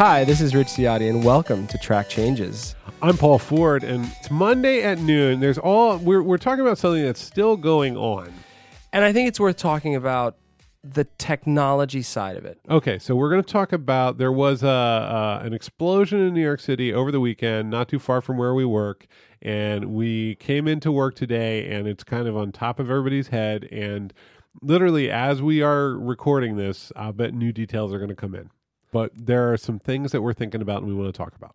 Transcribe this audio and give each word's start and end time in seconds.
Hi, 0.00 0.24
this 0.24 0.40
is 0.40 0.54
Rich 0.54 0.68
Ziade, 0.68 1.06
and 1.10 1.22
welcome 1.22 1.66
to 1.66 1.76
Track 1.76 2.08
Changes. 2.08 2.74
I'm 3.02 3.18
Paul 3.18 3.38
Ford, 3.38 3.84
and 3.84 4.06
it's 4.18 4.30
Monday 4.30 4.82
at 4.82 4.98
noon. 4.98 5.40
There's 5.40 5.58
all 5.58 5.98
we're 5.98 6.22
we're 6.22 6.38
talking 6.38 6.62
about 6.62 6.78
something 6.78 7.04
that's 7.04 7.20
still 7.20 7.58
going 7.58 7.98
on. 7.98 8.32
And 8.94 9.04
I 9.04 9.12
think 9.12 9.28
it's 9.28 9.38
worth 9.38 9.58
talking 9.58 9.94
about 9.94 10.38
the 10.82 11.04
technology 11.18 12.00
side 12.00 12.38
of 12.38 12.46
it. 12.46 12.58
Okay, 12.70 12.98
so 12.98 13.14
we're 13.14 13.28
going 13.28 13.42
to 13.42 13.52
talk 13.52 13.74
about 13.74 14.16
there 14.16 14.32
was 14.32 14.62
a 14.62 14.68
uh, 14.70 15.42
an 15.44 15.52
explosion 15.52 16.18
in 16.18 16.32
New 16.32 16.42
York 16.42 16.60
City 16.60 16.94
over 16.94 17.12
the 17.12 17.20
weekend, 17.20 17.68
not 17.68 17.90
too 17.90 17.98
far 17.98 18.22
from 18.22 18.38
where 18.38 18.54
we 18.54 18.64
work, 18.64 19.06
and 19.42 19.92
we 19.92 20.36
came 20.36 20.66
into 20.66 20.90
work 20.90 21.14
today, 21.14 21.70
and 21.70 21.86
it's 21.86 22.04
kind 22.04 22.26
of 22.26 22.38
on 22.38 22.52
top 22.52 22.80
of 22.80 22.88
everybody's 22.88 23.28
head, 23.28 23.64
and 23.70 24.14
literally 24.62 25.10
as 25.10 25.42
we 25.42 25.60
are 25.60 25.90
recording 25.90 26.56
this, 26.56 26.90
I 26.96 27.10
bet 27.10 27.34
new 27.34 27.52
details 27.52 27.92
are 27.92 27.98
going 27.98 28.08
to 28.08 28.16
come 28.16 28.34
in. 28.34 28.48
But 28.92 29.12
there 29.14 29.52
are 29.52 29.56
some 29.56 29.78
things 29.78 30.12
that 30.12 30.22
we're 30.22 30.32
thinking 30.32 30.62
about 30.62 30.82
and 30.82 30.86
we 30.86 30.94
want 30.94 31.12
to 31.12 31.16
talk 31.16 31.34
about. 31.36 31.54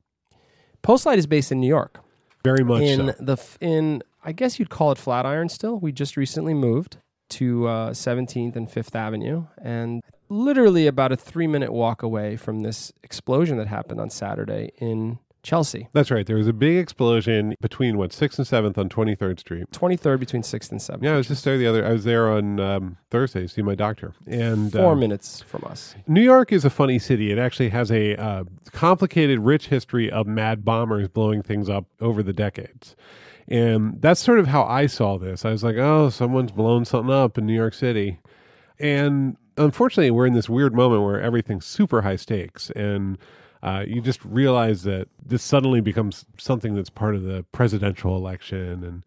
Postlight 0.83 1.17
is 1.17 1.27
based 1.27 1.51
in 1.51 1.59
New 1.59 1.67
York. 1.67 1.99
Very 2.43 2.63
much 2.63 2.83
in 2.83 3.07
so. 3.07 3.13
the 3.19 3.57
in 3.59 4.03
I 4.23 4.31
guess 4.31 4.59
you'd 4.59 4.69
call 4.69 4.91
it 4.91 4.97
Flatiron 4.97 5.49
still. 5.49 5.79
We 5.79 5.91
just 5.91 6.15
recently 6.15 6.53
moved 6.53 6.97
to 7.29 7.67
uh, 7.67 7.89
17th 7.91 8.55
and 8.55 8.69
5th 8.69 8.95
Avenue 8.95 9.45
and 9.59 10.01
literally 10.29 10.87
about 10.87 11.11
a 11.11 11.17
3-minute 11.17 11.73
walk 11.73 12.03
away 12.03 12.35
from 12.35 12.61
this 12.61 12.91
explosion 13.03 13.57
that 13.57 13.67
happened 13.67 13.99
on 13.99 14.09
Saturday 14.09 14.71
in 14.77 15.19
Chelsea. 15.45 15.87
That's 15.93 16.11
right. 16.11 16.25
There 16.25 16.35
was 16.35 16.47
a 16.47 16.53
big 16.53 16.77
explosion 16.77 17.55
between 17.61 17.97
what 17.97 18.11
sixth 18.11 18.39
and 18.39 18.47
seventh 18.47 18.77
on 18.77 18.89
Twenty 18.89 19.15
Third 19.15 19.39
Street. 19.39 19.69
23rd 19.71 20.19
between 20.19 20.41
6th 20.41 20.71
and 20.71 20.79
7th. 20.79 21.03
Yeah, 21.03 21.13
I 21.13 21.17
was 21.17 21.27
just 21.27 21.43
there 21.43 21.57
the 21.57 21.67
other. 21.67 21.85
I 21.85 21.91
was 21.91 22.03
there 22.03 22.29
on 22.29 22.59
um, 22.59 22.97
Thursday 23.09 23.41
to 23.41 23.47
see 23.47 23.61
my 23.61 23.75
doctor. 23.75 24.13
And 24.25 24.71
4 24.71 24.93
um, 24.93 24.99
minutes 24.99 25.41
from 25.41 25.63
us. 25.65 25.95
New 26.07 26.21
York 26.21 26.51
is 26.51 26.65
a 26.65 26.69
funny 26.69 26.99
city. 26.99 27.31
It 27.31 27.37
actually 27.37 27.69
has 27.69 27.91
a 27.91 28.15
uh, 28.15 28.43
complicated, 28.71 29.39
rich 29.39 29.67
history 29.67 30.11
of 30.11 30.27
mad 30.27 30.65
bombers 30.65 31.07
blowing 31.07 31.43
things 31.43 31.69
up 31.69 31.85
over 32.01 32.23
the 32.23 32.33
decades. 32.33 32.95
And 33.47 34.01
that's 34.01 34.19
sort 34.19 34.39
of 34.39 34.47
how 34.47 34.63
I 34.63 34.87
saw 34.87 35.17
this. 35.17 35.45
I 35.45 35.51
was 35.51 35.63
like, 35.63 35.75
oh, 35.77 36.09
someone's 36.09 36.51
blown 36.51 36.85
something 36.85 37.13
up 37.13 37.37
in 37.37 37.45
New 37.45 37.53
York 37.53 37.75
City. 37.75 38.19
And 38.79 39.37
unfortunately, 39.57 40.11
we're 40.11 40.25
in 40.25 40.33
this 40.33 40.49
weird 40.49 40.73
moment 40.73 41.03
where 41.03 41.21
everything's 41.21 41.65
super 41.65 42.01
high 42.01 42.15
stakes. 42.15 42.71
And 42.71 43.19
uh, 43.65 43.83
you 43.85 43.99
just 43.99 44.23
realize 44.23 44.83
that 44.83 45.07
this 45.25 45.41
suddenly 45.43 45.81
becomes 45.81 46.25
something 46.37 46.75
that's 46.75 46.91
part 46.91 47.15
of 47.15 47.23
the 47.23 47.43
presidential 47.51 48.15
election. 48.15 48.83
And 48.83 49.03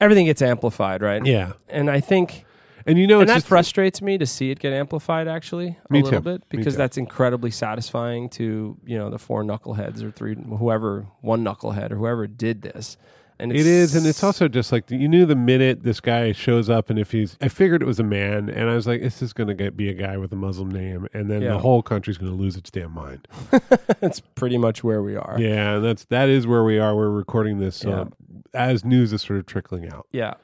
Everything 0.00 0.26
gets 0.26 0.40
amplified, 0.42 1.02
right? 1.02 1.24
yeah. 1.24 1.52
And 1.68 1.90
I 1.90 2.00
think 2.00 2.44
And 2.86 2.98
you 2.98 3.06
know, 3.06 3.20
and 3.20 3.28
that 3.28 3.34
just, 3.34 3.46
frustrates 3.46 4.00
me 4.00 4.16
to 4.18 4.24
see 4.26 4.50
it 4.50 4.58
get 4.60 4.72
amplified 4.72 5.28
actually 5.28 5.76
a 5.88 5.92
Me 5.92 6.02
little 6.02 6.20
too. 6.22 6.38
bit 6.38 6.48
because 6.48 6.74
that's 6.76 6.96
incredibly 6.96 7.50
satisfying 7.50 8.28
to 8.30 8.78
you 8.86 8.96
know 8.96 9.10
the 9.10 9.18
four 9.18 9.42
knuckleheads 9.44 10.02
or 10.02 10.10
three 10.10 10.34
whoever 10.36 11.06
one 11.20 11.44
knucklehead 11.44 11.90
or 11.92 11.96
whoever 11.96 12.26
did 12.26 12.62
this 12.62 12.96
and 13.38 13.52
It 13.52 13.66
is, 13.66 13.94
and 13.94 14.06
it's 14.06 14.22
also 14.24 14.48
just 14.48 14.72
like 14.72 14.90
you 14.90 15.08
knew 15.08 15.26
the 15.26 15.36
minute 15.36 15.82
this 15.82 16.00
guy 16.00 16.32
shows 16.32 16.70
up, 16.70 16.88
and 16.90 16.98
if 16.98 17.12
he's, 17.12 17.36
I 17.40 17.48
figured 17.48 17.82
it 17.82 17.86
was 17.86 18.00
a 18.00 18.04
man, 18.04 18.48
and 18.48 18.70
I 18.70 18.74
was 18.74 18.86
like, 18.86 19.00
this 19.02 19.20
is 19.22 19.32
going 19.32 19.56
to 19.56 19.70
be 19.70 19.88
a 19.88 19.94
guy 19.94 20.16
with 20.16 20.32
a 20.32 20.36
Muslim 20.36 20.70
name, 20.70 21.06
and 21.12 21.30
then 21.30 21.42
Yeah. 21.42 21.50
the 21.50 21.58
whole 21.58 21.82
country's 21.82 22.16
going 22.18 22.32
to 22.32 22.36
lose 22.38 22.56
its 22.56 22.70
damn 22.70 22.92
mind. 22.92 23.28
that's 24.00 24.20
pretty 24.20 24.58
much 24.58 24.82
where 24.82 25.02
we 25.02 25.16
are 25.16 25.36
Yeah, 25.38 25.76
and 25.76 25.84
that's 25.84 26.04
that 26.06 26.28
is 26.28 26.46
where 26.46 26.64
we 26.64 26.78
are. 26.78 26.94
We're 26.96 27.10
recording 27.10 27.58
this 27.60 27.84
Yeah. 27.84 28.00
um, 28.02 28.12
as 28.54 28.84
news 28.84 29.12
is 29.12 29.22
sort 29.22 29.38
of 29.38 29.46
trickling 29.46 29.88
out. 29.88 30.06
yeah 30.12 30.34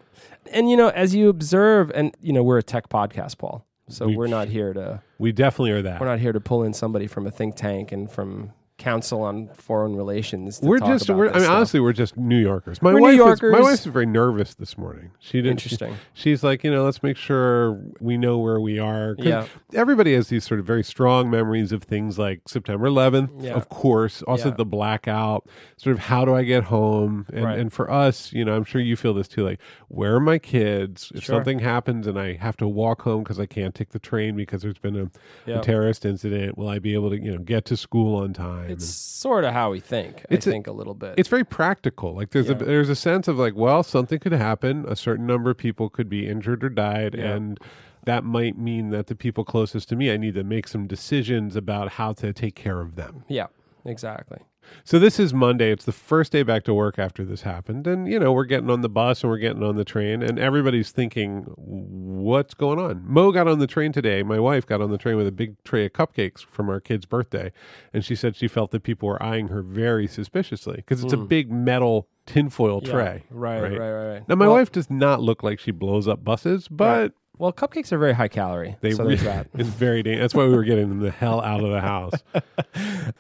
and 0.53 0.69
you 0.69 0.77
know 0.77 0.89
as 0.91 1.15
you 1.15 1.29
observe 1.29 1.91
and 1.95 2.15
you 2.21 2.33
know 2.33 2.43
we're 2.43 2.59
a 2.59 2.63
tech 2.63 2.89
podcast 2.89 3.39
paul 3.39 3.65
so 3.89 4.07
we, 4.07 4.17
are 4.19 4.29
not 4.29 4.49
here 4.49 4.73
to 4.73 5.01
We 5.19 5.33
definitely 5.33 5.71
are 5.73 5.83
that. 5.83 6.01
we're 6.01 6.07
not 6.07 6.19
here 6.19 6.33
to 6.33 6.41
pull 6.41 6.63
in 6.63 6.73
somebody 6.75 7.07
from 7.07 7.27
a 7.27 7.31
think 7.31 7.55
tank 7.57 7.91
and 7.93 8.11
from 8.11 8.53
council 8.83 9.23
on 9.23 9.49
foreign 9.55 9.95
relations 9.97 10.59
to 10.59 10.67
We're 10.67 10.79
talk 10.81 10.89
just, 10.89 11.09
about 11.09 11.19
we're, 11.19 11.29
I 11.29 11.33
mean, 11.35 11.41
stuff. 11.43 11.55
honestly, 11.55 11.81
we're 11.81 11.93
just 11.93 12.17
New 12.17 12.39
Yorkers. 12.41 12.83
My 12.83 12.93
We're 12.93 13.01
wife, 13.01 13.15
Yorkers. 13.17 13.43
Is, 13.49 13.53
my 13.53 13.61
wife's 13.61 13.85
very 13.85 14.07
nervous 14.07 14.55
this 14.55 14.77
morning. 14.77 15.13
She 15.21 15.41
didn't. 15.41 15.61
she- 15.61 15.67
interesting 15.71 15.97
she's 16.15 16.43
like, 16.43 16.65
you 16.65 16.71
know, 16.71 16.85
let's 16.85 17.03
make 17.03 17.17
sure 17.17 17.81
we 18.01 18.17
know 18.19 18.39
where 18.39 18.61
we 18.61 18.79
are. 18.79 19.15
Yeah. 19.19 19.47
Everybody 19.75 20.15
has 20.15 20.29
these 20.29 20.45
sort 20.45 20.59
of 20.61 20.67
very 20.67 20.83
strong 20.83 21.31
memories 21.31 21.71
of 21.73 21.85
things 21.85 22.19
like 22.19 22.41
September 22.49 22.87
11th, 22.89 23.31
Yeah. 23.43 23.53
of 23.55 23.69
course. 23.69 24.23
Also 24.23 24.49
Yeah. 24.49 24.57
the 24.57 24.65
blackout. 24.67 25.47
Sort 25.77 25.95
of 25.95 26.01
how 26.05 26.25
do 26.25 26.35
I 26.35 26.43
get 26.43 26.65
home? 26.65 27.27
And, 27.33 27.45
Right. 27.45 27.59
and 27.59 27.73
for 27.73 27.91
us, 27.91 28.33
you 28.33 28.45
know, 28.45 28.57
I'm 28.57 28.65
sure 28.65 28.81
you 28.81 28.97
feel 28.97 29.15
this 29.15 29.29
too. 29.29 29.45
Like, 29.45 29.61
where 29.89 30.17
are 30.17 30.21
my 30.21 30.39
kids? 30.39 31.13
If 31.15 31.23
Sure. 31.25 31.37
something 31.37 31.61
happens 31.61 32.07
and 32.07 32.19
I 32.19 32.35
have 32.35 32.57
to 32.59 32.67
walk 32.69 33.03
home 33.03 33.23
because 33.23 33.39
I 33.39 33.47
can't 33.47 33.75
take 33.75 33.91
the 33.91 33.99
train 33.99 34.35
because 34.37 34.63
there's 34.63 34.79
been 34.79 34.97
a, 34.97 35.11
Yeah. 35.49 35.59
a 35.59 35.63
terrorist 35.63 36.05
incident, 36.05 36.59
will 36.59 36.69
I 36.69 36.79
be 36.79 36.95
able 36.95 37.11
to, 37.11 37.19
you 37.21 37.33
know, 37.33 37.39
get 37.39 37.65
to 37.67 37.77
school 37.77 38.17
on 38.17 38.33
time? 38.33 38.71
It's 38.73 38.87
sort 38.87 39.45
of 39.45 39.53
how 39.53 39.71
we 39.71 39.81
think 39.81 40.25
It's 40.31 40.47
i 40.47 40.51
a- 40.51 40.53
think 40.53 40.67
a 40.67 40.73
little 40.73 40.95
bit 40.95 41.15
it's 41.17 41.29
very 41.29 41.45
practical. 41.45 42.15
Like 42.15 42.31
there's 42.31 42.49
Yeah. 42.49 42.57
a 42.57 42.65
there's 42.65 42.89
a 42.89 42.97
sense 42.97 43.29
of 43.29 43.39
like, 43.39 43.55
well, 43.55 43.83
something 43.83 44.19
could 44.19 44.33
happen. 44.33 44.85
A 44.89 44.97
certain 44.97 45.27
number 45.27 45.51
of 45.51 45.57
people 45.59 45.89
could 45.89 46.09
be 46.09 46.27
injured 46.29 46.65
or 46.65 46.69
died, 46.69 47.15
Yeah. 47.15 47.35
and 47.35 47.59
that 48.05 48.25
might 48.25 48.59
mean 48.59 48.91
that 48.91 49.07
the 49.07 49.15
people 49.15 49.45
closest 49.45 49.89
to 49.91 49.97
me, 49.97 50.11
I 50.11 50.17
need 50.17 50.35
to 50.35 50.43
make 50.45 50.67
some 50.67 50.87
decisions 50.89 51.55
about 51.55 51.91
how 51.91 52.13
to 52.15 52.33
take 52.33 52.57
care 52.57 52.81
of 52.81 52.97
them. 52.97 53.25
Yeah, 53.29 53.47
exactly. 53.85 54.39
So 54.85 54.99
this 54.99 55.19
is 55.21 55.33
Monday. 55.33 55.71
It's 55.71 55.85
the 55.85 55.93
first 55.93 56.33
day 56.33 56.43
back 56.43 56.65
to 56.65 56.75
work 56.75 56.99
after 56.99 57.25
this 57.25 57.43
happened, 57.43 57.87
and 57.87 58.09
you 58.09 58.19
know 58.19 58.33
we're 58.33 58.45
getting 58.45 58.71
on 58.71 58.81
the 58.81 58.89
bus 58.89 59.23
and 59.23 59.31
we're 59.31 59.39
getting 59.39 59.63
on 59.63 59.77
the 59.77 59.85
train, 59.85 60.23
and 60.23 60.39
everybody's 60.39 60.91
thinking, 60.91 61.45
what's 61.57 62.55
going 62.55 62.79
on? 62.79 63.03
Mo 63.07 63.31
got 63.33 63.47
on 63.49 63.59
the 63.59 63.67
train 63.67 63.93
today. 63.93 64.23
My 64.23 64.39
wife 64.41 64.67
got 64.67 64.81
on 64.81 64.91
the 64.91 64.99
train 64.99 65.17
with 65.17 65.27
a 65.27 65.33
big 65.33 65.63
tray 65.65 65.87
of 65.87 65.93
cupcakes 65.93 66.45
from 66.45 66.69
our 66.69 66.81
kid's 66.81 67.07
birthday, 67.07 67.53
and 67.93 68.05
she 68.05 68.15
said 68.17 68.35
she 68.37 68.49
felt 68.49 68.71
that 68.73 68.83
people 68.83 69.09
were 69.09 69.23
eyeing 69.23 69.49
her 69.49 69.63
very 69.63 70.07
suspiciously 70.07 70.77
because 70.77 71.03
it's 71.05 71.13
a 71.13 71.17
big 71.19 71.51
metal 71.51 72.09
tinfoil 72.27 72.81
Hmm. 72.81 72.87
Yeah, 72.87 72.93
tray. 72.93 73.23
Right, 73.31 73.61
right, 73.63 73.79
right, 73.79 73.91
right. 74.15 74.29
Now 74.29 74.35
my 74.37 74.47
Well- 74.47 74.57
wife 74.57 74.73
does 74.73 74.91
not 74.91 75.21
look 75.21 75.43
like 75.43 75.59
she 75.59 75.71
blows 75.71 76.07
up 76.09 76.25
buses, 76.25 76.69
but 76.69 77.01
Right. 77.03 77.13
Well, 77.39 77.53
cupcakes 77.53 77.91
are 77.93 77.99
very 77.99 78.13
high 78.13 78.29
calorie. 78.29 78.77
they 78.83 78.93
so 78.93 79.05
re- 79.05 79.17
that. 79.17 79.49
it's 79.55 79.69
very 79.69 80.03
dangerous. 80.05 80.23
That's 80.23 80.35
why 80.35 80.45
we 80.47 80.55
were 80.55 80.63
getting 80.65 80.89
them 80.91 81.01
the 81.01 81.11
hell 81.11 81.41
out 81.41 81.65
of 81.65 81.71
the 81.71 81.81
house. 81.81 82.13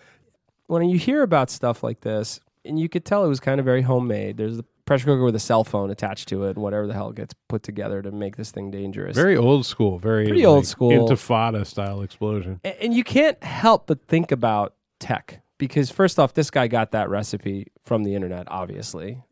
When 0.72 0.88
you 0.88 0.98
hear 0.98 1.22
about 1.22 1.50
stuff 1.50 1.82
like 1.82 2.00
this, 2.00 2.40
and 2.64 2.78
you 2.80 2.88
could 2.88 3.04
tell 3.04 3.26
it 3.26 3.28
was 3.28 3.40
kind 3.40 3.58
of 3.60 3.66
very 3.66 3.82
homemade. 3.82 4.38
There's 4.38 4.58
a 4.58 4.64
pressure 4.86 5.04
cooker 5.04 5.22
with 5.24 5.34
a 5.34 5.40
cell 5.40 5.64
phone 5.64 5.90
attached 5.90 6.28
to 6.28 6.44
it, 6.44 6.50
and 6.56 6.62
whatever 6.62 6.86
the 6.86 6.94
hell 6.94 7.12
gets 7.12 7.34
put 7.48 7.62
together 7.62 8.00
to 8.00 8.10
make 8.10 8.36
this 8.36 8.50
thing 8.50 8.70
dangerous. 8.70 9.14
Very 9.14 9.36
old 9.36 9.66
school, 9.66 9.98
very 9.98 10.26
Pretty 10.26 10.46
old 10.46 10.66
school. 10.66 10.90
intifada 10.90 11.66
style 11.66 12.00
explosion. 12.00 12.58
A- 12.64 12.82
and 12.82 12.94
you 12.94 13.04
can't 13.04 13.42
help 13.44 13.86
but 13.86 14.06
think 14.08 14.32
about 14.32 14.74
tech 14.98 15.42
because 15.58 15.90
first 15.90 16.18
off, 16.18 16.32
this 16.32 16.50
guy 16.50 16.68
got 16.68 16.92
that 16.92 17.10
recipe 17.10 17.66
from 17.82 18.04
the 18.04 18.14
internet. 18.14 18.46
Obviously, 18.50 19.22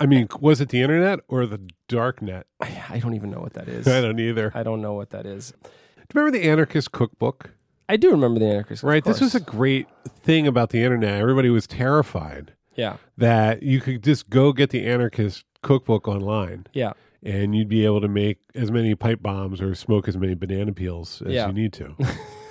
I 0.00 0.06
mean, 0.06 0.28
was 0.40 0.62
it 0.62 0.70
the 0.70 0.80
internet 0.80 1.20
or 1.28 1.44
the 1.44 1.60
dark 1.88 2.22
net? 2.22 2.46
I 2.62 3.00
don't 3.02 3.12
even 3.12 3.30
know 3.30 3.40
what 3.40 3.52
that 3.52 3.68
is. 3.68 3.86
I 3.88 4.00
don't 4.00 4.18
either. 4.18 4.50
I 4.54 4.62
don't 4.62 4.80
know 4.80 4.94
what 4.94 5.10
that 5.10 5.26
is. 5.26 5.52
Do 5.62 5.68
you 6.14 6.20
remember 6.20 6.38
the 6.38 6.48
anarchist 6.48 6.92
cookbook? 6.92 7.50
I 7.88 7.96
do 7.96 8.10
remember 8.10 8.40
the 8.40 8.46
anarchist. 8.46 8.82
of 8.82 8.88
Right. 8.88 9.04
This 9.04 9.20
was 9.20 9.34
a 9.34 9.40
great 9.40 9.86
thing 10.08 10.46
about 10.46 10.70
the 10.70 10.82
internet. 10.82 11.20
Everybody 11.20 11.50
was 11.50 11.66
terrified 11.66 12.52
yeah, 12.74 12.96
that 13.16 13.62
you 13.62 13.80
could 13.80 14.02
just 14.02 14.28
go 14.30 14.52
get 14.52 14.70
the 14.70 14.86
anarchist 14.86 15.44
cookbook 15.62 16.06
online 16.08 16.66
yeah. 16.72 16.92
and 17.22 17.54
you'd 17.56 17.68
be 17.68 17.84
able 17.84 18.00
to 18.00 18.08
make 18.08 18.38
as 18.54 18.70
many 18.70 18.94
pipe 18.94 19.22
bombs 19.22 19.60
or 19.60 19.74
smoke 19.74 20.08
as 20.08 20.16
many 20.16 20.34
banana 20.34 20.72
peels 20.72 21.22
as 21.22 21.32
Yeah. 21.32 21.46
you 21.46 21.52
need 21.52 21.72
to. 21.74 21.94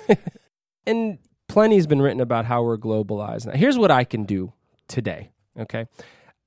and 0.86 1.18
plenty 1.48 1.76
has 1.76 1.86
been 1.86 2.02
written 2.02 2.20
about 2.20 2.44
how 2.44 2.62
we're 2.62 2.78
globalized. 2.78 3.46
Now, 3.46 3.52
here's 3.52 3.78
what 3.78 3.90
I 3.90 4.04
can 4.04 4.24
do 4.24 4.52
today. 4.88 5.30
Okay. 5.58 5.86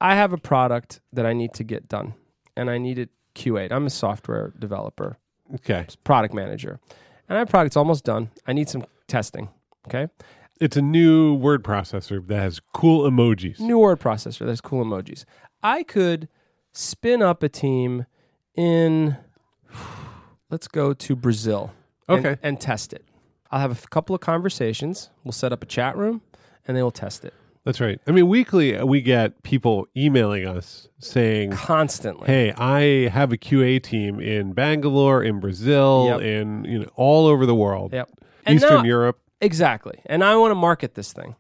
I 0.02 0.16
have 0.16 0.34
a 0.34 0.38
product 0.38 1.02
that 1.14 1.26
I 1.26 1.34
need 1.34 1.54
to 1.56 1.64
get 1.64 1.88
done 1.88 2.14
and 2.56 2.70
I 2.70 2.78
need 2.78 3.00
it 3.00 3.10
QA'd. 3.36 3.72
I'm 3.72 3.86
a 3.86 3.90
software 3.90 4.54
developer, 4.60 5.18
Okay. 5.56 5.86
product 6.04 6.34
manager, 6.34 6.80
and 7.30 7.38
have 7.38 7.48
product's 7.50 7.78
almost 7.78 8.04
done. 8.04 8.32
I 8.48 8.54
need 8.54 8.68
some 8.68 8.84
testing. 9.08 9.50
Okay. 9.88 10.08
It's 10.60 10.76
a 10.76 10.82
new 10.82 11.34
word 11.36 11.64
processor 11.64 12.26
that 12.28 12.38
has 12.40 12.60
cool 12.74 13.10
emojis. 13.10 13.60
New 13.60 13.80
word 13.80 14.00
processor. 14.02 14.40
There's 14.46 14.60
cool 14.62 14.84
emojis. 14.84 15.24
I 15.64 15.84
could 15.84 16.28
spin 16.74 17.22
up 17.22 17.42
a 17.44 17.50
team 17.50 18.06
in, 18.56 19.16
let's 20.50 20.68
go 20.68 20.94
to 20.94 21.16
Brazil. 21.16 21.72
and- 22.08 22.26
Okay. 22.26 22.40
and 22.44 22.60
test 22.60 22.92
it. 22.92 23.06
I'll 23.52 23.60
have 23.62 23.84
a 23.84 23.88
couple 23.88 24.14
of 24.16 24.22
conversations. 24.22 25.10
We'll 25.24 25.32
set 25.32 25.54
up 25.54 25.64
a 25.64 25.66
chat 25.66 25.96
room 25.96 26.22
and 26.68 26.76
they 26.76 26.84
will 26.84 26.92
test 26.92 27.24
it 27.26 27.34
That's 27.66 27.80
right. 27.82 28.00
I 28.08 28.12
mean, 28.12 28.28
weekly 28.28 28.76
uh, 28.78 28.86
we 28.86 29.02
get 29.02 29.44
people 29.44 29.88
emailing 29.96 30.48
us 30.48 30.88
saying, 31.00 31.52
constantly. 31.52 32.26
"Hey, 32.28 32.52
I 32.54 33.10
have 33.10 33.32
a 33.34 33.38
QA 33.38 33.80
team 33.84 34.20
in 34.20 34.54
Bangalore, 34.54 35.22
in 35.24 35.40
Brazil, 35.40 36.06
Yep. 36.10 36.22
in 36.22 36.64
you 36.66 36.80
know 36.80 36.90
all 36.96 37.28
over 37.28 37.46
the 37.46 37.56
world, 37.56 37.94
Yep. 37.94 38.10
Eastern 38.48 38.78
now- 38.78 38.84
Europe." 38.84 39.20
Exactly. 39.42 40.00
And 40.06 40.24
I 40.24 40.36
want 40.36 40.52
to 40.52 40.56
market 40.56 40.96
this 40.96 41.14
thing. 41.14 41.36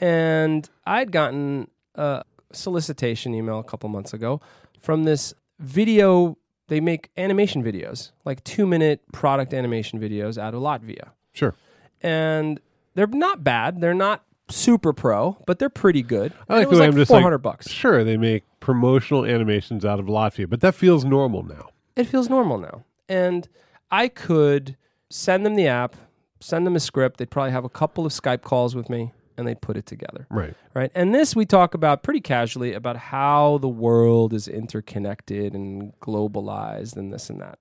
And 0.00 0.68
I'd 0.86 1.12
gotten 1.12 1.68
a 1.94 2.22
solicitation 2.52 3.34
email 3.34 3.58
a 3.58 3.64
couple 3.64 3.88
months 3.88 4.12
ago 4.12 4.40
from 4.80 5.04
this 5.04 5.34
video. 5.58 6.36
They 6.68 6.80
make 6.80 7.10
animation 7.16 7.62
videos, 7.64 8.12
like 8.24 8.44
two 8.44 8.66
minute 8.66 9.00
product 9.12 9.52
animation 9.54 9.98
videos 10.00 10.38
out 10.38 10.54
of 10.54 10.60
Latvia. 10.62 11.10
Sure. 11.32 11.54
And 12.02 12.60
They're 12.94 13.06
not 13.06 13.42
bad. 13.44 13.80
They're 13.80 13.94
not 13.94 14.24
super 14.50 14.92
pro, 14.92 15.36
but 15.46 15.58
they're 15.58 15.68
pretty 15.68 16.02
good. 16.02 16.32
I 16.48 16.54
And 16.54 16.56
like 16.58 16.62
it 16.64 16.68
was 16.68 16.78
the 16.78 16.82
way 16.82 16.86
like 16.88 16.94
I'm 16.94 17.00
just 17.00 17.10
400 17.10 17.36
like, 17.36 17.42
bucks. 17.42 17.70
Sure, 17.70 18.04
they 18.04 18.16
make 18.16 18.44
promotional 18.60 19.24
animations 19.24 19.84
out 19.84 19.98
of 19.98 20.06
Latvia, 20.06 20.48
but 20.48 20.60
that 20.60 20.74
feels 20.74 21.04
normal 21.04 21.42
now. 21.42 21.70
It 21.96 22.04
feels 22.04 22.28
normal 22.28 22.58
now. 22.58 22.84
And 23.08 23.48
I 23.90 24.08
could 24.08 24.76
send 25.10 25.44
them 25.44 25.54
the 25.54 25.66
app, 25.66 25.96
send 26.40 26.66
them 26.66 26.76
a 26.76 26.80
script. 26.80 27.18
They'd 27.18 27.30
probably 27.30 27.52
have 27.52 27.64
a 27.64 27.70
couple 27.70 28.06
of 28.06 28.12
Skype 28.12 28.42
calls 28.42 28.74
with 28.74 28.88
me 28.88 29.12
and 29.36 29.48
they'd 29.48 29.60
put 29.60 29.76
it 29.76 29.86
together. 29.86 30.26
Right. 30.30 30.54
Right. 30.74 30.90
And 30.94 31.14
this 31.14 31.34
we 31.34 31.46
talk 31.46 31.74
about 31.74 32.02
pretty 32.02 32.20
casually 32.20 32.74
about 32.74 32.96
how 32.96 33.58
the 33.58 33.68
world 33.68 34.32
is 34.32 34.46
interconnected 34.46 35.54
and 35.54 35.92
globalized 36.00 36.96
and 36.96 37.12
this 37.12 37.30
and 37.30 37.40
that. 37.40 37.58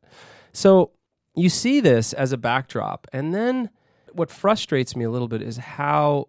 So 0.52 0.92
you 1.36 1.50
see 1.50 1.80
this 1.80 2.14
as 2.14 2.32
a 2.32 2.38
backdrop. 2.38 3.08
And 3.14 3.34
then 3.34 3.70
what 4.12 4.30
frustrates 4.30 4.96
me 4.96 5.06
a 5.06 5.10
little 5.10 5.28
bit 5.28 5.42
is 5.42 5.58
how, 5.58 6.28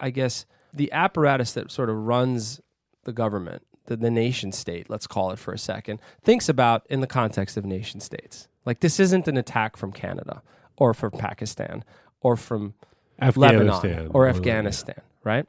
I 0.00 0.10
guess, 0.10 0.46
the 0.72 0.92
apparatus 0.92 1.52
that 1.52 1.70
sort 1.70 1.90
of 1.90 1.96
runs 1.96 2.60
the 3.04 3.12
government, 3.12 3.62
the, 3.86 3.96
the 3.96 4.10
nation 4.10 4.52
state, 4.52 4.90
let's 4.90 5.06
call 5.06 5.30
it 5.30 5.38
for 5.38 5.52
a 5.52 5.58
second, 5.58 6.00
thinks 6.22 6.48
about 6.48 6.86
in 6.90 7.00
the 7.00 7.06
context 7.06 7.56
of 7.56 7.64
nation 7.64 8.00
states. 8.00 8.48
Like 8.66 8.80
this 8.80 9.00
isn't 9.00 9.26
an 9.28 9.36
attack 9.36 9.76
from 9.76 9.92
Canada 9.92 10.42
or 10.76 10.92
from 10.92 11.12
Pakistan 11.12 11.84
or 12.20 12.36
from 12.36 12.74
Lebanon 13.20 14.10
or 14.10 14.26
or- 14.26 14.28
Afghanistan, 14.28 15.00
right? 15.24 15.46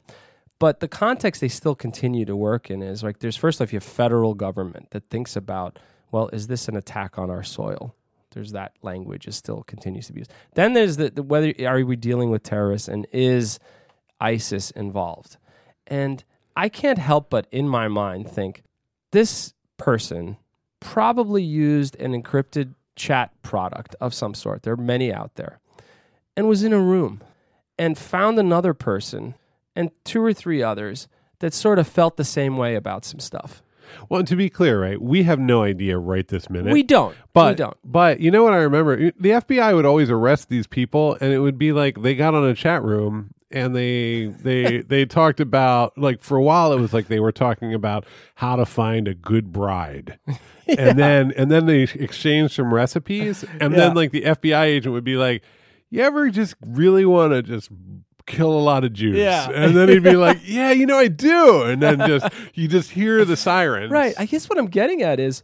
But 0.57 0.81
the 0.81 0.89
context 0.89 1.39
they 1.39 1.47
still 1.47 1.75
continue 1.75 2.25
to 2.25 2.35
work 2.35 2.69
in 2.69 2.81
is 2.81 3.01
like 3.03 3.19
there's 3.19 3.37
first 3.37 3.61
off 3.61 3.71
you 3.71 3.77
have 3.77 3.83
federal 3.83 4.33
government 4.33 4.91
that 4.91 5.09
thinks 5.09 5.35
about 5.35 5.79
well 6.11 6.29
is 6.33 6.47
this 6.47 6.67
an 6.67 6.75
attack 6.75 7.17
on 7.17 7.29
our 7.29 7.43
soil? 7.43 7.95
There's 8.31 8.51
that 8.51 8.73
language 8.81 9.27
is 9.27 9.35
still 9.35 9.63
continues 9.63 10.07
to 10.07 10.13
be 10.13 10.19
used. 10.19 10.33
Then 10.55 10.73
there's 10.73 10.97
the, 10.97 11.09
the 11.09 11.23
whether 11.23 11.53
are 11.65 11.83
we 11.83 11.95
dealing 11.95 12.29
with 12.29 12.43
terrorists 12.43 12.87
and 12.87 13.07
is 13.11 13.59
ISIS 14.19 14.71
involved? 14.71 15.37
And 15.87 16.23
I 16.55 16.69
can't 16.69 16.99
help 16.99 17.29
but 17.29 17.47
in 17.51 17.67
my 17.67 17.87
mind 17.87 18.29
think 18.29 18.63
this 19.11 19.53
person 19.77 20.37
probably 20.79 21.43
used 21.43 21.95
an 21.97 22.21
encrypted 22.21 22.75
chat 22.95 23.31
product 23.41 23.95
of 24.01 24.13
some 24.13 24.33
sort. 24.33 24.63
There 24.63 24.73
are 24.73 24.77
many 24.77 25.11
out 25.11 25.35
there. 25.35 25.59
And 26.35 26.47
was 26.47 26.63
in 26.63 26.73
a 26.73 26.79
room 26.79 27.21
and 27.77 27.97
found 27.97 28.37
another 28.37 28.73
person 28.73 29.35
and 29.75 29.91
two 30.03 30.23
or 30.23 30.33
three 30.33 30.61
others 30.61 31.07
that 31.39 31.53
sort 31.53 31.79
of 31.79 31.87
felt 31.87 32.17
the 32.17 32.25
same 32.25 32.57
way 32.57 32.75
about 32.75 33.05
some 33.05 33.19
stuff. 33.19 33.63
Well, 34.07 34.23
to 34.23 34.35
be 34.35 34.49
clear, 34.49 34.81
right, 34.81 35.01
we 35.01 35.23
have 35.23 35.39
no 35.39 35.63
idea 35.63 35.97
right 35.97 36.27
this 36.27 36.49
minute. 36.49 36.73
We 36.73 36.83
don't. 36.83 37.15
But 37.33 37.51
we 37.51 37.55
don't. 37.55 37.77
but 37.83 38.19
you 38.19 38.29
know 38.29 38.43
what 38.43 38.53
I 38.53 38.57
remember? 38.57 38.97
The 38.97 39.29
FBI 39.29 39.73
would 39.73 39.85
always 39.85 40.09
arrest 40.09 40.49
these 40.49 40.67
people, 40.67 41.17
and 41.19 41.33
it 41.33 41.39
would 41.39 41.57
be 41.57 41.71
like 41.71 42.01
they 42.01 42.15
got 42.15 42.35
on 42.35 42.45
a 42.45 42.53
chat 42.53 42.83
room 42.83 43.31
and 43.51 43.75
they 43.75 44.25
they 44.27 44.81
they 44.87 45.05
talked 45.05 45.39
about 45.39 45.97
like 45.97 46.21
for 46.21 46.37
a 46.37 46.43
while 46.43 46.71
it 46.73 46.79
was 46.79 46.93
like 46.93 47.07
they 47.07 47.19
were 47.19 47.31
talking 47.31 47.73
about 47.73 48.05
how 48.35 48.55
to 48.55 48.65
find 48.65 49.07
a 49.07 49.13
good 49.13 49.51
bride, 49.51 50.17
and 50.67 50.97
then 50.99 51.31
and 51.35 51.49
then 51.51 51.65
they 51.65 51.81
exchanged 51.83 52.53
some 52.55 52.73
recipes, 52.73 53.43
and 53.59 53.73
Yeah. 53.73 53.79
then 53.79 53.93
like 53.95 54.11
the 54.11 54.21
FBI 54.23 54.63
agent 54.65 54.93
would 54.93 55.03
be 55.03 55.15
like, 55.17 55.43
"You 55.89 56.01
ever 56.03 56.29
just 56.29 56.55
really 56.65 57.05
want 57.05 57.33
to 57.33 57.41
just." 57.43 57.69
Kill 58.25 58.51
a 58.51 58.61
lot 58.61 58.83
of 58.83 58.93
Jews, 58.93 59.17
Yeah. 59.17 59.49
and 59.49 59.75
then 59.75 59.89
he'd 59.89 60.03
be 60.03 60.15
like, 60.15 60.37
"Yeah, 60.45 60.69
you 60.69 60.85
know 60.85 60.99
I 60.99 61.07
do," 61.07 61.63
and 61.63 61.81
then 61.81 61.97
just 62.05 62.27
you 62.53 62.67
just 62.67 62.91
hear 62.91 63.25
the 63.25 63.35
sirens, 63.35 63.89
Right. 63.91 64.13
I 64.19 64.27
guess 64.27 64.47
what 64.47 64.59
I'm 64.59 64.67
getting 64.67 65.01
at 65.01 65.19
is 65.19 65.41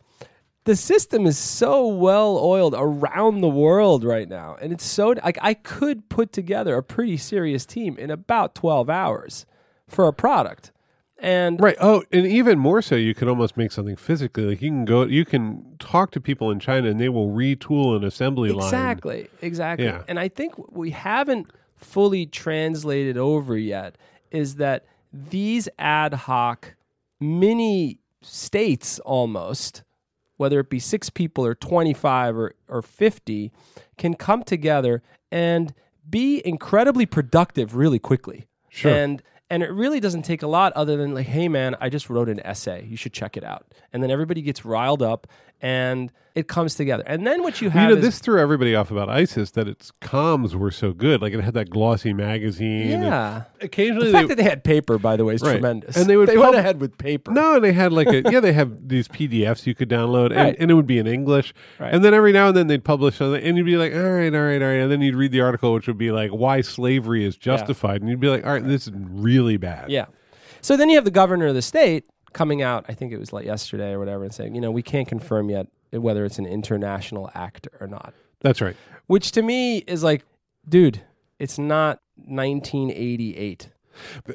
the 0.65 0.75
system 0.75 1.25
is 1.25 1.37
so 1.37 1.87
well 1.87 2.37
oiled 2.37 2.75
around 2.77 3.41
the 3.41 3.47
world 3.47 4.03
right 4.03 4.27
now. 4.27 4.57
And 4.61 4.73
it's 4.73 4.85
so 4.85 5.09
like 5.23 5.37
I 5.41 5.53
could 5.53 6.09
put 6.09 6.31
together 6.31 6.75
a 6.75 6.83
pretty 6.83 7.17
serious 7.17 7.65
team 7.65 7.97
in 7.97 8.11
about 8.11 8.55
12 8.55 8.89
hours 8.89 9.45
for 9.87 10.07
a 10.07 10.13
product. 10.13 10.71
And 11.17 11.61
Right. 11.61 11.77
Oh, 11.79 12.03
and 12.11 12.25
even 12.25 12.59
more 12.59 12.81
so, 12.81 12.95
you 12.95 13.15
can 13.15 13.29
almost 13.29 13.55
make 13.55 13.71
something 13.71 13.95
physically. 13.95 14.43
Like 14.43 14.61
you 14.61 14.69
can 14.69 14.85
go, 14.85 15.03
you 15.03 15.23
can 15.23 15.75
talk 15.79 16.11
to 16.11 16.19
people 16.19 16.51
in 16.51 16.59
China, 16.59 16.89
and 16.89 16.99
they 16.99 17.09
will 17.09 17.29
retool 17.29 17.95
an 17.95 18.03
assembly 18.03 18.51
line. 18.51 18.67
Exactly, 18.67 19.29
exactly. 19.41 19.85
Yeah. 19.85 20.03
And 20.09 20.19
I 20.19 20.27
think 20.27 20.57
what 20.57 20.73
we 20.73 20.91
haven't 20.91 21.49
fully 21.75 22.25
translated 22.25 23.17
over 23.17 23.57
yet 23.57 23.97
is 24.29 24.55
that 24.55 24.85
these 25.13 25.69
ad 25.79 26.13
hoc 26.13 26.75
mini 27.21 27.99
states 28.21 28.99
almost, 28.99 29.83
whether 30.37 30.59
it 30.59 30.69
be 30.69 30.79
six 30.79 31.09
people 31.09 31.45
or 31.45 31.55
25 31.55 32.37
or, 32.37 32.55
or 32.67 32.81
50, 32.81 33.51
can 33.97 34.13
come 34.15 34.43
together 34.43 35.01
and 35.31 35.73
be 36.09 36.41
incredibly 36.45 37.05
productive 37.05 37.75
really 37.75 37.99
quickly. 37.99 38.47
Sure. 38.69 38.93
And 38.93 39.23
and 39.49 39.61
it 39.61 39.71
really 39.71 39.99
doesn't 39.99 40.23
take 40.23 40.41
a 40.41 40.47
lot 40.47 40.73
other 40.73 40.97
than 40.97 41.13
like, 41.13 41.27
hey 41.27 41.47
man, 41.47 41.75
I 41.79 41.89
just 41.89 42.09
wrote 42.09 42.29
an 42.29 42.39
essay. 42.39 42.85
You 42.89 42.97
should 42.97 43.13
check 43.13 43.37
it 43.37 43.43
out. 43.43 43.73
And 43.93 44.01
then 44.01 44.09
everybody 44.09 44.41
gets 44.41 44.65
riled 44.65 45.03
up 45.03 45.27
and 45.61 46.11
it 46.35 46.49
comes 46.49 46.75
together. 46.75 47.01
And 47.07 47.25
then 47.25 47.43
what 47.43 47.61
you 47.61 47.69
have 47.69 47.83
You 47.89 47.95
know, 47.95 48.01
is 48.01 48.05
this 48.05 48.19
threw 48.19 48.39
everybody 48.41 48.75
off 48.75 48.91
about 48.91 49.07
ISIS 49.07 49.51
that 49.51 49.69
its 49.69 49.93
comms 50.01 50.53
were 50.53 50.69
so 50.69 50.91
good. 50.91 51.21
Like 51.21 51.31
it 51.33 51.39
had 51.39 51.53
that 51.53 51.69
glossy 51.69 52.11
magazine. 52.11 52.89
Yeah. 52.89 53.43
occasionally, 53.61 54.07
The 54.07 54.11
they, 54.11 54.17
fact 54.17 54.27
that 54.29 54.35
they 54.37 54.43
had 54.43 54.63
paper, 54.65 54.97
by 54.97 55.15
the 55.15 55.23
way, 55.23 55.35
is 55.35 55.41
Right. 55.41 55.53
tremendous. 55.53 55.95
And 55.95 56.09
they 56.09 56.17
would 56.17 56.27
went 56.27 56.41
pub- 56.41 56.55
ahead 56.55 56.81
with 56.81 56.97
paper. 56.97 57.31
no, 57.31 57.55
and 57.55 57.63
they 57.63 57.71
had 57.71 57.93
like 57.93 58.07
a 58.07 58.21
yeah, 58.29 58.41
they 58.41 58.51
have 58.51 58.89
these 58.89 59.07
PDFs 59.07 59.65
you 59.65 59.73
could 59.73 59.87
download, 59.89 60.27
and, 60.31 60.35
Right. 60.35 60.55
and 60.59 60.69
it 60.69 60.73
would 60.73 60.87
be 60.87 60.97
in 60.99 61.07
English. 61.07 61.53
Right. 61.79 61.93
And 61.93 62.03
then 62.03 62.13
every 62.13 62.33
now 62.33 62.49
and 62.49 62.57
then 62.57 62.67
they'd 62.67 62.83
publish 62.83 63.15
something, 63.15 63.41
and 63.41 63.57
you'd 63.57 63.65
be 63.65 63.77
like, 63.77 63.93
all 63.93 63.99
right, 63.99 64.33
all 64.35 64.41
right, 64.41 64.61
all 64.61 64.67
right. 64.67 64.79
And 64.81 64.91
then 64.91 64.99
you'd 65.01 65.15
read 65.15 65.31
the 65.31 65.39
article, 65.41 65.73
which 65.73 65.87
would 65.87 65.97
be 65.97 66.11
like, 66.11 66.31
why 66.31 66.59
slavery 66.59 67.23
is 67.23 67.37
justified, 67.37 68.01
and 68.01 68.09
you'd 68.09 68.19
be 68.19 68.27
like, 68.27 68.45
all 68.45 68.51
right, 68.51 68.65
this 68.67 68.87
is 68.87 68.93
really 68.93 69.55
bad. 69.55 69.89
Yeah. 69.89 70.05
So 70.59 70.75
then 70.75 70.89
you 70.89 70.95
have 70.95 71.05
the 71.05 71.11
governor 71.11 71.45
of 71.47 71.55
the 71.55 71.61
state 71.61 72.03
coming 72.35 72.61
out, 72.61 72.85
I 72.87 72.93
think 72.93 73.11
it 73.11 73.17
was 73.17 73.33
like 73.33 73.45
yesterday 73.45 73.93
or 73.93 73.99
whatever, 73.99 74.23
and 74.23 74.33
saying, 74.33 74.53
you 74.53 74.61
know, 74.61 74.69
we 74.69 74.83
can't 74.83 75.07
confirm 75.07 75.49
yet 75.49 75.67
whether 75.91 76.25
it's 76.25 76.37
an 76.37 76.45
international 76.45 77.31
act 77.33 77.67
or 77.79 77.87
not. 77.87 78.13
That's 78.41 78.61
right. 78.61 78.75
Which 79.07 79.31
to 79.31 79.41
me 79.41 79.77
is 79.79 80.03
like, 80.03 80.23
dude, 80.67 81.01
it's 81.39 81.57
not 81.57 82.01
1988. 82.17 83.69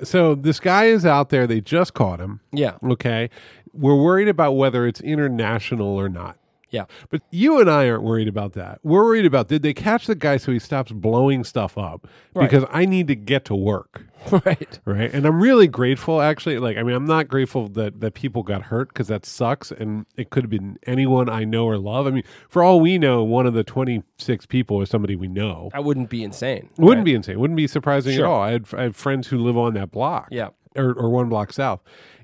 So 0.02 0.34
this 0.34 0.58
guy 0.58 0.86
is 0.86 1.04
out 1.04 1.28
there. 1.28 1.46
They 1.46 1.60
just 1.60 1.92
caught 1.92 2.18
him. 2.18 2.40
Yeah. 2.50 2.78
Okay. 2.82 3.28
We're 3.74 4.02
worried 4.02 4.28
about 4.28 4.52
whether 4.52 4.86
it's 4.86 5.02
international 5.02 5.88
or 5.88 6.08
not. 6.08 6.38
Yeah. 6.70 6.84
But 7.08 7.22
you 7.30 7.60
and 7.60 7.68
I 7.68 7.88
aren't 7.88 8.02
worried 8.04 8.28
about 8.28 8.52
that. 8.52 8.78
We're 8.82 9.04
worried 9.04 9.26
about 9.26 9.48
did 9.48 9.62
they 9.62 9.74
catch 9.74 10.06
the 10.06 10.14
guy 10.14 10.36
so 10.36 10.52
he 10.52 10.58
stops 10.58 10.92
blowing 10.92 11.42
stuff 11.44 11.76
up? 11.76 12.06
Right. 12.34 12.48
Because 12.48 12.68
I 12.70 12.84
need 12.84 13.08
to 13.08 13.16
get 13.16 13.44
to 13.46 13.56
work. 13.56 14.04
right. 14.44 14.78
Right. 14.84 15.12
And 15.12 15.26
I'm 15.26 15.40
really 15.40 15.66
grateful, 15.66 16.20
actually. 16.20 16.58
Like, 16.58 16.76
I 16.76 16.82
mean, 16.82 16.94
I'm 16.94 17.06
not 17.06 17.26
grateful 17.28 17.68
that, 17.70 18.00
that 18.00 18.14
people 18.14 18.42
got 18.42 18.62
hurt 18.62 18.88
because 18.88 19.08
that 19.08 19.26
sucks. 19.26 19.70
And 19.72 20.06
it 20.16 20.30
could 20.30 20.44
have 20.44 20.50
been 20.50 20.78
anyone 20.86 21.28
I 21.28 21.44
know 21.44 21.64
or 21.66 21.78
love. 21.78 22.06
I 22.06 22.10
mean, 22.10 22.24
for 22.48 22.62
all 22.62 22.80
we 22.80 22.98
know, 22.98 23.24
one 23.24 23.46
of 23.46 23.54
the 23.54 23.64
26 23.64 24.46
people 24.46 24.80
is 24.82 24.88
somebody 24.90 25.16
we 25.16 25.26
know. 25.28 25.70
That 25.72 25.84
wouldn't 25.84 26.10
be 26.10 26.22
insane. 26.22 26.70
Wouldn't 26.76 26.98
right? 27.00 27.04
be 27.04 27.14
insane. 27.14 27.40
Wouldn't 27.40 27.56
be 27.56 27.66
surprising 27.66 28.14
Sure. 28.14 28.26
at 28.26 28.30
all. 28.30 28.40
I 28.42 28.50
had, 28.52 28.66
I 28.74 28.82
had 28.82 28.96
friends 28.96 29.28
who 29.28 29.38
live 29.38 29.58
on 29.58 29.74
that 29.74 29.90
block 29.90 30.28
Yeah. 30.30 30.50
or, 30.76 30.92
or 30.92 31.10
one 31.10 31.28
block 31.28 31.52
south. 31.52 31.80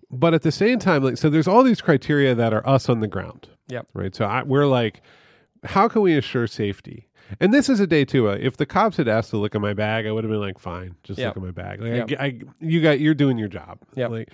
But 0.08 0.34
at 0.34 0.42
the 0.42 0.52
same 0.52 0.78
time, 0.78 1.02
like, 1.02 1.16
so 1.16 1.28
there's 1.28 1.48
all 1.48 1.64
these 1.64 1.80
criteria 1.80 2.32
that 2.34 2.52
are 2.52 2.64
us 2.68 2.88
on 2.88 3.00
the 3.00 3.08
ground. 3.08 3.48
Yep. 3.68 3.88
Right. 3.94 4.14
So 4.14 4.24
I, 4.24 4.42
we're 4.42 4.66
like, 4.66 5.02
how 5.64 5.88
can 5.88 6.02
we 6.02 6.16
assure 6.16 6.46
safety? 6.46 7.08
And 7.40 7.52
this 7.52 7.68
is 7.68 7.80
a 7.80 7.86
day 7.86 8.04
too. 8.04 8.28
Uh, 8.30 8.38
if 8.40 8.56
the 8.56 8.66
cops 8.66 8.96
had 8.98 9.08
asked 9.08 9.30
to 9.30 9.36
look 9.36 9.54
at 9.56 9.60
my 9.60 9.74
bag, 9.74 10.06
I 10.06 10.12
would 10.12 10.22
have 10.22 10.30
been 10.30 10.40
like, 10.40 10.58
fine, 10.58 10.94
just 11.02 11.18
Yep. 11.18 11.36
look 11.36 11.42
at 11.44 11.46
my 11.56 11.62
bag. 11.62 11.80
Like, 11.80 12.10
Yep. 12.10 12.20
I, 12.20 12.24
I- 12.24 12.40
you 12.60 12.80
got, 12.80 13.00
you're 13.00 13.14
doing 13.14 13.36
your 13.38 13.48
job. 13.48 13.78
Yep. 13.96 14.10
Like, 14.10 14.30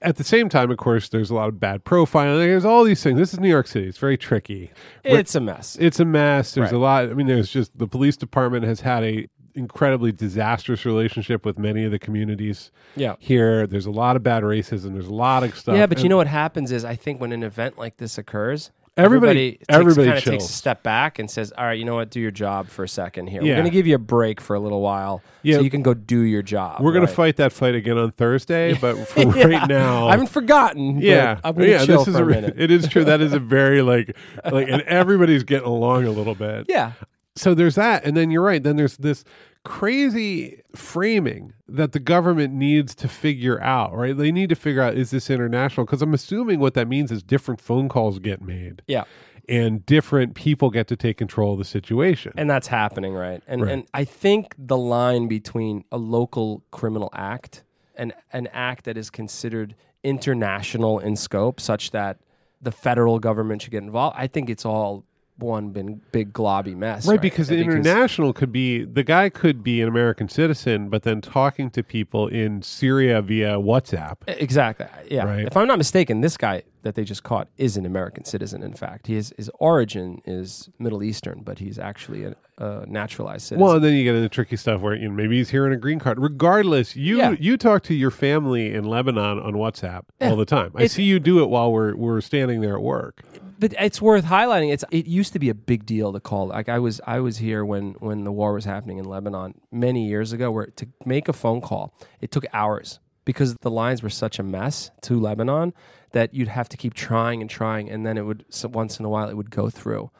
at 0.00 0.16
the 0.16 0.24
same 0.24 0.48
time, 0.48 0.72
of 0.72 0.78
course, 0.78 1.08
there's 1.10 1.30
a 1.30 1.34
lot 1.34 1.48
of 1.48 1.60
bad 1.60 1.84
profiling. 1.84 2.38
There's 2.48 2.64
all 2.64 2.82
these 2.82 3.00
things. 3.00 3.16
This 3.16 3.32
is 3.32 3.38
New 3.38 3.48
York 3.48 3.68
City. 3.68 3.86
It's 3.86 3.98
very 3.98 4.18
tricky. 4.18 4.72
We're- 5.04 5.18
It's 5.20 5.36
a 5.36 5.40
mess. 5.40 5.76
it's 5.80 6.00
a 6.00 6.04
mess. 6.04 6.54
There's 6.54 6.72
Right. 6.72 6.74
a 6.76 6.78
lot. 6.78 7.04
I 7.08 7.14
mean, 7.14 7.28
there's 7.28 7.48
just 7.50 7.78
the 7.78 7.86
police 7.86 8.16
department 8.16 8.64
has 8.64 8.80
had 8.80 9.04
a 9.04 9.28
incredibly 9.54 10.12
disastrous 10.12 10.84
relationship 10.84 11.44
with 11.44 11.58
many 11.58 11.84
of 11.84 11.90
the 11.90 11.98
communities 11.98 12.70
yeah. 12.96 13.16
here. 13.18 13.66
There's 13.66 13.86
a 13.86 13.90
lot 13.90 14.16
of 14.16 14.22
bad 14.22 14.42
racism. 14.42 14.92
There's 14.92 15.06
a 15.08 15.14
lot 15.14 15.44
of 15.44 15.56
stuff. 15.56 15.76
Yeah, 15.76 15.86
but 15.86 16.02
you 16.02 16.08
know 16.08 16.16
what 16.16 16.26
happens 16.26 16.72
is 16.72 16.84
I 16.84 16.96
think 16.96 17.20
when 17.20 17.32
an 17.32 17.42
event 17.42 17.78
like 17.78 17.96
this 17.98 18.18
occurs, 18.18 18.70
Everybody- 18.94 19.52
takes, 19.52 19.64
everybody 19.70 20.08
kind 20.08 20.18
of 20.18 20.24
takes 20.24 20.44
a 20.44 20.52
step 20.52 20.82
back 20.82 21.18
and 21.18 21.30
says, 21.30 21.50
"All 21.56 21.64
right, 21.64 21.78
you 21.78 21.86
know 21.86 21.94
what? 21.94 22.10
Do 22.10 22.20
your 22.20 22.30
job 22.30 22.68
for 22.68 22.84
a 22.84 22.88
second 22.88 23.28
here. 23.28 23.40
Yeah. 23.40 23.52
We're 23.52 23.54
going 23.60 23.64
to 23.64 23.70
give 23.70 23.86
you 23.86 23.94
a 23.94 23.98
break 23.98 24.38
for 24.38 24.54
a 24.54 24.60
little 24.60 24.82
while, 24.82 25.22
Yeah. 25.42 25.56
so 25.56 25.62
you 25.62 25.70
can 25.70 25.80
go 25.82 25.94
do 25.94 26.20
your 26.20 26.42
job. 26.42 26.82
we're 26.82 26.92
going 26.92 27.06
to 27.06 27.12
fight 27.12 27.36
that 27.36 27.54
fight 27.54 27.74
again 27.74 27.96
on 27.96 28.10
Thursday, 28.12 28.74
but 28.80 28.96
for 29.08 29.34
Yeah. 29.34 29.46
right 29.46 29.66
now, 29.66 30.08
I 30.08 30.10
haven't 30.10 30.28
forgotten. 30.28 30.96
but 30.96 31.04
yeah, 31.04 31.40
I'm 31.42 31.54
going 31.54 31.68
to 31.68 31.72
yeah. 31.72 31.86
chill 31.86 32.04
This 32.04 32.08
is 32.08 32.16
for 32.20 32.24
a 32.24 32.26
a, 32.26 32.34
minute. 32.34 32.54
it 32.58 32.70
is 32.70 32.86
true. 32.86 33.04
That 33.04 33.22
is 33.22 33.32
a 33.32 33.38
very 33.38 33.80
like 33.80 34.14
like, 34.52 34.68
and 34.68 34.82
everybody's 34.86 35.42
getting 35.44 35.66
along 35.68 36.04
a 36.04 36.10
little 36.10 36.34
bit. 36.34 36.66
yeah, 36.68 36.92
so 37.36 37.54
there's 37.54 37.74
that 37.74 38.04
and 38.04 38.16
then 38.16 38.30
you're 38.30 38.42
right 38.42 38.62
then 38.62 38.76
there's 38.76 38.96
this 38.98 39.24
crazy 39.64 40.60
framing 40.74 41.52
that 41.68 41.92
the 41.92 42.00
government 42.00 42.52
needs 42.52 42.94
to 42.94 43.08
figure 43.08 43.60
out 43.62 43.94
right 43.94 44.16
they 44.16 44.32
need 44.32 44.48
to 44.48 44.56
figure 44.56 44.82
out 44.82 44.94
is 44.94 45.10
this 45.10 45.30
international 45.30 45.86
because 45.86 46.02
i'm 46.02 46.14
assuming 46.14 46.58
what 46.58 46.74
that 46.74 46.88
means 46.88 47.12
is 47.12 47.22
different 47.22 47.60
phone 47.60 47.88
calls 47.88 48.18
get 48.18 48.42
made 48.42 48.82
yeah, 48.86 49.04
and 49.48 49.84
different 49.86 50.34
people 50.34 50.70
get 50.70 50.86
to 50.88 50.96
take 50.96 51.16
control 51.16 51.52
of 51.54 51.58
the 51.58 51.64
situation. 51.64 52.32
And 52.36 52.48
that's 52.48 52.68
happening, 52.68 53.12
right? 53.14 53.42
And 53.46 53.62
Right. 53.62 53.72
and 53.72 53.86
I 53.92 54.04
think 54.04 54.54
the 54.56 54.76
line 54.76 55.26
between 55.28 55.84
a 55.90 55.98
local 55.98 56.62
criminal 56.70 57.10
act 57.12 57.64
and 57.96 58.12
an 58.32 58.48
act 58.52 58.84
that 58.84 58.96
is 58.96 59.10
considered 59.10 59.74
international 60.02 60.98
in 60.98 61.16
scope, 61.16 61.60
such 61.60 61.90
that 61.90 62.18
the 62.60 62.72
federal 62.72 63.18
government 63.18 63.62
should 63.62 63.72
get 63.72 63.82
involved, 63.82 64.16
I 64.18 64.26
think 64.26 64.48
it's 64.48 64.64
all 64.64 65.04
one 65.42 65.70
big, 65.70 66.12
big 66.12 66.32
globby 66.32 66.74
mess. 66.76 67.06
Right, 67.06 67.20
because 67.20 67.48
the 67.48 67.56
Because- 67.56 67.74
international 67.74 68.32
could 68.32 68.52
be 68.52 68.84
the 68.84 69.02
guy 69.02 69.28
could 69.28 69.62
be 69.62 69.82
an 69.82 69.88
American 69.88 70.28
citizen, 70.28 70.88
but 70.88 71.02
then 71.02 71.20
talking 71.20 71.70
to 71.70 71.82
people 71.82 72.28
in 72.28 72.62
Syria 72.62 73.20
via 73.20 73.56
WhatsApp. 73.58 74.16
Exactly. 74.26 74.86
Yeah. 75.10 75.24
Right. 75.24 75.46
If 75.46 75.56
I'm 75.56 75.66
not 75.66 75.78
mistaken, 75.78 76.20
this 76.20 76.36
guy 76.36 76.62
that 76.82 76.94
they 76.94 77.04
just 77.04 77.22
caught 77.22 77.48
is 77.56 77.76
an 77.76 77.86
American 77.86 78.24
citizen. 78.24 78.62
In 78.62 78.74
fact, 78.74 79.06
his 79.06 79.32
his 79.36 79.50
origin 79.58 80.20
is 80.24 80.68
Middle 80.78 81.02
Eastern, 81.02 81.42
but 81.42 81.58
he's 81.58 81.78
actually 81.78 82.24
a, 82.24 82.36
a 82.58 82.84
naturalized 82.86 83.42
citizen. 83.46 83.58
Well, 83.64 83.76
and 83.76 83.84
then 83.84 83.94
you 83.94 84.04
get 84.04 84.14
into 84.14 84.28
tricky 84.28 84.56
stuff 84.56 84.80
where 84.80 84.94
you 84.94 85.08
know 85.08 85.14
maybe 85.14 85.36
he's 85.38 85.50
here 85.50 85.66
on 85.66 85.72
a 85.72 85.76
green 85.76 85.98
card. 85.98 86.18
Regardless, 86.20 86.96
you 86.96 87.18
Yeah. 87.18 87.34
you 87.38 87.56
talk 87.56 87.82
to 87.84 87.94
your 87.94 88.10
family 88.10 88.72
in 88.74 88.84
Lebanon 88.84 89.38
on 89.40 89.54
WhatsApp 89.54 90.02
Yeah. 90.20 90.30
all 90.30 90.36
the 90.36 90.44
time. 90.44 90.72
I 90.74 90.80
It's- 90.82 90.92
see 90.92 91.04
you 91.04 91.18
do 91.20 91.42
it 91.42 91.48
while 91.48 91.72
we're 91.72 91.94
we're 91.96 92.20
standing 92.20 92.60
there 92.60 92.74
at 92.76 92.82
work. 92.82 93.22
but 93.58 93.72
it's 93.78 94.02
worth 94.02 94.24
highlighting. 94.24 94.72
It's 94.72 94.84
it 94.90 95.06
used 95.06 95.32
to 95.34 95.38
be 95.38 95.48
a 95.48 95.54
big 95.54 95.86
deal 95.86 96.12
to 96.12 96.20
call. 96.20 96.48
Like 96.48 96.68
I 96.68 96.78
was 96.80 97.00
I 97.06 97.20
was 97.20 97.38
here 97.38 97.64
when 97.64 97.92
when 98.00 98.24
the 98.24 98.32
war 98.32 98.52
was 98.54 98.64
happening 98.64 98.98
in 98.98 99.04
Lebanon 99.04 99.54
many 99.70 100.06
years 100.08 100.32
ago. 100.32 100.50
Where 100.50 100.66
to 100.66 100.86
make 101.06 101.28
a 101.28 101.32
phone 101.32 101.60
call, 101.60 101.94
it 102.20 102.30
took 102.32 102.44
hours 102.52 102.98
because 103.24 103.54
the 103.60 103.70
lines 103.70 104.02
were 104.02 104.10
such 104.10 104.40
a 104.40 104.42
mess 104.42 104.90
to 105.02 105.18
Lebanon 105.20 105.72
that 106.12 106.32
you'd 106.34 106.48
have 106.48 106.68
to 106.70 106.76
keep 106.76 106.94
trying 106.94 107.40
and 107.40 107.48
trying, 107.50 107.90
and 107.90 108.04
then 108.06 108.16
it 108.18 108.22
would 108.26 108.44
so 108.48 108.68
once 108.68 108.98
in 108.98 109.04
a 109.04 109.08
while 109.08 109.28
it 109.28 109.36
would 109.36 109.50
go 109.50 109.68
through. 109.70 110.10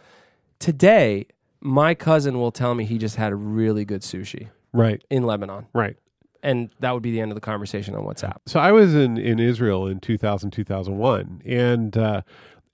Today, 0.58 1.26
my 1.60 1.94
cousin 1.94 2.38
will 2.38 2.52
tell 2.52 2.74
me 2.74 2.84
he 2.84 2.98
just 2.98 3.16
had 3.16 3.32
a 3.32 3.36
really 3.36 3.84
good 3.84 4.02
sushi 4.02 4.48
Right, 4.72 5.02
in 5.10 5.24
Lebanon, 5.24 5.66
right. 5.74 5.96
and 6.42 6.70
that 6.80 6.92
would 6.92 7.02
be 7.02 7.10
the 7.10 7.20
end 7.20 7.30
of 7.30 7.34
the 7.34 7.40
conversation 7.40 7.94
on 7.94 8.04
WhatsApp. 8.04 8.38
So 8.46 8.58
I 8.60 8.72
was 8.72 8.94
in, 8.94 9.18
in 9.18 9.38
Israel 9.38 9.86
in 9.86 10.00
2000, 10.00 10.50
2001, 10.50 11.42
and 11.44 11.96
uh, 11.96 12.22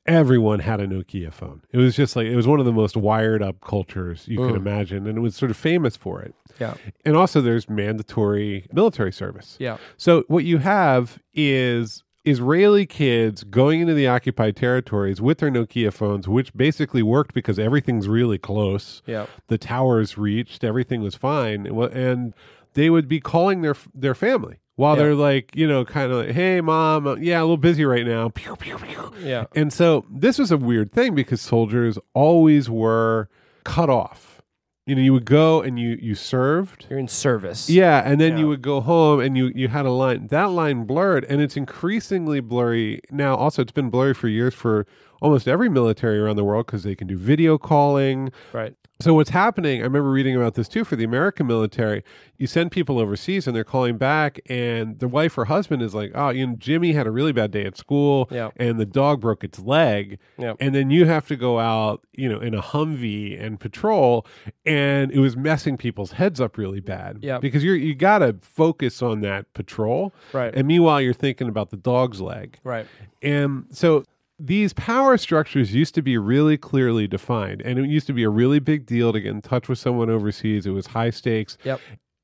everyone 0.06 0.60
had 0.60 0.80
a 0.80 0.86
Nokia 0.86 1.32
phone. 1.32 1.62
It 1.72 1.78
was 1.78 1.96
just 1.96 2.14
like, 2.14 2.26
it 2.26 2.36
was 2.36 2.46
one 2.46 2.60
of 2.60 2.66
the 2.66 2.72
most 2.72 2.96
wired 2.96 3.42
up 3.42 3.60
cultures 3.60 4.28
you 4.28 4.36
could 4.38 4.52
Mm. 4.54 4.58
imagine, 4.58 5.06
and 5.08 5.18
it 5.18 5.20
was 5.22 5.34
sort 5.34 5.50
of 5.50 5.56
famous 5.56 5.96
for 5.96 6.22
it. 6.22 6.34
Yeah, 6.60 6.74
And 7.04 7.16
also, 7.16 7.40
there's 7.40 7.68
mandatory 7.68 8.66
military 8.72 9.12
service. 9.12 9.56
yeah, 9.58 9.76
So 9.96 10.24
what 10.28 10.44
you 10.44 10.58
have 10.58 11.18
is 11.34 12.04
Israeli 12.28 12.86
kids 12.86 13.44
going 13.44 13.80
into 13.80 13.94
the 13.94 14.06
occupied 14.06 14.56
territories 14.56 15.20
with 15.20 15.38
their 15.38 15.50
Nokia 15.50 15.92
phones, 15.92 16.28
which 16.28 16.54
basically 16.54 17.02
worked 17.02 17.34
because 17.34 17.58
everything's 17.58 18.08
really 18.08 18.38
close. 18.38 19.02
yeah. 19.06 19.26
The 19.48 19.58
towers 19.58 20.18
reached, 20.18 20.62
everything 20.64 21.00
was 21.00 21.14
fine, 21.14 21.66
and 21.66 22.34
they 22.74 22.90
would 22.90 23.08
be 23.08 23.20
calling 23.20 23.62
their 23.62 23.74
their 23.94 24.14
family 24.14 24.58
while 24.76 24.96
Yeah. 24.96 25.02
they're 25.04 25.14
like, 25.14 25.56
you 25.56 25.66
know, 25.66 25.84
kind 25.84 26.12
of 26.12 26.18
like, 26.26 26.30
"Hey, 26.34 26.60
mom, 26.60 27.06
uh, 27.06 27.16
yeah, 27.16 27.40
a 27.40 27.42
little 27.42 27.56
busy 27.56 27.84
right 27.84 28.06
now." 28.06 28.28
Pew, 28.28 28.54
pew, 28.56 28.76
pew. 28.78 29.12
Yeah. 29.24 29.44
And 29.56 29.72
so 29.72 30.04
this 30.10 30.38
was 30.38 30.50
a 30.52 30.56
weird 30.56 30.92
thing 30.92 31.14
because 31.14 31.40
soldiers 31.40 31.98
always 32.14 32.68
were 32.70 33.28
cut 33.64 33.90
off. 33.90 34.27
You 34.88 34.94
know, 34.94 35.02
you 35.02 35.12
would 35.12 35.26
go 35.26 35.60
and 35.60 35.78
you 35.78 35.98
you 36.00 36.14
served, 36.14 36.86
You're 36.88 36.98
in 36.98 37.08
service. 37.08 37.68
yeah, 37.68 38.00
and 38.04 38.18
then 38.18 38.32
Yeah. 38.32 38.38
you 38.38 38.48
would 38.48 38.62
go 38.62 38.80
home 38.80 39.20
and 39.20 39.36
you 39.36 39.52
you 39.54 39.68
had 39.68 39.84
a 39.84 39.90
line. 39.90 40.28
That 40.28 40.50
line 40.50 40.84
blurred, 40.84 41.26
and 41.28 41.42
it's 41.42 41.58
increasingly 41.58 42.40
blurry 42.40 43.02
now. 43.10 43.34
Also, 43.34 43.60
it's 43.60 43.70
been 43.72 43.90
blurry 43.90 44.14
for 44.14 44.28
years 44.28 44.54
for 44.54 44.86
almost 45.20 45.46
every 45.46 45.68
military 45.68 46.18
around 46.18 46.36
the 46.36 46.44
world 46.44 46.64
because 46.64 46.84
they 46.84 46.94
can 46.94 47.06
do 47.06 47.18
video 47.18 47.58
calling. 47.58 48.32
Right. 48.52 48.74
So 49.00 49.14
what's 49.14 49.30
happening? 49.30 49.78
I 49.80 49.84
remember 49.84 50.10
reading 50.10 50.34
about 50.34 50.54
this 50.54 50.66
too 50.66 50.82
for 50.84 50.96
the 50.96 51.04
American 51.04 51.46
military. 51.46 52.02
You 52.36 52.48
send 52.48 52.72
people 52.72 52.98
overseas 52.98 53.46
and 53.46 53.54
they're 53.54 53.62
calling 53.62 53.96
back, 53.96 54.40
and 54.46 54.98
the 54.98 55.06
wife 55.06 55.38
or 55.38 55.44
husband 55.44 55.82
is 55.82 55.94
like, 55.94 56.10
"Oh, 56.16 56.30
you 56.30 56.44
know, 56.44 56.56
Jimmy 56.58 56.94
had 56.94 57.06
a 57.06 57.12
really 57.12 57.30
bad 57.30 57.52
day 57.52 57.64
at 57.64 57.76
school, 57.76 58.26
Yeah. 58.28 58.50
and 58.56 58.76
the 58.80 58.84
dog 58.84 59.20
broke 59.20 59.44
its 59.44 59.60
leg." 59.60 60.18
Yeah. 60.36 60.54
and 60.58 60.74
then 60.74 60.90
you 60.90 61.04
have 61.04 61.28
to 61.28 61.36
go 61.36 61.60
out, 61.60 62.04
you 62.12 62.28
know, 62.28 62.40
in 62.40 62.54
a 62.54 62.60
Humvee 62.60 63.40
and 63.40 63.60
patrol, 63.60 64.26
and 64.66 65.12
it 65.12 65.20
was 65.20 65.36
messing 65.36 65.76
people's 65.76 66.12
heads 66.12 66.40
up 66.40 66.58
really 66.58 66.80
bad. 66.80 67.18
Yep. 67.22 67.40
because 67.40 67.62
you're 67.62 67.76
you 67.76 67.94
got 67.94 68.18
to 68.18 68.34
focus 68.42 69.00
on 69.00 69.20
that 69.20 69.52
patrol, 69.54 70.12
Right. 70.32 70.52
and 70.52 70.66
meanwhile 70.66 71.00
you're 71.00 71.12
thinking 71.14 71.48
about 71.48 71.70
the 71.70 71.76
dog's 71.76 72.20
leg, 72.20 72.58
Right. 72.64 72.86
and 73.22 73.66
so 73.70 74.02
these 74.38 74.72
power 74.72 75.16
structures 75.16 75.74
used 75.74 75.94
to 75.96 76.02
be 76.02 76.16
really 76.16 76.56
clearly 76.56 77.06
defined, 77.06 77.60
and 77.62 77.78
it 77.78 77.88
used 77.88 78.06
to 78.06 78.12
be 78.12 78.22
a 78.22 78.30
really 78.30 78.58
big 78.58 78.86
deal 78.86 79.12
to 79.12 79.20
get 79.20 79.30
in 79.30 79.42
touch 79.42 79.68
with 79.68 79.78
someone 79.78 80.10
overseas. 80.10 80.66
It 80.66 80.70
was 80.70 80.88
high 80.88 81.10
stakes. 81.10 81.58
Yep. 81.64 81.80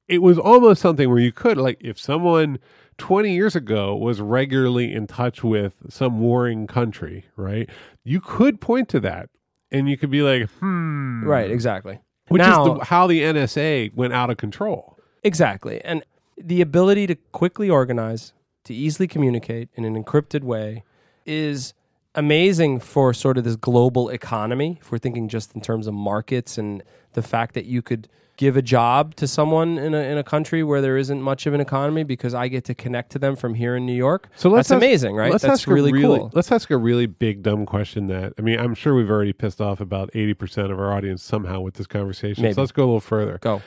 It 0.07 0.23
was 0.23 0.39
almost 0.39 0.81
something 0.83 1.09
where 1.09 1.19
you 1.19 1.33
could, 1.33 1.57
like, 1.57 1.79
if 1.81 1.99
someone 1.99 2.59
20 2.99 3.35
years 3.35 3.57
ago 3.57 3.97
was 3.97 4.21
regularly 4.21 4.93
in 4.93 5.07
touch 5.07 5.43
with 5.43 5.75
some 5.89 6.21
warring 6.21 6.67
country, 6.67 7.27
right? 7.37 7.69
You 8.05 8.21
could 8.21 8.61
point 8.61 8.89
to 8.91 9.01
that 9.01 9.31
and 9.71 9.89
you 9.89 9.97
could 9.97 10.11
be 10.11 10.23
like, 10.23 10.49
hmm. 10.61 11.25
Right. 11.25 11.51
Exactly. 11.51 12.01
Which 12.29 12.41
now, 12.41 12.75
is 12.75 12.79
the, 12.79 12.85
how 12.87 13.07
the 13.07 13.21
NSA 13.23 13.95
went 13.95 14.13
out 14.13 14.31
of 14.31 14.37
control. 14.37 14.99
Exactly. 15.23 15.83
And 15.85 16.05
the 16.39 16.61
ability 16.61 17.07
to 17.09 17.17
quickly 17.33 17.69
organize, 17.69 18.33
to 18.65 18.75
easily 18.75 19.09
communicate 19.09 19.69
in 19.75 19.85
an 19.85 20.03
encrypted 20.03 20.43
way 20.43 20.85
is 21.27 21.75
amazing 22.15 22.81
for 22.81 23.13
sort 23.13 23.39
of 23.39 23.45
this 23.45 23.57
global 23.57 24.09
economy. 24.09 24.79
If 24.81 24.91
we're 24.93 24.99
thinking 24.99 25.29
just 25.29 25.55
in 25.55 25.61
terms 25.61 25.87
of 25.87 25.95
markets 25.95 26.59
and 26.59 26.83
the 27.13 27.23
fact 27.23 27.55
that 27.55 27.67
you 27.67 27.83
could 27.83 28.09
give 28.37 28.57
a 28.57 28.63
job 28.63 29.15
to 29.15 29.29
someone 29.29 29.79
in 29.79 29.95
a, 29.95 29.99
in 29.99 30.19
a 30.19 30.25
country 30.25 30.65
where 30.65 30.81
there 30.81 30.97
isn't 30.97 31.23
much 31.23 31.47
of 31.47 31.55
an 31.55 31.61
economy 31.61 32.03
because 32.03 32.35
I 32.35 32.49
get 32.49 32.65
to 32.65 32.75
connect 32.75 33.13
to 33.13 33.19
them 33.21 33.37
from 33.37 33.55
here 33.55 33.77
in 33.77 33.87
New 33.87 33.95
York. 33.95 34.29
So 34.35 34.49
let's 34.49 34.69
That's 34.69 34.77
ask- 34.77 34.85
amazing, 34.85 35.15
right? 35.15 35.31
Let's 35.31 35.43
That's 35.43 35.61
ask 35.61 35.69
really, 35.69 35.91
a 35.91 35.95
really 35.95 36.19
cool. 36.19 36.31
Let's 36.33 36.51
ask 36.51 36.71
a 36.71 36.77
really 36.77 37.07
big 37.07 37.43
dumb 37.43 37.65
question 37.65 38.09
that 38.09 38.33
I 38.39 38.43
mean, 38.43 38.59
I'm 38.59 38.75
sure 38.75 38.95
we've 38.95 39.11
already 39.11 39.33
pissed 39.33 39.61
off 39.61 39.81
about 39.81 40.11
80% 40.13 40.73
of 40.73 40.79
our 40.79 40.93
audience 40.93 41.23
somehow 41.23 41.61
with 41.61 41.75
this 41.75 41.87
conversation. 41.87 42.43
Maybe. 42.43 42.55
So 42.55 42.63
let's 42.63 42.73
go 42.73 42.83
a 42.83 42.87
little 42.87 43.01
further. 43.01 43.39
Go. 43.41 43.63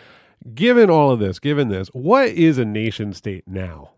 Given 0.53 0.89
all 0.89 1.11
of 1.11 1.19
this, 1.19 1.39
given 1.39 1.69
this, 1.69 1.87
what 1.89 2.27
is 2.29 2.57
a 2.57 2.65
nation 2.65 3.13
state 3.13 3.45
now? 3.47 3.91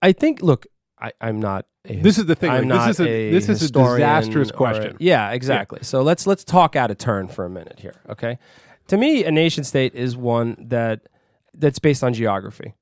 I 0.00 0.12
think, 0.12 0.42
look, 0.42 0.66
I, 1.04 1.12
I'm 1.20 1.38
not 1.38 1.66
a 1.84 1.96
This 1.96 2.16
is 2.18 2.24
the 2.26 2.34
thing. 2.34 2.50
I'm 2.50 2.60
like, 2.60 2.78
not 2.78 2.86
this 2.88 3.00
is 3.00 3.06
a, 3.06 3.30
this 3.30 3.48
is 3.50 3.62
a 3.62 3.72
disastrous 3.72 4.50
or 4.50 4.54
a- 4.54 4.56
question. 4.56 4.96
yeah, 5.00 5.30
exactly. 5.32 5.80
So 5.82 6.02
let's 6.02 6.26
let's 6.26 6.44
talk 6.44 6.76
out 6.76 6.90
of 6.90 6.98
turn 6.98 7.28
for 7.28 7.44
a 7.44 7.50
minute 7.50 7.78
here. 7.80 7.96
Okay, 8.08 8.38
to 8.88 8.96
me, 8.96 9.24
a 9.24 9.30
nation 9.30 9.64
state 9.64 9.94
is 9.94 10.16
one 10.16 10.56
that 10.58 11.02
that's 11.52 11.78
based 11.78 12.02
on 12.02 12.14
geography 12.14 12.74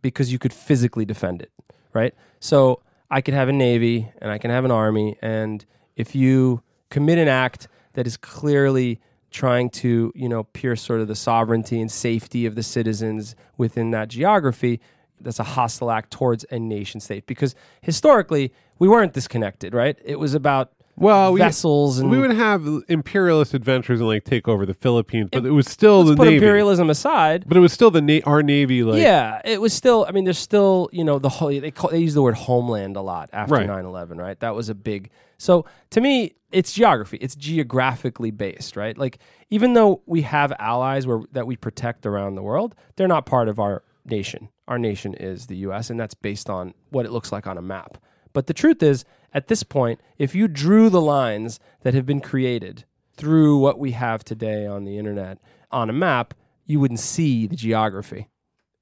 because 0.00 0.32
you 0.32 0.38
could 0.38 0.52
physically 0.54 1.04
defend 1.04 1.42
it, 1.42 1.52
right? 1.92 2.14
So 2.40 2.82
I 3.10 3.20
could 3.20 3.34
have 3.34 3.48
a 3.48 3.52
navy 3.52 4.10
and 4.22 4.30
I 4.30 4.38
can 4.38 4.50
have 4.50 4.64
an 4.64 4.70
army, 4.70 5.18
and 5.20 5.64
if 5.94 6.14
you 6.14 6.62
commit 6.90 7.18
an 7.18 7.28
act 7.28 7.68
that 7.92 8.06
is 8.06 8.16
clearly 8.16 9.00
trying 9.30 9.68
to 9.68 10.12
you 10.14 10.28
know 10.30 10.44
pierce 10.44 10.80
sort 10.80 11.00
of 11.00 11.08
the 11.08 11.14
sovereignty 11.14 11.78
and 11.78 11.92
safety 11.92 12.46
of 12.46 12.54
the 12.54 12.62
citizens 12.62 13.34
within 13.58 13.90
that 13.90 14.08
geography 14.08 14.80
that's 15.20 15.38
a 15.40 15.44
hostile 15.44 15.90
act 15.90 16.10
towards 16.10 16.44
a 16.50 16.58
nation 16.58 17.00
state 17.00 17.26
because 17.26 17.54
historically 17.82 18.52
we 18.78 18.88
weren't 18.88 19.12
disconnected 19.12 19.74
right 19.74 19.98
it 20.04 20.18
was 20.18 20.34
about 20.34 20.72
Well, 20.96 21.32
we, 21.32 21.40
vessels 21.40 21.98
and 21.98 22.10
we 22.10 22.18
would 22.18 22.32
have 22.34 22.66
imperialist 22.88 23.52
adventures 23.54 24.00
and 24.00 24.08
like 24.08 24.24
take 24.24 24.48
over 24.48 24.64
the 24.66 24.74
Philippines, 24.74 25.28
but 25.32 25.44
it, 25.44 25.50
was 25.50 25.66
still 25.66 26.04
the 26.04 26.16
put 26.16 26.24
navy. 26.24 26.36
imperialism 26.36 26.88
aside 26.90 27.44
But 27.46 27.56
it 27.56 27.60
was 27.60 27.72
still 27.72 27.90
the 27.90 28.00
na- 28.00 28.20
our 28.24 28.42
navy. 28.42 28.82
Like 28.82 29.00
yeah, 29.02 29.40
it 29.44 29.60
was 29.60 29.72
still. 29.74 30.06
I 30.08 30.12
mean, 30.12 30.24
there's 30.24 30.38
still 30.38 30.88
you 30.92 31.04
know 31.04 31.18
the 31.18 31.28
whole 31.28 31.48
they 31.48 31.70
call, 31.70 31.90
they 31.90 31.98
use 31.98 32.14
the 32.14 32.22
word 32.22 32.34
homeland 32.34 32.96
a 32.96 33.02
lot 33.02 33.28
after 33.32 33.54
Right. 33.54 33.68
9/11, 33.68 34.18
right? 34.18 34.38
That 34.40 34.54
was 34.54 34.68
a 34.70 34.74
big. 34.74 35.10
So 35.38 35.66
to 35.90 36.00
me, 36.00 36.32
it's 36.50 36.72
geography. 36.72 37.18
It's 37.20 37.34
geographically 37.36 38.30
based, 38.30 38.74
right? 38.76 38.96
Like 38.96 39.18
even 39.50 39.74
though 39.74 40.00
we 40.06 40.22
have 40.22 40.50
allies 40.58 41.06
where 41.06 41.20
that 41.32 41.46
we 41.46 41.56
protect 41.56 42.06
around 42.06 42.36
the 42.36 42.42
world, 42.42 42.74
they're 42.96 43.08
not 43.16 43.26
part 43.26 43.48
of 43.48 43.58
our 43.58 43.82
nation. 44.06 44.48
Our 44.68 44.78
nation 44.78 45.14
is 45.14 45.46
the 45.46 45.56
U.S., 45.58 45.90
and 45.90 45.98
that's 45.98 46.14
based 46.14 46.50
on 46.50 46.74
what 46.90 47.06
it 47.06 47.12
looks 47.12 47.30
like 47.30 47.46
on 47.46 47.58
a 47.58 47.62
map. 47.62 47.98
But 48.32 48.46
the 48.46 48.54
truth 48.54 48.82
is, 48.82 49.04
at 49.32 49.48
this 49.48 49.62
point, 49.62 50.00
if 50.18 50.34
you 50.34 50.48
drew 50.48 50.90
the 50.90 51.00
lines 51.00 51.60
that 51.82 51.94
have 51.94 52.06
been 52.06 52.20
created 52.20 52.84
through 53.16 53.58
what 53.58 53.78
we 53.78 53.92
have 53.92 54.24
today 54.24 54.66
on 54.66 54.84
the 54.84 54.98
internet 54.98 55.38
on 55.70 55.88
a 55.88 55.92
map, 55.94 56.34
you 56.64 56.80
wouldn't 56.80 57.00
see 57.00 57.46
the 57.46 57.56
geography. 57.56 58.28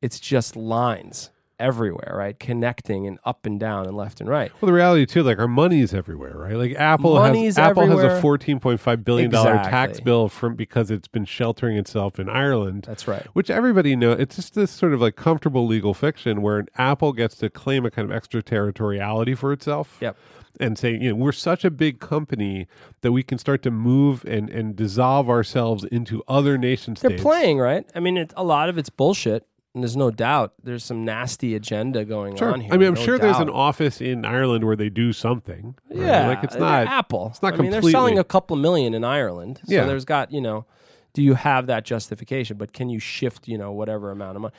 It's 0.01 0.19
just 0.19 0.57
lines. 0.57 1.31
Everywhere, 1.59 2.15
right? 2.17 2.39
Connecting 2.39 3.07
and 3.07 3.19
up 3.25 3.47
and 3.47 3.59
down 3.59 3.87
and 3.87 3.97
left 3.97 4.21
and 4.21 4.29
right. 4.29 4.53
Well, 4.61 4.67
the 4.67 4.73
reality 4.73 5.07
too, 5.07 5.23
like 5.23 5.39
our 5.39 5.49
money 5.49 5.81
is 5.81 5.95
everywhere, 5.95 6.37
right? 6.37 6.55
Like 6.55 6.75
Apple 6.75 7.15
Money's 7.15 7.57
has 7.57 7.71
Apple 7.71 7.87
has 7.87 8.03
a 8.03 8.21
fourteen 8.21 8.61
point 8.61 8.81
five 8.81 9.05
billion 9.05 9.31
dollar 9.31 9.55
tax 9.57 10.01
bill 10.01 10.29
from 10.29 10.55
because 10.55 10.91
it's 10.91 11.09
been 11.09 11.25
sheltering 11.25 11.77
itself 11.77 12.19
in 12.19 12.29
Ireland. 12.29 12.85
That's 12.87 13.09
right. 13.09 13.27
Which 13.33 13.51
everybody 13.51 13.97
knows. 13.97 14.21
it's 14.21 14.37
just 14.37 14.55
this 14.55 14.71
sort 14.71 14.93
of 14.93 15.01
like 15.01 15.17
comfortable 15.17 15.67
legal 15.67 15.95
fiction 15.95 16.43
where 16.43 16.65
Apple 16.77 17.13
gets 17.13 17.37
to 17.37 17.51
claim 17.51 17.85
a 17.85 17.91
kind 17.91 18.11
of 18.11 18.15
extraterritoriality 18.15 19.35
for 19.35 19.53
itself. 19.53 19.99
Yep. 20.01 20.17
And 20.61 20.79
say, 20.79 20.93
you 20.93 21.09
know, 21.09 21.17
we're 21.17 21.33
such 21.33 21.65
a 21.65 21.71
big 21.71 21.99
company 21.99 22.69
that 23.01 23.11
we 23.11 23.25
can 23.25 23.39
start 23.39 23.61
to 23.65 23.73
move 23.73 24.25
and, 24.25 24.49
and 24.49 24.77
dissolve 24.77 25.29
ourselves 25.29 25.83
into 25.83 26.23
other 26.29 26.57
nation 26.57 26.95
They're 27.01 27.19
playing, 27.19 27.59
right? 27.59 27.85
I 27.93 27.99
mean, 27.99 28.17
it, 28.17 28.33
a 28.37 28.45
lot 28.45 28.69
of 28.69 28.79
it's 28.79 28.89
bullshit, 28.89 29.49
and 29.75 29.83
there's 29.83 29.97
no 29.97 30.11
doubt 30.11 30.55
there's 30.63 30.85
some 30.85 31.05
nasty 31.05 31.55
agenda 31.55 32.05
going 32.05 32.37
Sure. 32.37 32.53
on 32.53 32.61
here. 32.61 32.73
I 32.73 32.77
mean, 32.77 32.89
I'm 32.89 32.95
no 32.95 33.01
sure 33.05 33.19
there's 33.19 33.39
an 33.39 33.51
office 33.51 34.01
in 34.01 34.25
Ireland 34.25 34.65
where 34.65 34.77
they 34.77 34.89
do 34.89 35.13
something. 35.13 35.75
right? 35.91 35.99
Yeah, 35.99 36.29
Like 36.29 36.45
it's 36.45 36.55
uh, 36.55 36.59
they're 36.61 36.69
not 36.69 36.87
Apple. 36.87 37.29
it's 37.31 37.43
not 37.43 37.55
I 37.55 37.57
mean, 37.59 37.71
they're 37.71 37.83
selling 37.83 38.19
a 38.19 38.25
couple 38.25 38.57
million 38.57 38.95
in 38.95 39.03
Ireland. 39.05 39.61
So 39.67 39.75
Yeah. 39.75 39.85
there's 39.85 40.05
got 40.05 40.31
you 40.33 40.41
know, 40.41 40.65
do 41.13 41.23
you 41.23 41.35
have 41.35 41.67
that 41.67 41.85
justification? 41.85 42.57
But 42.57 42.73
can 42.73 42.89
you 42.89 42.99
shift 43.01 43.49
you 43.49 43.59
know 43.59 43.73
whatever 43.73 44.11
amount 44.11 44.37
of 44.37 44.43
money? 44.43 44.55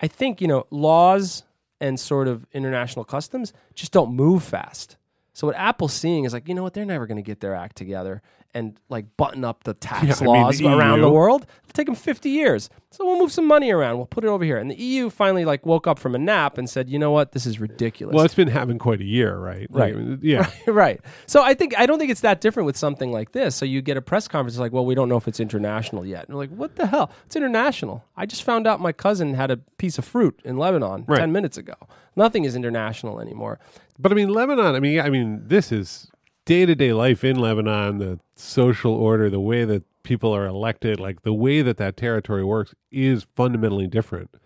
I 0.00 0.08
think 0.08 0.40
you 0.40 0.48
know 0.48 0.66
laws 0.70 1.44
and 1.80 2.00
sort 2.00 2.28
of 2.28 2.46
international 2.52 3.04
customs 3.04 3.52
just 3.74 3.92
don't 3.92 4.14
move 4.14 4.42
fast. 4.42 4.96
So 5.34 5.46
what 5.48 5.56
Apple's 5.56 5.92
seeing 5.92 6.24
is 6.24 6.32
like, 6.32 6.48
you 6.48 6.54
know 6.54 6.62
what, 6.62 6.74
they're 6.74 6.84
never 6.84 7.06
going 7.08 7.16
to 7.16 7.22
get 7.22 7.40
their 7.40 7.54
act 7.56 7.76
together 7.76 8.22
and 8.54 8.78
like 8.88 9.16
button 9.16 9.44
up 9.44 9.64
the 9.64 9.74
tax 9.74 10.04
Yeah, 10.06 10.14
I 10.20 10.32
mean, 10.32 10.42
laws 10.42 10.58
the 10.58 10.68
around 10.68 11.00
the 11.00 11.10
world. 11.10 11.42
It'll 11.42 11.72
take 11.72 11.86
them 11.86 11.94
50 11.94 12.30
years. 12.30 12.70
So 12.90 13.04
we'll 13.04 13.18
move 13.18 13.32
some 13.32 13.46
money 13.48 13.72
around. 13.72 13.96
We'll 13.96 14.06
put 14.06 14.22
it 14.22 14.28
over 14.28 14.44
here. 14.44 14.56
And 14.56 14.70
the 14.70 14.76
EU 14.76 15.10
finally 15.10 15.44
like 15.44 15.66
woke 15.66 15.88
up 15.88 15.98
from 15.98 16.14
a 16.14 16.18
nap 16.18 16.58
and 16.58 16.70
said, 16.70 16.88
you 16.88 16.98
know 16.98 17.10
what, 17.10 17.32
this 17.32 17.44
is 17.44 17.58
ridiculous. 17.58 18.14
Well, 18.14 18.24
it's 18.24 18.36
been 18.36 18.46
happening 18.46 18.78
quite 18.78 19.00
a 19.00 19.04
year, 19.04 19.36
right? 19.36 19.66
Right. 19.70 19.96
Like, 19.96 20.18
yeah. 20.22 20.48
right. 20.68 21.00
So 21.26 21.42
I 21.42 21.54
think 21.54 21.76
I 21.76 21.86
don't 21.86 21.98
think 21.98 22.12
it's 22.12 22.20
that 22.20 22.40
different 22.40 22.66
with 22.66 22.76
something 22.76 23.10
like 23.10 23.32
this. 23.32 23.56
So 23.56 23.64
you 23.64 23.82
get 23.82 23.96
a 23.96 24.02
press 24.02 24.28
conference 24.28 24.54
it's 24.54 24.60
like, 24.60 24.72
well, 24.72 24.86
we 24.86 24.94
don't 24.94 25.08
know 25.08 25.16
if 25.16 25.26
it's 25.26 25.40
international 25.40 26.06
yet. 26.06 26.28
And 26.28 26.36
like, 26.36 26.50
what 26.50 26.76
the 26.76 26.86
hell? 26.86 27.10
It's 27.26 27.34
international. 27.34 28.04
I 28.16 28.26
just 28.26 28.44
found 28.44 28.68
out 28.68 28.80
my 28.80 28.92
cousin 28.92 29.34
had 29.34 29.50
a 29.50 29.56
piece 29.56 29.98
of 29.98 30.04
fruit 30.04 30.40
in 30.44 30.56
Lebanon 30.56 31.04
Right. 31.08 31.18
ten 31.18 31.32
minutes 31.32 31.56
ago. 31.58 31.74
Nothing 32.14 32.44
is 32.44 32.54
international 32.54 33.20
anymore. 33.20 33.58
But 33.98 34.12
I 34.12 34.14
mean, 34.14 34.28
Lebanon. 34.28 34.76
I 34.76 34.80
mean, 34.80 35.00
I 35.00 35.10
mean, 35.10 35.42
this 35.46 35.72
is 35.72 36.10
day 36.44 36.66
to 36.66 36.74
day 36.74 36.92
life 36.92 37.24
in 37.24 37.36
Lebanon. 37.36 37.98
The 37.98 38.20
social 38.36 38.92
order, 38.92 39.30
the 39.30 39.40
way 39.40 39.64
that 39.64 39.84
people 40.02 40.32
are 40.34 40.46
elected, 40.46 41.00
like 41.00 41.22
the 41.22 41.32
way 41.32 41.62
that 41.62 41.76
that 41.78 41.96
territory 41.96 42.44
works, 42.44 42.74
is 42.90 43.26
fundamentally 43.34 43.86
different 43.86 44.36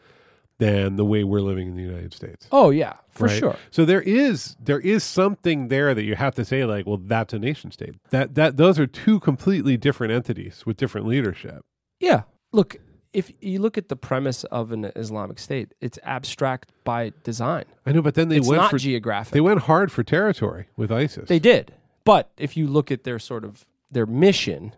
than 0.58 0.96
the 0.96 1.04
way 1.04 1.22
we're 1.22 1.40
living 1.40 1.68
in 1.68 1.76
the 1.76 1.82
United 1.82 2.12
States. 2.12 2.48
Oh 2.50 2.70
yeah, 2.70 2.94
for 3.10 3.26
right? 3.26 3.38
sure. 3.38 3.56
So 3.70 3.84
there 3.84 4.02
is 4.02 4.56
there 4.60 4.80
is 4.80 5.04
something 5.04 5.68
there 5.68 5.94
that 5.94 6.02
you 6.02 6.16
have 6.16 6.34
to 6.34 6.44
say 6.44 6.64
like, 6.64 6.86
well, 6.86 6.98
that's 6.98 7.32
a 7.32 7.38
nation 7.38 7.70
state. 7.70 7.94
That 8.10 8.34
that 8.34 8.56
those 8.56 8.78
are 8.78 8.86
two 8.86 9.20
completely 9.20 9.76
different 9.76 10.12
entities 10.12 10.64
with 10.66 10.76
different 10.76 11.06
leadership. 11.06 11.64
Yeah. 12.00 12.22
Look, 12.52 12.76
if 13.12 13.32
you 13.40 13.60
look 13.60 13.78
at 13.78 13.88
the 13.88 13.96
premise 13.96 14.44
of 14.44 14.72
an 14.72 14.90
Islamic 14.96 15.38
State, 15.38 15.74
it's 15.80 15.98
abstract 16.02 16.72
by 16.84 17.12
design. 17.24 17.64
I 17.86 17.92
know, 17.92 18.02
but 18.02 18.14
then 18.14 18.28
they 18.28 18.38
it's 18.38 18.48
went 18.48 18.62
not 18.62 18.70
for 18.70 18.78
geographic. 18.78 19.32
they 19.32 19.40
went 19.40 19.60
hard 19.60 19.90
for 19.92 20.02
territory 20.02 20.68
with 20.76 20.90
ISIS. 20.92 21.28
They 21.28 21.38
did. 21.38 21.74
But 22.08 22.30
if 22.38 22.56
you 22.56 22.66
look 22.66 22.90
at 22.90 23.04
their 23.04 23.18
sort 23.18 23.44
of 23.44 23.66
their 23.90 24.06
mission, 24.06 24.74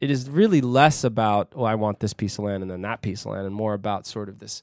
it 0.00 0.12
is 0.12 0.30
really 0.30 0.60
less 0.60 1.02
about, 1.02 1.52
oh, 1.56 1.64
I 1.64 1.74
want 1.74 1.98
this 1.98 2.12
piece 2.12 2.38
of 2.38 2.44
land 2.44 2.62
and 2.62 2.70
then 2.70 2.82
that 2.82 3.02
piece 3.02 3.24
of 3.24 3.32
land, 3.32 3.46
and 3.46 3.54
more 3.54 3.74
about 3.74 4.06
sort 4.06 4.28
of 4.28 4.38
this 4.38 4.62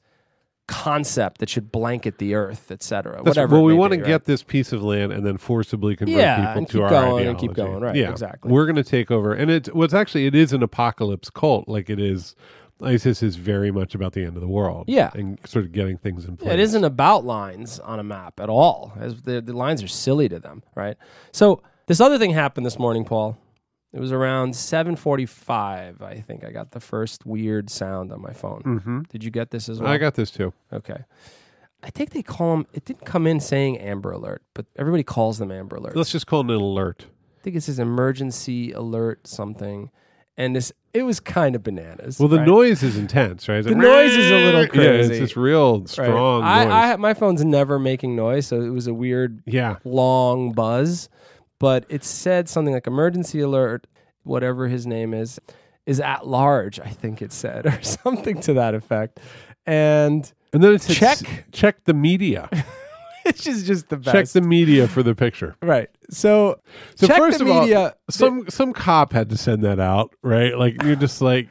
concept 0.68 1.40
that 1.40 1.50
should 1.50 1.74
blanket 1.74 2.18
the 2.18 2.34
earth, 2.34 2.72
et 2.72 2.82
cetera. 2.82 3.18
That's- 3.18 3.28
whatever. 3.28 3.56
well, 3.56 3.66
we 3.66 3.74
want 3.74 3.92
to 3.92 4.00
right? 4.00 4.08
get 4.08 4.24
this 4.24 4.44
piece 4.44 4.72
of 4.72 4.82
land 4.82 5.12
and 5.12 5.26
then 5.26 5.38
forcibly 5.38 5.98
convert 5.98 6.18
Yeah, 6.18 6.38
people 6.38 6.58
and 6.60 6.68
to 6.68 6.74
keep 6.74 6.82
our 6.84 6.90
going 6.90 7.28
and 7.28 7.38
keep 7.38 7.54
going, 7.54 7.82
right, 7.82 7.96
Yeah, 7.96 8.12
exactly. 8.12 8.50
We're 8.50 8.66
going 8.66 8.78
to 8.78 8.84
take 8.84 9.12
over, 9.12 9.34
and 9.34 9.52
it's 9.52 9.68
what's 9.74 9.94
actually 9.94 10.26
it 10.26 10.36
is 10.36 10.54
an 10.54 10.64
apocalypse 10.64 11.30
cult. 11.30 11.68
Like 11.68 11.90
it 11.90 12.00
is, 12.00 12.34
ISIS 12.82 13.22
is 13.22 13.36
very 13.36 13.72
much 13.72 13.94
about 13.94 14.14
the 14.14 14.24
end 14.24 14.38
of 14.38 14.42
the 14.42 14.48
world. 14.48 14.86
Yeah. 14.88 15.12
and 15.14 15.38
sort 15.46 15.66
of 15.66 15.74
getting 15.74 15.98
things 15.98 16.24
in 16.26 16.38
place. 16.38 16.54
It 16.54 16.60
isn't 16.62 16.84
about 16.86 17.26
lines 17.26 17.78
on 17.80 18.00
a 18.00 18.04
map 18.04 18.40
at 18.40 18.50
all. 18.50 18.94
As 18.98 19.22
the, 19.24 19.42
the 19.42 19.54
lines 19.54 19.84
are 19.84 19.88
silly 19.90 20.30
to 20.30 20.40
them, 20.40 20.64
right? 20.76 20.96
So 21.32 21.62
this 21.88 22.00
other 22.02 22.18
thing 22.18 22.32
happened 22.32 22.66
this 22.66 22.80
morning, 22.80 23.06
Paul. 23.06 23.38
It 23.94 24.00
was 24.00 24.12
around 24.12 24.54
7:45, 24.54 26.02
I 26.02 26.20
think. 26.20 26.44
I 26.44 26.52
got 26.52 26.72
the 26.72 26.80
first 26.80 27.26
weird 27.26 27.70
sound 27.70 28.12
on 28.12 28.22
my 28.22 28.34
phone. 28.34 28.62
Mm-hmm. 28.66 29.02
Did 29.10 29.24
you 29.24 29.32
get 29.32 29.52
this 29.52 29.70
as 29.70 29.80
well? 29.80 29.90
I 29.92 29.98
got 29.98 30.16
this 30.16 30.32
too. 30.32 30.54
Okay. 30.74 31.04
I 31.84 31.90
think 31.92 32.10
they 32.12 32.24
call 32.24 32.58
them. 32.58 32.68
It 32.74 32.86
didn't 32.86 33.06
come 33.06 33.28
in 33.28 33.40
saying 33.40 33.78
Amber 33.78 34.12
Alert, 34.12 34.42
but 34.54 34.66
everybody 34.76 35.04
calls 35.04 35.38
them 35.38 35.52
Amber 35.52 35.78
Alerts. 35.78 35.96
Let's 35.96 36.12
just 36.12 36.28
call 36.28 36.42
it 36.42 36.46
an 36.50 36.60
alert. 36.60 37.06
I 37.40 37.44
think 37.44 37.56
it 37.56 37.62
says 37.62 37.78
emergency 37.80 38.72
alert 38.72 39.28
something, 39.28 39.92
and 40.36 40.56
this 40.56 40.74
it 40.94 41.04
was 41.04 41.20
kind 41.20 41.56
of 41.56 41.62
bananas. 41.64 42.20
Well, 42.20 42.28
the 42.28 42.38
right? 42.40 42.48
noise 42.48 42.82
is 42.82 42.98
intense, 42.98 43.48
right? 43.48 43.60
It's 43.60 43.68
The 43.68 43.74
like, 43.76 43.82
noise 43.84 44.12
is 44.14 44.32
a 44.32 44.36
little 44.46 44.62
Yeah, 44.62 44.68
crazy. 44.68 45.12
it's 45.14 45.20
this 45.20 45.38
real 45.38 45.80
Right. 45.82 45.90
strong 45.90 46.42
noise. 46.42 46.50
I, 46.50 46.94
I 46.94 46.96
my 46.96 47.14
phone's 47.14 47.46
never 47.46 47.78
making 47.78 48.16
noise, 48.16 48.48
so 48.48 48.62
it 48.62 48.70
was 48.70 48.88
a 48.88 48.94
weird 48.94 49.44
yeah, 49.46 49.76
long 49.84 50.54
buzz, 50.54 51.08
but 51.60 51.86
it 51.90 52.04
said 52.04 52.50
something 52.50 52.74
like 52.74 52.88
emergency 52.88 53.40
alert, 53.42 53.88
whatever 54.24 54.68
his 54.68 54.86
name 54.86 55.14
is, 55.14 55.40
is 55.86 56.00
at 56.00 56.28
large, 56.28 56.80
I 56.80 56.90
think 56.90 57.22
it 57.22 57.32
said, 57.32 57.66
or 57.68 57.82
something 57.82 58.42
to 58.42 58.54
that 58.54 58.74
effect. 58.76 59.20
And 59.66 60.32
and 60.54 60.64
then 60.64 60.74
it 60.76 60.82
says 60.82 60.98
Check. 60.98 61.46
check 61.52 61.84
the 61.86 61.94
media. 61.94 62.50
which 63.26 63.48
is 63.48 63.64
just 63.64 63.90
the 63.90 63.98
best. 63.98 64.14
check 64.14 64.28
the 64.44 64.48
media 64.48 64.88
for 64.88 65.02
the 65.02 65.16
picture. 65.16 65.56
right. 65.62 65.90
So, 66.12 66.60
So 66.96 67.08
check 67.08 67.18
first 67.18 67.40
the 67.40 67.46
of 67.46 67.62
media. 67.62 67.80
all, 67.80 67.92
some 68.12 68.46
some 68.50 68.72
cop 68.74 69.12
had 69.14 69.30
to 69.32 69.38
send 69.38 69.64
that 69.64 69.80
out, 69.80 70.14
right? 70.22 70.56
Like 70.58 70.84
you're 70.84 70.96
just 70.96 71.22
like, 71.22 71.50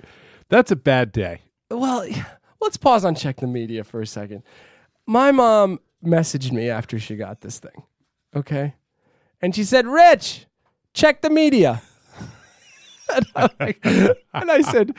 that's 0.49 0.71
a 0.71 0.77
bad 0.77 1.11
day. 1.11 1.41
well, 1.71 2.07
let's 2.61 2.77
pause 2.77 3.05
on 3.05 3.17
check 3.17 3.39
the 3.39 3.49
media 3.49 3.83
for 3.83 4.01
a 4.01 4.07
second. 4.07 4.45
My 5.07 5.33
mom 5.33 5.81
messaged 6.05 6.53
me 6.53 6.71
after 6.71 6.99
she 7.01 7.17
got 7.17 7.41
this 7.41 7.59
thing. 7.59 7.83
Okay. 8.37 8.75
And 9.45 9.55
she 9.55 9.63
said, 9.63 9.87
Rich, 9.87 10.47
check 10.95 11.21
the 11.21 11.29
media. 11.29 11.83
and, 13.15 13.27
like- 13.61 13.79
and 13.85 14.51
I 14.51 14.63
said, 14.63 14.97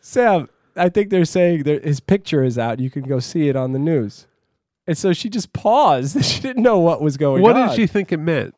Sam, 0.00 0.48
I 0.74 0.88
think 0.88 1.10
they're 1.10 1.24
saying 1.24 1.64
his 1.64 2.00
picture 2.00 2.42
is 2.42 2.58
out. 2.58 2.80
You 2.80 2.90
can 2.90 3.04
go 3.04 3.20
see 3.20 3.48
it 3.48 3.54
on 3.54 3.70
the 3.70 3.78
news. 3.78 4.26
And 4.88 4.98
so 4.98 5.12
she 5.12 5.28
just 5.30 5.52
paused. 5.52 6.24
She 6.24 6.40
didn't 6.40 6.64
know 6.64 6.80
what 6.80 7.02
was 7.02 7.16
going 7.16 7.40
What 7.40 7.54
on. 7.54 7.68
What 7.68 7.68
did 7.68 7.76
she 7.76 7.86
think 7.86 8.10
it 8.10 8.16
meant? 8.16 8.56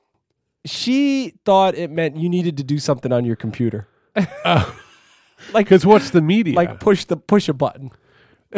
She 0.64 1.34
thought 1.44 1.74
it 1.74 1.90
meant 1.90 2.16
you 2.16 2.30
needed 2.30 2.56
to 2.56 2.64
do 2.64 2.78
something 2.78 3.12
on 3.12 3.26
your 3.26 3.36
computer. 3.36 3.88
like 4.46 4.66
Because 5.52 5.84
what's 5.84 6.08
the 6.08 6.22
media? 6.22 6.56
like 6.56 6.80
push 6.80 7.04
the 7.04 7.18
push 7.18 7.50
a 7.50 7.52
button. 7.52 7.90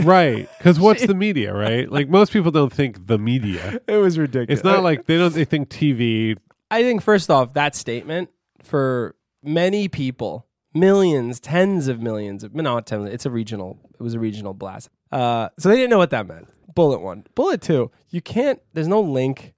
right? 0.05 0.49
Because 0.59 0.79
what's 0.79 1.05
the 1.05 1.15
media? 1.15 1.53
Right? 1.53 1.91
Like 1.91 2.09
most 2.09 2.33
people 2.33 2.53
don't 2.53 2.73
think 2.73 3.09
the 3.09 3.19
media. 3.19 3.81
It 3.89 3.97
was 3.97 4.17
ridiculous. 4.17 4.61
It's 4.61 4.65
not 4.65 4.85
like 4.85 5.07
they 5.07 5.19
don't. 5.19 5.35
They 5.35 5.45
think 5.45 5.71
TV. 5.71 6.39
I 6.71 6.83
think 6.83 7.03
first 7.03 7.31
off, 7.31 7.55
that 7.55 7.75
statement 7.75 8.31
for 8.63 9.15
many 9.43 9.89
people, 9.89 10.47
millions, 10.75 11.41
tens 11.41 11.89
of 11.89 12.01
millions 12.01 12.45
of 12.45 12.55
not 12.55 12.87
tens. 12.87 13.09
It's 13.13 13.27
a 13.27 13.31
regional. 13.31 13.79
It 13.99 14.03
was 14.03 14.15
a 14.15 14.19
regional 14.19 14.55
blast. 14.55 14.91
Uh, 15.11 15.49
so 15.59 15.69
they 15.69 15.77
didn't 15.77 15.91
know 15.91 15.99
what 15.99 16.11
that 16.11 16.27
meant. 16.27 16.49
Bullet 16.75 17.01
one, 17.01 17.25
bullet 17.35 17.61
two. 17.63 17.91
You 18.11 18.21
can't. 18.21 18.61
There's 18.75 18.89
no 18.89 19.01
link. 19.01 19.55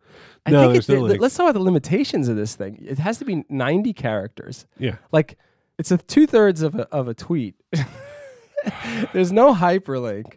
I 0.46 0.52
No, 0.52 0.60
think 0.62 0.72
there's 0.74 0.88
it- 0.88 0.94
no 0.94 1.00
link. 1.02 1.20
Let's 1.20 1.36
talk 1.36 1.44
about 1.50 1.58
the 1.58 1.64
limitations 1.64 2.28
of 2.28 2.36
this 2.36 2.54
thing. 2.54 2.78
It 2.80 2.98
has 2.98 3.18
to 3.18 3.24
be 3.24 3.44
90 3.48 3.92
characters. 3.92 4.66
Yeah. 4.78 4.96
Like 5.12 5.36
it's 5.78 5.90
a 5.90 5.98
two 5.98 6.26
thirds 6.26 6.62
of 6.62 6.74
a, 6.76 6.88
of 6.92 7.08
a 7.08 7.14
tweet. 7.14 7.56
There's 9.12 9.32
no 9.32 9.54
hyperlink. 9.54 10.34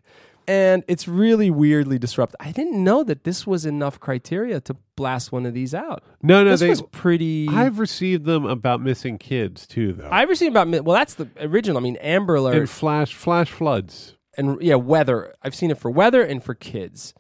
And 0.48 0.84
it's 0.88 1.08
really 1.08 1.50
weirdly 1.50 1.98
disruptive. 1.98 2.36
I 2.40 2.52
didn't 2.52 2.84
know 2.84 3.04
that 3.04 3.24
this 3.24 3.48
was 3.48 3.66
enough 3.66 4.00
criteria 4.00 4.60
to 4.62 4.76
blast 4.96 5.32
one 5.32 5.46
of 5.46 5.54
these 5.54 5.74
out. 5.74 6.04
No, 6.22 6.44
no. 6.44 6.52
this 6.52 6.60
they. 6.60 6.70
was 6.70 6.82
pretty. 6.82 7.48
I've 7.48 7.80
received 7.80 8.26
them 8.26 8.46
about 8.46 8.82
missing 8.82 9.18
kids 9.18 9.66
too, 9.66 9.94
though. 9.94 10.10
I've 10.12 10.36
seen 10.38 10.50
about 10.56 10.68
well, 10.84 10.96
that's 10.96 11.14
the 11.16 11.28
original. 11.40 11.78
I 11.78 11.82
mean, 11.82 11.96
Amber 11.98 12.36
Alert 12.36 12.56
and 12.56 12.70
flash 12.70 13.14
flash 13.14 13.52
floods. 13.52 14.18
and 14.38 14.62
yeah, 14.62 14.76
weather. 14.76 15.34
I've 15.42 15.56
seen 15.56 15.72
it 15.72 15.78
for 15.78 15.90
weather 15.90 16.22
and 16.24 16.44
for 16.44 16.54
kids. 16.54 17.14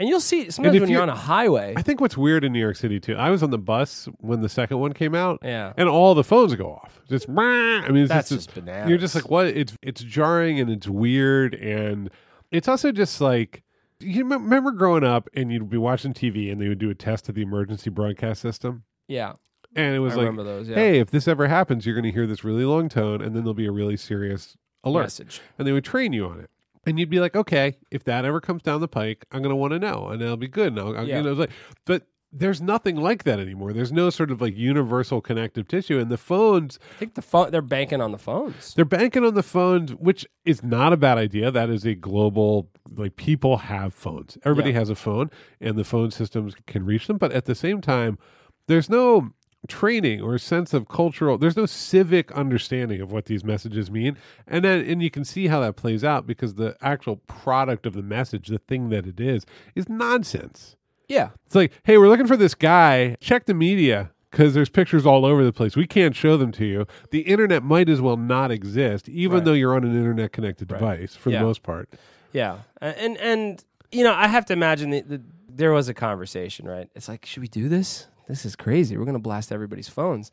And 0.00 0.08
you'll 0.08 0.20
see 0.20 0.48
sometimes 0.50 0.74
when 0.78 0.82
you're 0.88 1.00
you're- 1.00 1.02
on 1.02 1.08
a 1.08 1.16
highway. 1.16 1.74
I 1.76 1.82
think 1.82 2.00
what's 2.00 2.16
weird 2.16 2.44
in 2.44 2.52
New 2.52 2.60
York 2.60 2.76
City 2.76 3.00
too. 3.00 3.16
I 3.16 3.30
was 3.30 3.42
on 3.42 3.50
the 3.50 3.58
bus 3.58 4.08
when 4.20 4.42
the 4.42 4.48
second 4.48 4.78
one 4.78 4.92
came 4.92 5.12
out. 5.12 5.40
Yeah. 5.42 5.72
and 5.76 5.88
all 5.88 6.14
the 6.14 6.22
phones 6.22 6.54
go 6.54 6.70
off. 6.70 7.00
Just 7.08 7.28
I 7.28 7.88
mean, 7.88 8.02
it's 8.04 8.08
That's 8.08 8.28
just, 8.28 8.46
just 8.48 8.54
bananas. 8.54 8.88
You're 8.88 8.98
just 8.98 9.16
like, 9.16 9.28
what? 9.28 9.48
It's 9.48 9.76
it's 9.82 10.00
jarring 10.02 10.60
and 10.60 10.70
it's 10.70 10.86
weird, 10.86 11.54
and 11.54 12.10
it's 12.50 12.68
also 12.68 12.92
just 12.92 13.20
like 13.20 13.62
you 14.00 14.24
remember 14.24 14.70
growing 14.70 15.04
up 15.04 15.28
and 15.34 15.50
you'd 15.52 15.68
be 15.68 15.76
watching 15.76 16.14
TV 16.14 16.50
and 16.52 16.60
they 16.60 16.68
would 16.68 16.78
do 16.78 16.90
a 16.90 16.94
test 16.94 17.28
of 17.28 17.34
the 17.34 17.42
emergency 17.42 17.90
broadcast 17.90 18.40
system, 18.40 18.84
yeah, 19.08 19.34
and 19.74 19.94
it 19.94 19.98
was 19.98 20.14
I 20.16 20.24
like, 20.24 20.36
those. 20.36 20.68
Yeah. 20.68 20.76
hey, 20.76 20.98
if 21.00 21.10
this 21.10 21.26
ever 21.28 21.48
happens, 21.48 21.84
you're 21.84 21.94
going 21.94 22.04
to 22.04 22.12
hear 22.12 22.26
this 22.26 22.44
really 22.44 22.64
long 22.64 22.88
tone, 22.88 23.20
and 23.20 23.34
then 23.34 23.42
there'll 23.42 23.54
be 23.54 23.66
a 23.66 23.72
really 23.72 23.96
serious 23.96 24.56
alert, 24.84 25.02
message. 25.02 25.40
and 25.58 25.66
they 25.66 25.72
would 25.72 25.84
train 25.84 26.12
you 26.12 26.26
on 26.26 26.40
it. 26.40 26.50
And 26.86 26.98
you'd 26.98 27.10
be 27.10 27.20
like, 27.20 27.36
okay, 27.36 27.76
if 27.90 28.04
that 28.04 28.24
ever 28.24 28.40
comes 28.40 28.62
down 28.62 28.80
the 28.80 28.88
pike, 28.88 29.26
I'm 29.32 29.42
going 29.42 29.50
to 29.50 29.56
want 29.56 29.72
to 29.72 29.78
know, 29.78 30.08
and 30.08 30.22
it'll 30.22 30.36
be 30.38 30.48
good. 30.48 30.68
And 30.68 30.78
I'll, 30.78 30.96
I'll- 30.96 31.06
Yeah. 31.08 31.18
you 31.18 31.22
know, 31.24 31.32
like, 31.34 31.50
but 31.84 32.06
there's 32.32 32.60
nothing 32.60 32.96
like 32.96 33.24
that 33.24 33.40
anymore. 33.40 33.72
There's 33.72 33.90
no 33.92 34.10
sort 34.10 34.30
of 34.30 34.40
like 34.40 34.56
universal 34.56 35.20
connective 35.20 35.66
tissue, 35.66 35.98
and 35.98 36.10
the 36.10 36.18
phones 36.18 36.78
I 36.96 36.98
think 36.98 37.14
the 37.14 37.22
phone 37.22 37.50
they're 37.50 37.62
banking 37.62 38.00
on 38.00 38.12
the 38.12 38.18
phones. 38.18 38.74
they're 38.74 38.84
banking 38.84 39.24
on 39.24 39.34
the 39.34 39.42
phones, 39.42 39.94
which 39.94 40.26
is 40.44 40.62
not 40.62 40.92
a 40.92 40.96
bad 40.96 41.16
idea. 41.18 41.50
That 41.50 41.70
is 41.70 41.84
a 41.86 41.94
global 41.94 42.68
like 42.90 43.16
people 43.16 43.56
have 43.58 43.94
phones. 43.94 44.36
Everybody 44.44 44.70
Yeah. 44.72 44.78
has 44.80 44.90
a 44.90 44.94
phone, 44.94 45.30
and 45.60 45.76
the 45.78 45.84
phone 45.84 46.10
systems 46.10 46.54
can 46.66 46.84
reach 46.84 47.06
them. 47.06 47.16
But 47.18 47.32
at 47.32 47.46
the 47.46 47.54
same 47.54 47.80
time, 47.80 48.18
there's 48.66 48.90
no 48.90 49.30
training 49.66 50.20
or 50.22 50.38
sense 50.38 50.72
of 50.72 50.86
cultural. 50.88 51.36
There's 51.36 51.56
no 51.56 51.66
civic 51.66 52.30
understanding 52.32 53.00
of 53.00 53.10
what 53.10 53.24
these 53.24 53.42
messages 53.42 53.90
mean, 53.90 54.16
and 54.46 54.64
then 54.64 54.84
and 54.88 55.02
you 55.02 55.10
can 55.10 55.24
see 55.24 55.48
how 55.48 55.60
that 55.60 55.76
plays 55.76 56.04
out 56.04 56.26
because 56.26 56.54
the 56.54 56.76
actual 56.80 57.16
product 57.26 57.84
of 57.86 57.94
the 57.94 58.02
message, 58.02 58.48
the 58.48 58.58
thing 58.58 58.90
that 58.90 59.06
it 59.06 59.18
is, 59.18 59.44
is 59.74 59.88
nonsense. 59.88 60.76
Yeah. 61.08 61.30
It's 61.46 61.54
like, 61.54 61.72
hey, 61.84 61.96
we're 61.98 62.08
looking 62.08 62.26
for 62.26 62.36
this 62.36 62.54
guy. 62.54 63.16
Check 63.20 63.46
the 63.46 63.54
media 63.54 64.10
because 64.30 64.52
there's 64.54 64.68
pictures 64.68 65.06
all 65.06 65.24
over 65.24 65.42
the 65.44 65.52
place. 65.52 65.74
We 65.74 65.86
can't 65.86 66.14
show 66.14 66.36
them 66.36 66.52
to 66.52 66.64
you. 66.66 66.86
The 67.10 67.20
internet 67.20 67.62
might 67.62 67.88
as 67.88 68.00
well 68.00 68.16
not 68.18 68.50
exist, 68.50 69.08
even 69.08 69.38
Right. 69.38 69.44
though 69.46 69.52
you're 69.54 69.74
on 69.74 69.84
an 69.84 69.96
internet 69.96 70.32
connected 70.32 70.68
device 70.68 71.14
for 71.16 71.30
Yeah. 71.30 71.38
the 71.40 71.44
most 71.46 71.62
part. 71.62 71.88
Yeah, 72.32 72.58
A- 72.82 73.00
and 73.02 73.16
and 73.18 73.64
you 73.90 74.04
know, 74.04 74.12
I 74.12 74.28
have 74.28 74.44
to 74.46 74.52
imagine 74.52 74.90
that 74.90 75.08
that 75.08 75.22
there 75.48 75.72
was 75.72 75.88
a 75.88 75.94
conversation, 75.94 76.68
right? 76.68 76.90
It's 76.94 77.08
like, 77.08 77.24
should 77.24 77.40
we 77.40 77.48
do 77.48 77.68
this? 77.70 78.06
This 78.28 78.44
is 78.44 78.54
crazy. 78.54 78.98
We're 78.98 79.06
gonna 79.06 79.18
blast 79.18 79.50
everybody's 79.50 79.88
phones, 79.88 80.30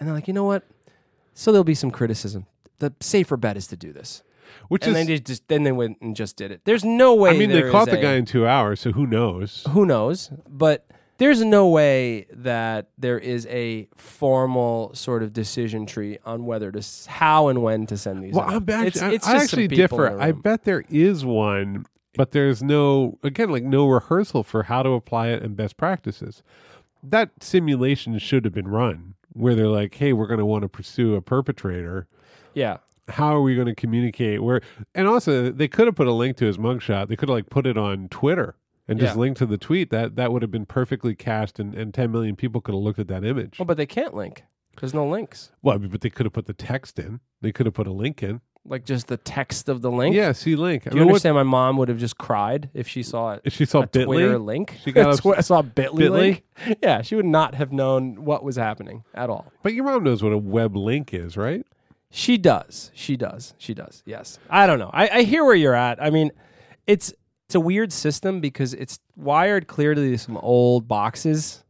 and 0.00 0.08
they're 0.08 0.14
like, 0.14 0.26
you 0.26 0.32
know 0.32 0.44
what? 0.44 0.64
So 1.34 1.52
there'll 1.52 1.64
be 1.64 1.74
some 1.74 1.90
criticism. 1.90 2.46
The 2.78 2.94
safer 3.00 3.36
bet 3.36 3.58
is 3.58 3.66
to 3.68 3.76
do 3.76 3.92
this, 3.92 4.22
Which 4.68 4.82
and 4.86 4.90
is, 4.90 4.94
then 4.96 5.06
they 5.06 5.18
just 5.20 5.48
then 5.48 5.62
they 5.62 5.72
went 5.72 5.98
and 6.00 6.14
just 6.16 6.36
did 6.36 6.50
it. 6.50 6.62
There's 6.64 6.84
no 6.84 7.14
way. 7.14 7.30
I 7.30 7.38
mean, 7.38 7.50
they 7.50 7.70
caught 7.70 7.88
the 7.90 7.98
a- 7.98 8.02
guy 8.02 8.14
in 8.14 8.24
two 8.24 8.46
hours, 8.46 8.80
so 8.80 8.92
who 8.92 9.06
knows? 9.06 9.64
Who 9.70 9.84
knows? 9.86 10.30
But 10.48 10.86
there's 11.18 11.44
no 11.44 11.68
way 11.68 12.26
that 12.32 12.88
there 12.98 13.18
is 13.18 13.46
a 13.46 13.88
formal 13.96 14.92
sort 14.94 15.22
of 15.22 15.32
decision 15.32 15.86
tree 15.86 16.18
on 16.24 16.44
whether 16.46 16.72
to 16.72 16.82
how 17.08 17.48
and 17.48 17.62
when 17.62 17.86
to 17.86 17.96
send 17.96 18.24
these. 18.24 18.34
Well, 18.34 18.44
out. 18.44 18.54
I'm 18.54 18.68
actually, 18.70 18.86
It's- 18.86 19.12
it's 19.14 19.28
I 19.28 19.32
just 19.34 19.44
actually 19.44 19.68
differ. 19.68 20.20
I 20.20 20.32
bet 20.32 20.64
there 20.64 20.84
is 20.88 21.24
one, 21.24 21.86
but 22.16 22.32
there's 22.32 22.62
no, 22.62 23.18
again, 23.22 23.50
like 23.50 23.62
no 23.64 23.86
rehearsal 23.86 24.42
for 24.42 24.64
how 24.64 24.82
to 24.82 24.90
apply 24.90 25.28
it 25.28 25.42
and 25.42 25.56
best 25.56 25.76
practices. 25.76 26.42
That 27.02 27.30
simulation 27.42 28.18
should 28.18 28.44
have 28.44 28.54
been 28.54 28.68
run 28.68 29.14
where 29.34 29.54
they're 29.54 29.68
like, 29.68 29.94
hey, 29.96 30.12
we're 30.12 30.26
going 30.26 30.38
to 30.38 30.46
want 30.46 30.62
to 30.62 30.68
pursue 30.68 31.14
a 31.14 31.20
perpetrator. 31.22 32.06
yeah. 32.54 32.78
How 33.08 33.34
are 33.34 33.42
we 33.42 33.54
going 33.54 33.66
to 33.66 33.74
communicate 33.74 34.42
where 34.42 34.60
and 34.94 35.06
also 35.06 35.50
they 35.50 35.68
could 35.68 35.86
have 35.86 35.94
put 35.94 36.06
a 36.06 36.12
link 36.12 36.36
to 36.38 36.46
his 36.46 36.56
mugshot 36.58 37.08
they 37.08 37.16
could 37.16 37.28
have 37.28 37.36
like 37.36 37.50
put 37.50 37.66
it 37.66 37.76
on 37.76 38.08
twitter 38.08 38.56
and 38.88 38.98
just 38.98 39.14
Yeah. 39.14 39.20
linked 39.20 39.38
to 39.38 39.46
the 39.46 39.58
tweet 39.58 39.90
that 39.90 40.16
that 40.16 40.32
would 40.32 40.42
have 40.42 40.50
been 40.50 40.66
perfectly 40.66 41.14
cast 41.14 41.58
and, 41.58 41.74
and 41.74 41.92
10 41.92 42.10
million 42.12 42.34
people 42.36 42.60
could 42.60 42.74
have 42.74 42.82
looked 42.82 42.98
at 42.98 43.08
that 43.08 43.24
image 43.24 43.58
Well, 43.58 43.66
but 43.66 43.76
they 43.76 43.86
can't 43.86 44.14
link. 44.14 44.44
There's 44.80 44.94
no 44.94 45.06
links. 45.06 45.52
well 45.62 45.78
but 45.78 46.00
they 46.00 46.10
could 46.10 46.26
have 46.26 46.32
put 46.32 46.46
the 46.46 46.52
text 46.54 46.98
in 46.98 47.20
they 47.40 47.52
could 47.52 47.66
have 47.66 47.74
put 47.74 47.86
a 47.86 47.92
link 47.92 48.22
in 48.22 48.40
like 48.66 48.86
just 48.86 49.08
the 49.08 49.18
text 49.18 49.68
of 49.68 49.82
the 49.82 49.90
link. 49.90 50.16
yeah 50.16 50.32
see 50.32 50.56
link 50.56 50.84
Do 50.84 50.90
you 50.92 50.94
mean, 50.96 51.04
what- 51.04 51.10
understand? 51.12 51.34
My 51.36 51.42
mom 51.42 51.76
would 51.76 51.88
have 51.90 51.98
just 51.98 52.16
cried 52.16 52.70
if 52.72 52.88
she 52.88 53.02
saw 53.02 53.32
it. 53.34 53.42
if 53.44 53.52
she 53.52 53.66
saw 53.66 53.82
a 53.82 53.86
Twitter 53.86 54.38
link. 54.38 54.78
She 54.82 54.90
got 54.92 55.12
a- 55.18 55.18
Twi- 55.18 55.40
saw 55.42 55.58
a 55.58 55.62
Bitly, 55.62 55.98
Bitly? 56.08 56.10
link. 56.10 56.44
Yeah, 56.82 57.02
she 57.02 57.14
would 57.14 57.26
not 57.26 57.54
have 57.56 57.72
known 57.72 58.24
what 58.24 58.42
was 58.42 58.56
happening 58.56 59.04
at 59.14 59.28
all. 59.28 59.52
but 59.62 59.74
your 59.74 59.84
mom 59.84 60.02
knows 60.04 60.22
what 60.22 60.32
a 60.32 60.38
web 60.38 60.74
link 60.76 61.12
is 61.12 61.36
right 61.36 61.66
She 62.16 62.38
does. 62.38 62.92
She 62.94 63.16
does. 63.16 63.54
She 63.58 63.74
does. 63.74 64.04
Yes. 64.06 64.38
I 64.48 64.68
don't 64.68 64.78
know. 64.78 64.90
I, 64.92 65.08
I 65.08 65.22
hear 65.24 65.44
where 65.44 65.56
you're 65.56 65.74
at. 65.74 66.00
I 66.00 66.10
mean, 66.10 66.30
it's 66.86 67.12
it's 67.46 67.56
a 67.56 67.60
weird 67.60 67.92
system 67.92 68.40
because 68.40 68.72
it's 68.72 69.00
wired 69.16 69.66
clearly 69.66 70.12
to 70.12 70.18
some 70.18 70.36
old 70.36 70.86
boxes, 70.86 71.64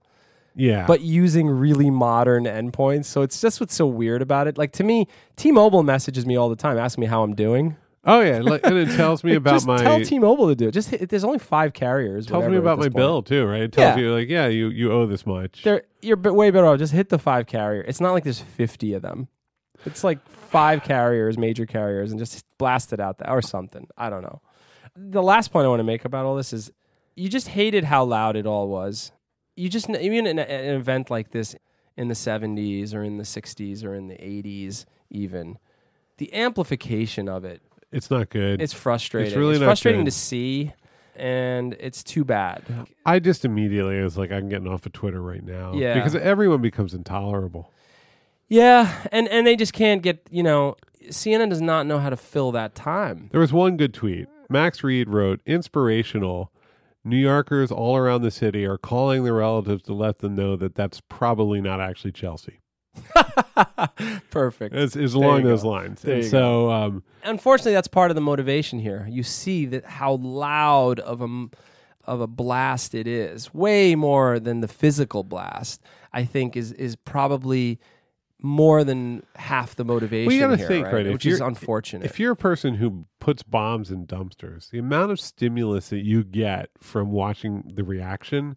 yeah 0.54 0.87
but 0.87 1.00
using 1.00 1.48
really 1.48 1.88
modern 1.90 2.44
endpoints. 2.44 3.07
So 3.07 3.22
it's 3.22 3.40
just 3.40 3.59
what's 3.59 3.74
so 3.74 3.87
weird 3.87 4.20
about 4.22 4.46
it. 4.46 4.59
Like 4.59 4.72
to 4.72 4.85
me, 4.85 5.09
T-Mobile 5.37 5.83
messages 5.83 6.26
me 6.26 6.37
all 6.37 6.50
the 6.50 6.57
time, 6.57 6.76
asking 6.78 7.00
me 7.02 7.07
how 7.07 7.22
I'm 7.22 7.35
doing. 7.35 7.76
oh 8.04 8.20
yeah 8.20 8.40
like, 8.42 8.61
and 8.64 8.76
it 8.76 8.94
tells 8.96 9.24
me 9.24 9.35
about 9.40 9.54
just 9.54 9.66
my 9.66 9.78
tell 9.78 9.98
T-Mobile 10.04 10.48
to 10.48 10.54
do 10.54 10.68
it. 10.68 10.72
Just 10.72 10.90
hit, 10.90 11.09
there's 11.09 11.24
only 11.24 11.38
five 11.38 11.72
carriers. 11.72 12.26
tells 12.26 12.46
me 12.46 12.57
about 12.59 12.76
my 12.78 12.85
point. 12.85 12.94
bill 12.96 13.22
too 13.22 13.46
right 13.46 13.62
it 13.62 13.72
tells 13.72 13.96
Yeah. 13.96 14.02
you 14.04 14.14
like 14.14 14.28
yeah 14.28 14.46
you 14.46 14.68
you 14.68 14.92
owe 14.92 15.07
this 15.07 15.24
much 15.26 15.62
They're, 15.62 15.85
you're 16.02 16.18
way 16.18 16.50
better 16.50 16.66
off. 16.66 16.78
Just 16.78 16.92
hit 16.92 17.09
the 17.09 17.18
five 17.18 17.46
carrier. 17.46 17.80
It's 17.80 18.00
not 18.00 18.12
like 18.12 18.24
there's 18.24 18.40
50 18.40 18.92
of 18.92 19.00
them. 19.02 19.28
It's 19.84 20.04
like 20.04 20.26
five 20.28 20.82
carriers, 20.82 21.37
major 21.37 21.66
carriers, 21.66 22.10
and 22.10 22.18
just 22.18 22.44
blast 22.58 22.92
it 22.92 23.00
out 23.00 23.18
there 23.18 23.30
or 23.30 23.42
something. 23.42 23.87
I 23.96 24.10
don't 24.10 24.22
know. 24.22 24.40
The 24.96 25.22
last 25.22 25.52
point 25.52 25.66
I 25.66 25.68
want 25.68 25.80
to 25.80 25.84
make 25.84 26.04
about 26.04 26.24
all 26.24 26.37
this 26.37 26.52
is 26.52 26.70
you 27.16 27.28
just 27.28 27.48
hated 27.48 27.84
how 27.84 28.04
loud 28.04 28.37
it 28.37 28.46
all 28.46 28.68
was. 28.68 29.12
You 29.56 29.68
just, 29.68 29.88
even 29.90 30.26
in 30.26 30.38
an 30.38 30.76
event 30.76 31.10
like 31.10 31.30
this 31.30 31.54
in 31.96 32.08
the 32.08 32.14
70s 32.14 32.94
or 32.94 33.04
in 33.04 33.18
the 33.18 33.24
60s 33.24 33.84
or 33.84 33.94
in 33.94 34.08
the 34.08 34.16
80s, 34.16 34.84
even, 35.10 35.58
the 36.18 36.32
amplification 36.34 37.28
of 37.28 37.44
it, 37.44 37.62
it's 37.92 38.10
not 38.10 38.28
good 38.28 38.60
it's 38.60 38.72
frustrating. 38.72 39.28
It's 39.28 39.37
really 39.37 39.58
not 39.58 39.66
frustrating 39.66 40.00
good. 40.00 40.10
to 40.10 40.16
see, 40.16 40.72
and 41.14 41.76
it's 41.78 42.02
too 42.02 42.24
bad. 42.24 42.64
I 43.06 43.20
just 43.20 43.44
immediately 43.44 44.02
was 44.02 44.18
like, 44.18 44.32
I'm 44.32 44.48
getting 44.48 44.66
off 44.66 44.87
of 44.87 44.92
Twitter 44.92 45.22
right 45.22 45.44
now. 45.44 45.74
Yeah. 45.74 45.94
Because 45.94 46.16
everyone 46.16 46.60
becomes 46.60 46.94
intolerable. 46.94 47.70
Yeah, 48.48 49.07
and 49.11 49.28
and 49.28 49.46
they 49.46 49.57
just 49.57 49.72
can't 49.72 50.02
get 50.02 50.26
you 50.30 50.42
know 50.42 50.76
CNN 51.09 51.50
does 51.50 51.61
not 51.61 51.87
know 51.87 51.98
how 51.98 52.11
to 52.11 52.16
fill 52.16 52.52
that 52.52 52.74
time. 52.74 53.28
There 53.33 53.40
was 53.40 53.52
one 53.52 53.76
good 53.76 53.94
tweet. 53.94 54.28
Max 54.48 54.85
Read 54.85 55.09
wrote, 55.09 55.40
inspirational. 55.46 56.50
New 57.07 57.18
Yorkers 57.18 57.70
all 57.70 57.96
around 57.96 58.22
the 58.22 58.30
city 58.30 58.64
are 58.64 58.78
calling 58.78 59.24
their 59.24 59.35
relatives 59.35 59.83
to 59.85 59.92
let 59.92 60.20
them 60.20 60.35
know 60.35 60.57
that 60.57 60.74
that's 60.74 61.02
probably 61.09 61.61
not 61.61 61.80
actually 61.80 62.12
Chelsea. 62.12 62.61
Perfect. 64.30 64.74
It's, 64.74 64.96
it's 64.96 65.12
along 65.14 65.42
those 65.42 65.62
go. 65.62 65.70
lines. 65.70 66.00
So, 66.30 66.70
um, 66.70 67.02
Unfortunately, 67.22 67.72
that's 67.72 67.88
part 67.88 68.11
of 68.11 68.14
the 68.14 68.20
motivation 68.20 68.78
here. 68.78 69.07
You 69.11 69.22
see 69.22 69.66
that 69.66 69.85
how 69.85 70.14
loud 70.14 71.00
of 71.00 71.20
a 71.20 71.46
of 72.07 72.20
a 72.20 72.26
blast 72.26 72.94
it 72.94 73.07
is, 73.07 73.52
way 73.54 73.94
more 73.94 74.38
than 74.38 74.61
the 74.61 74.68
physical 74.68 75.24
blast. 75.24 75.83
I 76.12 76.24
think 76.24 76.57
is 76.57 76.72
is 76.72 76.96
probably 76.96 77.80
more 78.44 78.85
than 78.85 79.24
half 79.37 79.74
the 79.74 79.85
motivation. 79.85 80.38
gotta 80.38 80.57
here, 80.59 80.68
think, 80.68 80.87
right? 80.87 80.94
right, 81.07 81.12
Which 81.12 81.24
is 81.24 81.40
unfortunate. 81.40 82.04
if 82.04 82.20
you're 82.20 82.33
a 82.33 82.37
person 82.37 82.74
who 82.74 83.07
puts 83.18 83.42
bombs 83.42 83.90
in 83.90 84.07
dumpsters, 84.07 84.68
the 84.70 84.78
amount 84.78 85.11
of 85.12 85.18
stimulus 85.18 85.88
that 85.88 86.04
you 86.04 86.22
get 86.22 86.68
from 86.78 87.11
watching 87.11 87.72
the 87.74 87.83
reaction 87.83 88.57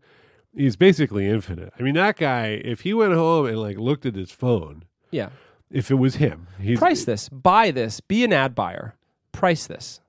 is 0.54 0.76
basically 0.76 1.28
infinite. 1.28 1.71
I 1.80 1.84
mean, 1.84 1.93
that 1.95 2.17
guy, 2.17 2.62
if 2.65 2.82
he 2.82 2.93
went 2.93 3.13
home 3.13 3.45
and 3.45 3.58
like 3.58 3.78
looked 3.78 4.06
at 4.06 4.15
his 4.15 4.30
phone, 4.30 4.84
yeah, 5.10 5.30
if 5.71 5.89
it 5.89 5.95
was 5.95 6.15
him, 6.15 6.47
he's 6.60 6.80
price 6.80 7.06
this, 7.06 7.30
buy 7.30 7.71
this, 7.71 8.02
be 8.02 8.23
an 8.26 8.34
ad 8.34 8.54
buyer, 8.56 8.95
price 9.32 9.67
this. 9.67 10.02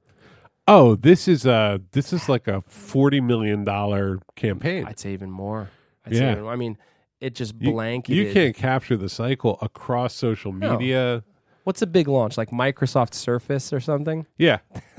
Oh, 0.67 0.97
this 0.97 1.29
is 1.29 1.47
a 1.47 1.81
this 1.93 2.13
is 2.13 2.29
like 2.29 2.49
a 2.49 2.63
forty 2.63 3.21
million 3.21 3.65
dollar 3.65 4.19
campaign. 4.35 4.85
I'd 4.87 4.99
say 4.99 5.13
even 5.13 5.31
more. 5.31 5.71
I'd 6.05 6.13
Yeah. 6.15 6.19
say 6.19 6.33
even, 6.33 6.47
I 6.49 6.57
mean, 6.57 6.77
it 7.21 7.35
just 7.35 7.55
You- 7.59 7.73
blanketed. 7.73 8.27
You 8.27 8.33
can't 8.33 8.55
capture 8.57 8.97
the 8.97 9.09
cycle 9.09 9.59
across 9.61 10.15
social 10.15 10.53
No. 10.53 10.73
media. 10.79 11.25
What's 11.65 11.83
a 11.83 11.87
big 11.87 12.09
launch 12.09 12.39
like 12.39 12.51
Microsoft 12.51 13.13
Surface 13.15 13.73
or 13.73 13.81
something? 13.81 14.27
Yeah. 14.39 14.59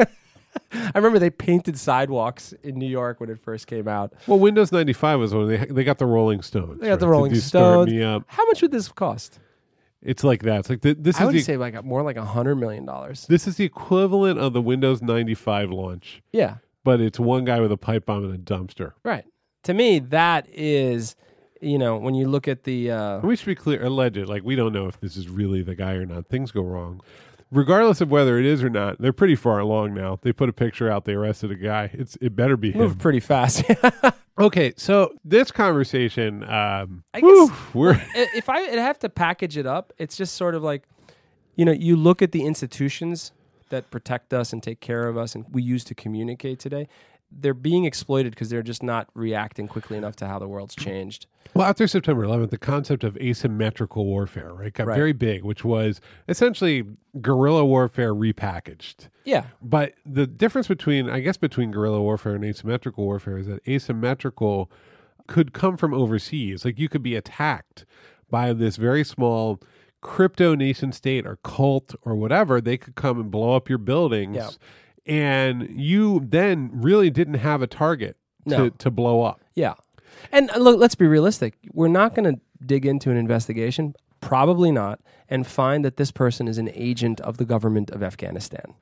I 0.72 0.92
remember 0.96 1.20
they 1.20 1.30
painted 1.30 1.78
sidewalks 1.78 2.54
in 2.64 2.76
New 2.78 2.88
York 2.88 3.20
when 3.20 3.30
it 3.30 3.40
first 3.40 3.68
came 3.68 3.88
out. 3.88 4.14
Well, 4.28 4.40
Windows 4.40 4.72
ninety 4.72 4.94
five 4.94 5.20
was 5.20 5.34
when 5.34 5.48
they 5.48 5.58
they 5.66 5.84
got 5.84 5.98
the 6.00 6.06
Rolling 6.06 6.42
Stones. 6.42 6.80
They 6.82 6.88
got 6.88 7.00
the 7.00 7.08
right, 7.08 7.12
to 7.14 7.18
Rolling 7.18 7.36
Stones. 7.36 7.92
How 8.28 8.46
much 8.46 8.62
would 8.62 8.72
this 8.72 8.88
cost? 8.90 9.40
It's 10.02 10.24
like 10.24 10.44
that. 10.44 10.60
It's 10.60 10.70
like 10.70 10.82
the, 10.82 10.94
this 10.94 11.18
I 11.20 11.24
is 11.24 11.26
would 11.28 11.36
the 11.36 11.42
say 11.42 11.58
like 11.58 11.84
more 11.84 12.02
like 12.04 12.18
a 12.18 12.26
hundred 12.26 12.56
million 12.56 12.86
dollars. 12.86 13.26
this 13.28 13.48
is 13.48 13.58
the 13.58 13.66
equivalent 13.66 14.40
of 14.40 14.54
the 14.54 14.62
Windows 14.62 15.02
ninety 15.02 15.36
five 15.36 15.72
launch, 15.72 16.22
Yeah, 16.32 16.56
but 16.84 17.00
it's 17.02 17.20
one 17.20 17.46
guy 17.46 17.60
with 17.60 17.72
a 17.72 17.78
pipe 17.78 18.06
bomb 18.06 18.26
in 18.26 18.34
a 18.34 18.38
dumpster. 18.38 18.94
right. 19.04 19.26
To 19.64 19.74
me, 19.74 20.00
that 20.00 20.48
is, 20.50 21.18
you 21.62 21.78
know, 21.78 21.98
when 21.98 22.16
you 22.16 22.28
look 22.28 22.48
at 22.48 22.64
the 22.64 22.92
uh, 22.92 23.20
we 23.20 23.36
should 23.36 23.46
be 23.48 23.56
clear, 23.56 23.84
alleged. 23.84 24.28
Like 24.28 24.44
we 24.44 24.56
don't 24.56 24.74
know 24.74 24.88
if 24.88 25.00
this 25.00 25.18
is 25.18 25.30
really 25.30 25.62
the 25.62 25.76
guy 25.76 25.94
or 25.94 26.06
not. 26.06 26.28
Things 26.28 26.52
go 26.52 26.62
wrong. 26.62 27.02
Regardless 27.52 28.00
of 28.00 28.12
whether 28.12 28.38
it 28.38 28.46
is 28.46 28.64
or 28.64 28.70
not, 28.70 29.02
they're 29.02 29.12
pretty 29.12 29.36
far 29.36 29.58
along 29.60 29.96
now. 29.96 30.20
They 30.22 30.32
put 30.32 30.50
a 30.50 30.54
picture 30.54 30.90
out. 30.90 31.06
They 31.06 31.14
arrested 31.14 31.50
a 31.52 31.56
guy. 31.56 31.90
It's 31.94 32.16
it 32.22 32.36
better 32.36 32.56
be 32.58 32.72
him. 32.72 32.96
pretty 32.96 33.20
fast. 33.20 33.64
Okay, 34.40 34.72
so 34.78 35.12
this 35.26 35.52
conversation, 35.52 36.44
um, 36.46 37.04
I 37.14 37.20
whew, 37.20 37.50
guess- 37.50 37.58
we're 37.74 38.02
if 38.16 38.48
I 38.48 38.60
have 38.62 38.98
to 39.00 39.10
package 39.10 39.58
it 39.58 39.66
up, 39.66 39.92
it's 39.98 40.16
just 40.16 40.36
sort 40.36 40.56
of 40.56 40.64
like, 40.64 40.84
you 41.58 41.66
know, 41.66 41.74
you 41.74 41.98
look 41.98 42.22
at 42.22 42.32
the 42.32 42.46
institutions 42.46 43.34
that 43.68 43.92
protect 43.92 44.34
us 44.34 44.54
and 44.54 44.64
take 44.64 44.80
care 44.80 45.10
of 45.10 45.18
us 45.18 45.36
and 45.36 45.46
we 45.52 45.62
use 45.62 45.84
to 45.84 45.94
communicate 45.94 46.58
today. 46.58 46.88
They're 47.32 47.54
being 47.54 47.86
exploited 47.86 48.32
because 48.32 48.50
they're 48.50 48.64
just 48.64 48.82
not 48.84 49.08
reacting 49.14 49.68
quickly 49.68 49.98
enough 49.98 50.16
to 50.18 50.28
how 50.28 50.40
the 50.40 50.48
world's 50.48 50.76
changed. 50.76 51.28
Well, 51.54 51.68
after 51.68 51.88
September 51.88 52.24
11th, 52.24 52.50
the 52.50 52.58
concept 52.58 53.04
of 53.04 53.16
asymmetrical 53.18 54.06
warfare, 54.06 54.54
right, 54.54 54.74
got 54.74 54.88
Right. 54.88 54.96
very 54.96 55.14
big, 55.14 55.44
which 55.44 55.64
was 55.64 56.02
essentially 56.28 56.84
guerrilla 57.22 57.66
warfare 57.66 58.14
repackaged. 58.14 59.10
Yeah, 59.26 59.46
But 59.62 59.94
the 60.06 60.26
difference 60.28 60.68
between, 60.68 61.10
I 61.10 61.20
guess, 61.20 61.38
between 61.38 61.72
guerrilla 61.72 62.02
warfare 62.02 62.36
and 62.36 62.44
asymmetrical 62.44 63.04
warfare 63.06 63.38
is 63.38 63.48
that 63.48 63.68
asymmetrical 63.68 64.72
could 65.28 65.54
come 65.54 65.78
from 65.78 65.94
overseas. 65.94 66.66
Like 66.66 66.80
you 66.80 66.90
could 66.90 67.04
be 67.04 67.16
attacked 67.16 67.86
by 68.30 68.54
this 68.54 68.76
very 68.78 69.04
small 69.04 69.60
crypto 70.02 70.56
nation 70.56 70.92
state 70.92 71.26
or 71.28 71.38
cult 71.44 71.94
or 72.04 72.16
whatever. 72.16 72.60
They 72.62 72.78
could 72.78 72.96
come 72.96 73.20
and 73.20 73.30
blow 73.30 73.56
up 73.56 73.70
your 73.70 73.78
buildings. 73.78 74.36
Yeah. 74.36 74.50
And 75.10 75.70
you 75.80 76.22
then 76.24 76.70
really 76.72 77.10
didn't 77.10 77.36
have 77.36 77.62
a 77.62 77.68
target 77.68 78.16
to, 78.48 78.58
No. 78.58 78.70
to 78.70 78.92
blow 78.92 79.24
up. 79.24 79.42
yeah. 79.56 79.74
And 80.32 80.50
uh, 80.52 80.58
look, 80.58 80.80
let's 80.80 80.96
be 80.96 81.08
realistic. 81.08 81.56
We're 81.74 81.88
not 81.88 82.14
going 82.16 82.36
to 82.36 82.42
dig 82.66 82.86
into 82.86 83.10
an 83.10 83.18
investigation, 83.18 83.96
probably 84.22 84.72
not, 84.72 85.00
and 85.30 85.48
find 85.48 85.84
that 85.86 85.98
this 85.98 86.12
person 86.12 86.48
is 86.48 86.58
an 86.58 86.70
agent 86.74 87.22
of 87.22 87.38
the 87.38 87.46
government 87.46 87.90
of 87.92 88.04
Afghanistan. 88.04 88.74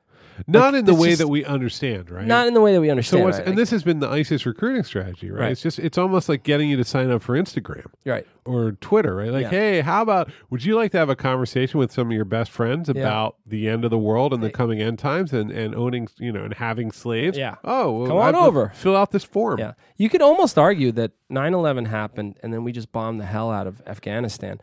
Not 0.46 0.74
in 0.74 0.84
the 0.84 0.94
way 0.94 1.08
just- 1.08 1.20
that 1.20 1.28
we 1.28 1.44
understand, 1.44 2.10
right? 2.10 2.26
Not 2.26 2.46
in 2.46 2.54
the 2.54 2.60
way 2.60 2.72
that 2.72 2.80
we 2.80 2.86
So 2.88 2.90
understand. 2.92 3.24
what's, 3.24 3.38
right? 3.38 3.48
and 3.48 3.58
this 3.58 3.70
has 3.70 3.82
been 3.82 3.98
the 4.00 4.08
ISIS 4.08 4.46
recruiting 4.46 4.82
strategy, 4.84 5.30
right? 5.30 5.40
Right. 5.40 5.52
It's 5.52 5.62
just 5.62 5.78
it's 5.78 5.98
almost 5.98 6.28
like 6.28 6.42
getting 6.42 6.68
you 6.70 6.76
to 6.76 6.84
sign 6.84 7.10
up 7.10 7.22
for 7.22 7.34
Instagram 7.36 7.86
right. 8.06 8.26
or 8.44 8.72
Twitter, 8.72 9.16
right? 9.16 9.30
Like, 9.30 9.42
Yeah. 9.44 9.50
hey, 9.50 9.80
how 9.80 10.02
about 10.02 10.30
would 10.50 10.64
you 10.64 10.76
like 10.76 10.92
to 10.92 10.98
have 10.98 11.08
a 11.08 11.16
conversation 11.16 11.78
with 11.80 11.90
some 11.92 12.08
of 12.08 12.12
your 12.12 12.24
best 12.24 12.50
friends 12.50 12.88
about 12.88 13.36
the 13.46 13.68
end 13.68 13.84
of 13.84 13.90
the 13.90 13.98
world 13.98 14.32
and 14.32 14.42
the 14.42 14.50
coming 14.50 14.80
end 14.80 14.98
times 14.98 15.32
and, 15.32 15.50
and 15.50 15.74
owning, 15.74 16.08
you 16.18 16.30
know, 16.32 16.44
and 16.44 16.54
having 16.54 16.92
slaves? 16.92 17.36
Yeah. 17.36 17.56
Oh, 17.64 17.92
well, 17.92 18.06
Come 18.08 18.16
on 18.18 18.34
I'd 18.34 18.38
over. 18.46 18.72
Fill 18.74 18.96
out 18.96 19.10
this 19.10 19.24
form. 19.24 19.58
Yeah. 19.58 19.72
You 19.96 20.08
could 20.08 20.22
almost 20.22 20.58
argue 20.58 20.92
that 20.92 21.12
9 21.30 21.54
11 21.54 21.86
happened 21.86 22.36
and 22.42 22.52
then 22.52 22.64
we 22.64 22.72
just 22.72 22.92
bombed 22.92 23.18
the 23.20 23.26
hell 23.26 23.50
out 23.50 23.66
of 23.66 23.82
Afghanistan. 23.86 24.60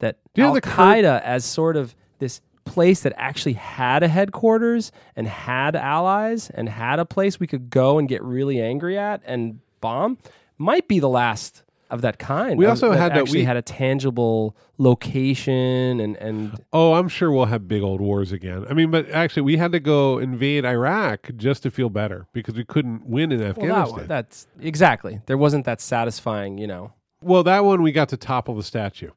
That 0.00 0.18
you 0.36 0.44
know 0.44 0.50
Al 0.54 0.60
Qaeda, 0.60 1.20
as 1.22 1.44
sort 1.44 1.76
of 1.76 1.96
this 2.20 2.40
place 2.68 3.00
that 3.00 3.12
actually 3.16 3.54
had 3.54 4.02
a 4.02 4.08
headquarters 4.08 4.92
and 5.16 5.26
had 5.26 5.74
allies 5.74 6.50
and 6.50 6.68
had 6.68 6.98
a 6.98 7.04
place 7.04 7.40
we 7.40 7.46
could 7.46 7.70
go 7.70 7.98
and 7.98 8.08
get 8.08 8.22
really 8.22 8.60
angry 8.60 8.98
at 8.98 9.22
and 9.24 9.60
bomb, 9.80 10.18
might 10.58 10.86
be 10.88 10.98
the 11.00 11.08
last 11.08 11.62
of 11.90 12.02
that 12.02 12.18
kind. 12.18 12.58
We 12.58 12.66
also 12.66 12.92
had 12.92 13.12
that 13.12 13.22
actually 13.22 13.40
we- 13.40 13.44
had 13.44 13.56
a 13.56 13.62
tangible 13.62 14.54
location 14.76 16.00
and 16.00 16.16
and 16.16 16.62
Oh, 16.72 16.94
I'm 16.94 17.08
sure 17.08 17.30
we'll 17.30 17.46
have 17.46 17.66
big 17.66 17.82
old 17.82 18.00
wars 18.00 18.32
again. 18.32 18.66
I 18.68 18.74
mean, 18.74 18.90
but 18.90 19.08
actually, 19.10 19.42
we 19.42 19.56
had 19.56 19.72
to 19.72 19.80
go 19.80 20.18
invade 20.18 20.64
Iraq 20.64 21.30
just 21.36 21.62
to 21.62 21.70
feel 21.70 21.88
better 21.88 22.26
because 22.32 22.54
we 22.54 22.64
couldn't 22.64 23.06
win 23.06 23.32
in 23.32 23.40
well, 23.40 23.50
Afghanistan. 23.50 23.98
that, 24.00 24.08
that's 24.08 24.46
exactly 24.60 25.20
there 25.26 25.38
wasn't 25.38 25.64
that 25.64 25.80
satisfying, 25.80 26.58
you 26.58 26.66
know, 26.66 26.92
well, 27.22 27.42
that 27.42 27.64
one 27.64 27.82
we 27.82 27.92
got 27.92 28.08
to 28.10 28.16
topple 28.16 28.54
the 28.54 28.62
statue. 28.62 29.10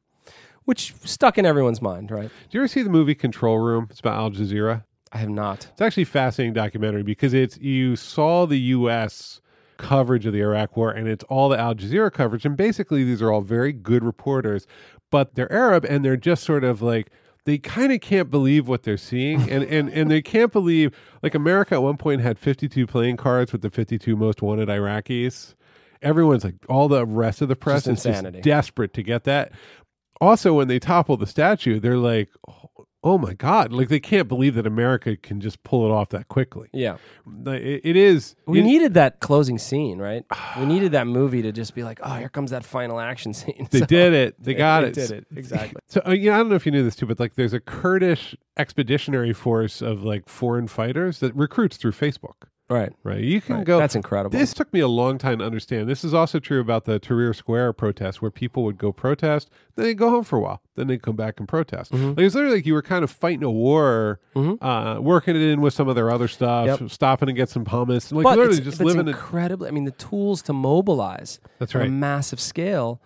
Which 0.64 0.94
stuck 1.04 1.38
in 1.38 1.46
everyone's 1.46 1.82
mind, 1.82 2.10
right? 2.10 2.28
Do 2.28 2.58
you 2.58 2.60
ever 2.60 2.68
see 2.68 2.82
the 2.82 2.90
movie 2.90 3.14
Control 3.14 3.58
Room? 3.58 3.88
It's 3.90 4.00
about 4.00 4.14
Al 4.14 4.30
Jazeera. 4.30 4.84
I 5.12 5.18
have 5.18 5.28
not. 5.28 5.68
It's 5.72 5.80
actually 5.80 6.04
a 6.04 6.06
fascinating 6.06 6.54
documentary 6.54 7.02
because 7.02 7.34
it's 7.34 7.58
you 7.58 7.96
saw 7.96 8.46
the 8.46 8.58
U.S. 8.58 9.40
coverage 9.76 10.24
of 10.24 10.32
the 10.32 10.40
Iraq 10.40 10.76
War 10.76 10.90
and 10.90 11.06
it's 11.06 11.24
all 11.24 11.48
the 11.48 11.58
Al 11.58 11.74
Jazeera 11.74 12.12
coverage, 12.12 12.46
and 12.46 12.56
basically 12.56 13.04
these 13.04 13.20
are 13.20 13.30
all 13.30 13.42
very 13.42 13.72
good 13.72 14.04
reporters, 14.04 14.66
but 15.10 15.34
they're 15.34 15.52
Arab 15.52 15.84
and 15.84 16.04
they're 16.04 16.16
just 16.16 16.44
sort 16.44 16.64
of 16.64 16.80
like 16.80 17.10
they 17.44 17.58
kind 17.58 17.92
of 17.92 18.00
can't 18.00 18.30
believe 18.30 18.68
what 18.68 18.84
they're 18.84 18.96
seeing, 18.96 19.40
and 19.50 19.64
and 19.64 19.88
and 19.90 20.10
they 20.10 20.22
can't 20.22 20.52
believe 20.52 20.96
like 21.22 21.34
America 21.34 21.74
at 21.74 21.82
one 21.82 21.96
point 21.96 22.22
had 22.22 22.38
52 22.38 22.86
playing 22.86 23.16
cards 23.16 23.52
with 23.52 23.62
the 23.62 23.70
52 23.70 24.16
most 24.16 24.42
wanted 24.42 24.68
Iraqis. 24.68 25.54
Everyone's 26.00 26.42
like 26.42 26.56
all 26.68 26.88
the 26.88 27.06
rest 27.06 27.42
of 27.42 27.48
the 27.48 27.54
press 27.54 27.84
Just 27.84 28.06
is 28.06 28.22
just 28.22 28.42
desperate 28.42 28.92
to 28.94 29.04
get 29.04 29.22
that. 29.24 29.52
Also, 30.20 30.54
when 30.54 30.68
they 30.68 30.78
topple 30.78 31.16
the 31.16 31.26
statue, 31.26 31.80
they're 31.80 31.96
like, 31.96 32.28
"Oh 33.02 33.18
my 33.18 33.34
god!" 33.34 33.72
Like 33.72 33.88
they 33.88 33.98
can't 33.98 34.28
believe 34.28 34.54
that 34.54 34.66
America 34.66 35.16
can 35.16 35.40
just 35.40 35.62
pull 35.64 35.84
it 35.84 35.90
off 35.92 36.10
that 36.10 36.28
quickly. 36.28 36.68
Yeah. 36.72 36.96
It, 37.46 37.80
it 37.84 37.96
is. 37.96 38.36
We 38.46 38.60
it- 38.60 38.64
needed 38.64 38.94
that 38.94 39.18
closing 39.20 39.58
scene, 39.58 39.98
right? 39.98 40.24
we 40.58 40.64
needed 40.66 40.92
that 40.92 41.06
movie 41.08 41.42
to 41.42 41.50
just 41.50 41.74
be 41.74 41.82
like, 41.82 41.98
oh, 42.04 42.14
here 42.14 42.28
comes 42.28 42.52
that 42.52 42.64
final 42.64 43.00
action 43.00 43.34
scene. 43.34 43.66
They 43.72 43.78
So- 43.80 43.86
did 43.86 44.12
it. 44.12 44.40
They 44.42 44.54
got 44.54 44.82
they 44.82 44.88
it. 44.88 44.94
did 44.94 45.10
it. 45.10 45.26
Exactly. 45.34 45.80
So 45.88 46.00
uh, 46.06 46.10
yeah, 46.12 46.34
I 46.34 46.38
don't 46.38 46.48
know 46.48 46.54
if 46.54 46.64
you 46.66 46.72
knew 46.72 46.84
this 46.84 46.96
too, 46.96 47.06
but 47.06 47.18
like, 47.20 47.34
there's 47.34 47.52
a 47.52 47.60
Kurdish 47.60 48.34
expeditionary 48.56 49.32
force 49.34 49.82
of 49.82 50.02
like 50.04 50.28
foreign 50.28 50.68
fighters 50.68 51.18
that 51.18 51.34
recruits 51.34 51.76
through 51.76 51.92
Facebook. 51.92 52.44
Right. 52.72 52.92
Right? 53.04 53.20
You 53.20 53.40
can 53.40 53.56
right. 53.56 53.64
go. 53.64 53.78
That's 53.78 53.94
incredible. 53.94 54.38
This 54.38 54.52
took 54.54 54.72
me 54.72 54.80
a 54.80 54.88
long 54.88 55.18
time 55.18 55.38
to 55.40 55.44
understand. 55.44 55.88
This 55.88 56.04
is 56.04 56.14
also 56.14 56.38
true 56.38 56.60
about 56.60 56.84
the 56.84 56.98
Tahrir 56.98 57.34
Square 57.34 57.74
protests, 57.74 58.22
where 58.22 58.30
people 58.30 58.64
would 58.64 58.78
go 58.78 58.92
protest, 58.92 59.50
then 59.74 59.84
they'd 59.84 59.94
go 59.98 60.10
home 60.10 60.24
for 60.24 60.36
a 60.38 60.40
while, 60.40 60.62
then 60.74 60.86
they'd 60.86 61.02
come 61.02 61.16
back 61.16 61.38
and 61.38 61.48
protest. 61.48 61.92
Mm-hmm. 61.92 62.08
Like, 62.10 62.18
it's 62.20 62.34
literally 62.34 62.56
like 62.56 62.66
you 62.66 62.74
were 62.74 62.82
kind 62.82 63.04
of 63.04 63.10
fighting 63.10 63.44
a 63.44 63.50
war, 63.50 64.20
uh, 64.36 64.98
working 65.00 65.36
it 65.36 65.42
in 65.42 65.60
with 65.60 65.74
some 65.74 65.88
of 65.88 65.94
their 65.94 66.10
other 66.10 66.28
stuff, 66.28 66.66
Yep. 66.80 66.90
stopping 66.90 67.26
to 67.26 67.32
get 67.32 67.48
some 67.48 67.64
hummus, 67.64 68.12
like 68.12 68.24
but 68.24 68.38
literally 68.38 68.60
just 68.60 68.80
it's 68.80 68.80
living. 68.80 69.06
it. 69.06 69.10
incredibly. 69.10 69.68
I 69.68 69.70
mean, 69.72 69.84
the 69.84 69.90
tools 69.92 70.42
to 70.42 70.52
mobilize 70.52 71.40
That's 71.58 71.74
on 71.74 71.80
right. 71.82 71.88
a 71.88 71.92
massive 71.92 72.40
scale 72.40 73.00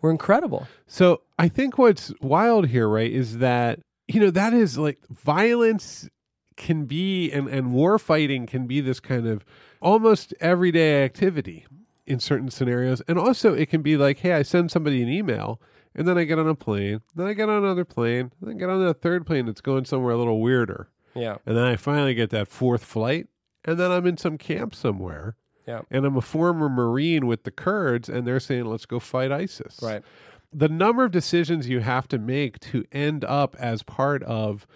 were 0.00 0.10
incredible. 0.10 0.66
So 0.86 1.22
I 1.38 1.48
think 1.48 1.78
what's 1.78 2.12
wild 2.20 2.66
here, 2.68 2.88
right, 2.88 3.10
is 3.10 3.38
that 3.38 3.78
you 4.08 4.20
know 4.20 4.30
that 4.30 4.52
is 4.52 4.76
like 4.76 4.98
violence 5.08 6.08
can 6.56 6.84
be 6.86 7.30
and 7.30 7.48
and 7.48 7.72
war 7.72 7.98
fighting 7.98 8.46
can 8.46 8.66
be 8.66 8.80
this 8.80 9.00
kind 9.00 9.26
of 9.26 9.44
almost 9.80 10.34
everyday 10.40 11.04
activity 11.04 11.66
in 12.06 12.18
certain 12.20 12.50
scenarios, 12.50 13.00
and 13.08 13.18
also 13.18 13.54
it 13.54 13.68
can 13.68 13.82
be 13.82 13.96
like, 13.96 14.18
hey, 14.18 14.32
I 14.32 14.42
send 14.42 14.70
somebody 14.70 15.02
an 15.02 15.08
email. 15.08 15.60
And 15.94 16.08
then 16.08 16.16
I 16.16 16.24
get 16.24 16.38
on 16.38 16.48
a 16.48 16.54
plane. 16.54 17.02
Then 17.14 17.26
I 17.26 17.34
get 17.34 17.50
on 17.50 17.62
another 17.62 17.84
plane. 17.84 18.32
Then 18.40 18.54
I 18.56 18.58
get 18.58 18.70
on 18.70 18.82
a 18.82 18.94
third 18.94 19.26
plane 19.26 19.44
that's 19.44 19.60
going 19.60 19.84
somewhere 19.84 20.14
a 20.14 20.16
little 20.16 20.40
weirder. 20.40 20.88
Yeah. 21.14 21.36
And 21.44 21.54
then 21.54 21.64
I 21.64 21.76
finally 21.76 22.14
get 22.14 22.30
that 22.30 22.48
fourth 22.48 22.82
flight. 22.82 23.26
And 23.66 23.78
then 23.78 23.90
I'm 23.90 24.06
in 24.06 24.16
some 24.16 24.38
camp 24.38 24.74
somewhere. 24.74 25.36
Yeah. 25.68 25.82
And 25.90 26.06
I'm 26.06 26.16
a 26.16 26.22
former 26.22 26.70
Marine 26.70 27.26
with 27.26 27.44
the 27.44 27.50
Kurds. 27.50 28.08
And 28.08 28.26
they're 28.26 28.40
saying, 28.40 28.64
let's 28.64 28.86
go 28.86 28.98
fight 28.98 29.30
ISIS 29.30 29.80
Right. 29.82 30.02
the 30.50 30.70
number 30.70 31.04
of 31.04 31.10
decisions 31.10 31.68
you 31.68 31.80
have 31.80 32.08
to 32.08 32.18
make 32.18 32.58
to 32.60 32.84
end 32.90 33.22
up 33.26 33.54
as 33.58 33.82
part 33.82 34.22
of 34.22 34.66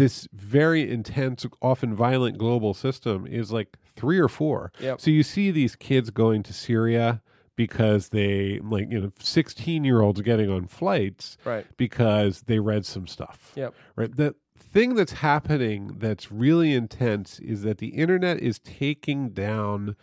this 0.00 0.26
very 0.32 0.90
intense, 0.90 1.44
often 1.60 1.94
violent 1.94 2.38
global 2.38 2.72
system 2.74 3.26
is 3.26 3.52
like 3.52 3.76
three 3.96 4.18
or 4.18 4.28
four. 4.28 4.72
Yep. 4.80 5.00
So 5.00 5.10
you 5.10 5.22
see 5.22 5.50
these 5.50 5.76
kids 5.76 6.08
going 6.10 6.42
to 6.44 6.52
Syria 6.52 7.20
because 7.56 8.08
they 8.08 8.58
like 8.62 8.90
you 8.90 8.98
know 9.00 9.12
16 9.20 9.84
year 9.84 10.00
olds 10.00 10.22
getting 10.22 10.48
on 10.50 10.66
flights 10.66 11.36
Right. 11.44 11.66
because 11.76 12.42
they 12.42 12.58
read 12.58 12.86
some 12.86 13.06
stuff 13.06 13.52
Yep. 13.54 13.74
right 13.96 14.16
the 14.16 14.34
thing 14.56 14.94
that's 14.94 15.12
happening 15.12 15.96
that's 15.98 16.32
really 16.32 16.72
intense 16.72 17.38
is 17.40 17.60
that 17.62 17.76
the 17.78 17.88
internet 17.88 18.38
is 18.38 18.58
taking 18.60 19.30
down 19.30 19.94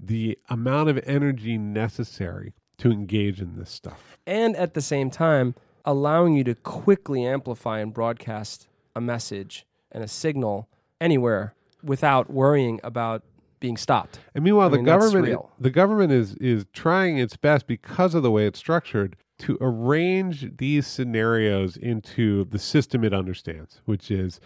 the 0.00 0.38
amount 0.48 0.88
of 0.88 0.98
energy 1.06 1.56
necessary 1.58 2.54
to 2.78 2.90
engage 2.90 3.40
in 3.40 3.56
this 3.56 3.70
stuff 3.70 4.18
And 4.26 4.56
at 4.56 4.74
the 4.74 4.80
same 4.82 5.10
time, 5.10 5.54
allowing 5.84 6.34
you 6.34 6.44
to 6.44 6.54
quickly 6.54 7.24
amplify 7.24 7.78
and 7.80 7.92
broadcast 7.94 8.66
a 8.98 9.00
message 9.00 9.64
and 9.90 10.04
a 10.04 10.08
signal 10.08 10.68
anywhere 11.00 11.54
without 11.82 12.30
worrying 12.30 12.80
about 12.82 13.22
being 13.60 13.76
stopped. 13.76 14.18
And 14.34 14.44
meanwhile, 14.44 14.66
I 14.66 14.70
the 14.70 14.76
mean, 14.76 14.86
that's 14.86 15.12
government 15.12 15.46
the 15.58 15.70
government 15.70 16.12
is 16.12 16.34
is 16.34 16.66
trying 16.72 17.18
its 17.18 17.36
best 17.36 17.66
because 17.66 18.14
of 18.14 18.22
the 18.22 18.30
way 18.30 18.46
it's 18.46 18.58
structured 18.58 19.16
to 19.38 19.56
arrange 19.60 20.56
these 20.58 20.86
scenarios 20.86 21.76
into 21.76 22.44
the 22.44 22.58
system 22.58 23.04
it 23.04 23.14
understands, 23.14 23.80
which 23.84 24.10
is 24.10 24.40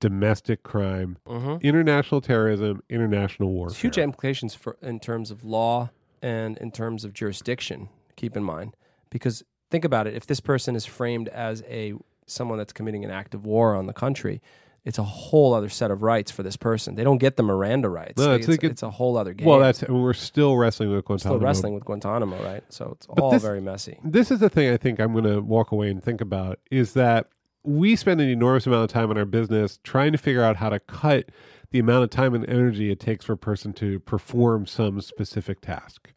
domestic 0.00 0.64
crime, 0.64 1.16
mm-hmm. 1.26 1.64
international 1.64 2.20
terrorism, 2.20 2.82
international 2.88 3.52
war. 3.52 3.70
Huge 3.70 3.98
implications 3.98 4.54
for 4.54 4.76
in 4.82 4.98
terms 4.98 5.30
of 5.30 5.44
law 5.44 5.90
and 6.20 6.58
in 6.58 6.72
terms 6.72 7.04
of 7.04 7.12
jurisdiction. 7.12 7.88
Keep 8.16 8.36
in 8.36 8.42
mind, 8.42 8.76
because 9.10 9.44
think 9.70 9.84
about 9.84 10.06
it: 10.06 10.14
if 10.14 10.26
this 10.26 10.40
person 10.40 10.76
is 10.76 10.84
framed 10.84 11.28
as 11.28 11.62
a 11.68 11.94
someone 12.32 12.58
that's 12.58 12.72
committing 12.72 13.04
an 13.04 13.10
act 13.10 13.34
of 13.34 13.46
war 13.46 13.74
on 13.74 13.86
the 13.86 13.92
country, 13.92 14.40
it's 14.84 14.98
a 14.98 15.04
whole 15.04 15.54
other 15.54 15.68
set 15.68 15.90
of 15.92 16.02
rights 16.02 16.30
for 16.32 16.42
this 16.42 16.56
person. 16.56 16.96
They 16.96 17.04
don't 17.04 17.18
get 17.18 17.36
the 17.36 17.42
Miranda 17.44 17.88
rights. 17.88 18.18
No, 18.18 18.32
it's 18.34 18.48
it's, 18.48 18.64
it's 18.64 18.82
a 18.82 18.90
whole 18.90 19.16
other 19.16 19.32
game. 19.32 19.46
Well, 19.46 19.60
that's 19.60 19.82
we're 19.82 20.12
still 20.12 20.56
wrestling 20.56 20.90
with 20.90 21.04
Guantanamo. 21.04 21.38
still 21.38 21.46
wrestling 21.46 21.74
with 21.74 21.84
Guantanamo, 21.84 22.42
right? 22.42 22.64
So 22.68 22.92
it's 22.96 23.06
But 23.06 23.20
all 23.20 23.30
this- 23.30 23.42
very 23.42 23.60
messy. 23.60 23.98
This 24.04 24.30
is 24.30 24.40
the 24.40 24.48
thing 24.50 24.70
I 24.72 24.76
think 24.76 24.98
I'm 24.98 25.12
going 25.12 25.24
to 25.24 25.40
walk 25.40 25.70
away 25.70 25.88
and 25.90 26.02
think 26.02 26.20
about 26.20 26.58
is 26.70 26.94
that 26.94 27.28
we 27.62 27.94
spend 27.94 28.20
an 28.20 28.28
enormous 28.28 28.66
amount 28.66 28.82
of 28.82 28.90
time 28.90 29.10
in 29.12 29.18
our 29.18 29.24
business 29.24 29.78
trying 29.84 30.10
to 30.10 30.18
figure 30.18 30.42
out 30.42 30.56
how 30.56 30.68
to 30.68 30.80
cut 30.80 31.28
the 31.70 31.78
amount 31.78 32.02
of 32.02 32.10
time 32.10 32.34
and 32.34 32.44
energy 32.48 32.90
it 32.90 32.98
takes 32.98 33.24
for 33.24 33.34
a 33.34 33.36
person 33.36 33.72
to 33.74 34.00
perform 34.00 34.66
some 34.66 35.00
specific 35.00 35.60
task. 35.60 36.12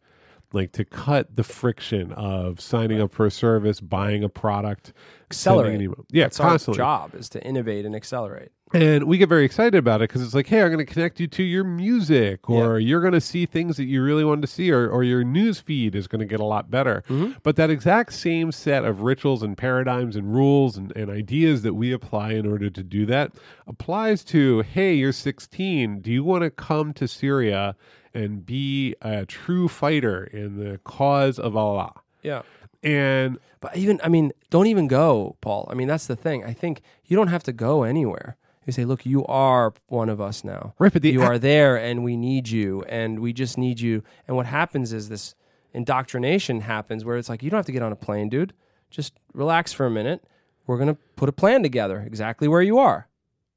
Like 0.52 0.72
to 0.72 0.84
cut 0.84 1.36
the 1.36 1.42
friction 1.42 2.12
of 2.12 2.60
signing 2.60 3.00
up 3.00 3.12
for 3.12 3.26
a 3.26 3.30
service, 3.30 3.80
buying 3.80 4.22
a 4.22 4.28
product, 4.28 4.92
Accelerate. 5.28 5.80
Yeah, 6.12 6.24
That's 6.24 6.38
constantly. 6.38 6.80
our 6.80 7.00
job 7.00 7.14
is 7.16 7.28
to 7.30 7.42
innovate 7.44 7.84
and 7.84 7.96
accelerate. 7.96 8.50
And 8.72 9.04
we 9.04 9.18
get 9.18 9.28
very 9.28 9.44
excited 9.44 9.74
about 9.74 10.02
it 10.02 10.08
because 10.08 10.22
it's 10.22 10.34
like, 10.34 10.46
hey, 10.48 10.62
I'm 10.62 10.68
going 10.68 10.84
to 10.84 10.92
connect 10.92 11.20
you 11.20 11.26
to 11.28 11.42
your 11.42 11.64
music, 11.64 12.50
or 12.50 12.78
you're 12.80 13.00
going 13.00 13.12
to 13.12 13.20
see 13.20 13.46
things 13.46 13.76
that 13.76 13.84
you 13.84 14.02
really 14.02 14.24
wanted 14.24 14.40
to 14.42 14.46
see, 14.48 14.72
or, 14.72 14.88
or 14.88 15.04
your 15.04 15.22
news 15.24 15.60
feed 15.60 15.94
is 15.94 16.08
going 16.08 16.20
to 16.20 16.26
get 16.26 16.40
a 16.40 16.44
lot 16.44 16.70
better. 16.70 17.04
Mm-hmm. 17.08 17.38
But 17.44 17.56
that 17.56 17.70
exact 17.70 18.12
same 18.12 18.50
set 18.50 18.84
of 18.84 19.02
rituals 19.02 19.42
and 19.42 19.56
paradigms 19.56 20.16
and 20.16 20.34
rules 20.34 20.76
and, 20.76 20.94
and 20.96 21.10
ideas 21.10 21.62
that 21.62 21.74
we 21.74 21.92
apply 21.92 22.32
in 22.32 22.46
order 22.46 22.68
to 22.70 22.82
do 22.82 23.06
that 23.06 23.32
applies 23.68 24.24
to, 24.24 24.62
hey, 24.62 24.94
you're 24.94 25.12
16. 25.12 26.00
Do 26.00 26.10
you 26.10 26.24
want 26.24 26.42
to 26.42 26.50
come 26.50 26.92
to 26.94 27.06
Syria 27.06 27.76
and 28.16 28.46
be 28.46 28.94
a 29.02 29.26
true 29.26 29.68
fighter 29.68 30.24
in 30.24 30.56
the 30.56 30.78
cause 30.78 31.38
of 31.38 31.56
Allah? 31.56 31.92
Yeah. 32.22 32.42
And 32.82 33.38
But 33.60 33.76
even, 33.76 34.00
I 34.04 34.08
mean, 34.08 34.32
don't 34.50 34.68
even 34.68 34.86
go, 34.86 35.36
Paul. 35.40 35.66
I 35.70 35.74
mean, 35.74 35.88
that's 35.88 36.06
the 36.06 36.16
thing. 36.16 36.44
I 36.44 36.52
think 36.52 36.82
you 37.04 37.16
don't 37.16 37.28
have 37.28 37.42
to 37.44 37.52
go 37.52 37.82
anywhere. 37.82 38.36
You 38.64 38.72
say, 38.72 38.84
look, 38.84 39.06
you 39.06 39.24
are 39.26 39.72
one 39.86 40.08
of 40.08 40.20
us 40.20 40.42
now. 40.44 40.74
Right, 40.78 40.92
but 40.92 41.02
the 41.02 41.10
you 41.10 41.22
are 41.22 41.38
there 41.38 41.76
and 41.76 42.02
we 42.02 42.16
need 42.16 42.48
you 42.48 42.82
and 42.88 43.20
we 43.20 43.32
just 43.32 43.56
need 43.56 43.80
you. 43.80 44.02
And 44.26 44.36
what 44.36 44.46
happens 44.46 44.92
is 44.92 45.08
this 45.08 45.34
indoctrination 45.72 46.60
happens 46.62 47.04
where 47.04 47.16
it's 47.16 47.28
like, 47.28 47.42
you 47.42 47.50
don't 47.50 47.58
have 47.58 47.66
to 47.66 47.72
get 47.72 47.82
on 47.82 47.92
a 47.92 47.96
plane, 47.96 48.28
dude. 48.28 48.52
Just 48.90 49.14
relax 49.32 49.72
for 49.72 49.86
a 49.86 49.90
minute. 49.90 50.24
We're 50.66 50.78
going 50.78 50.88
to 50.88 50.98
put 51.14 51.28
a 51.28 51.32
plan 51.32 51.62
together 51.62 52.02
exactly 52.04 52.48
where 52.48 52.62
you 52.62 52.78
are. 52.78 53.08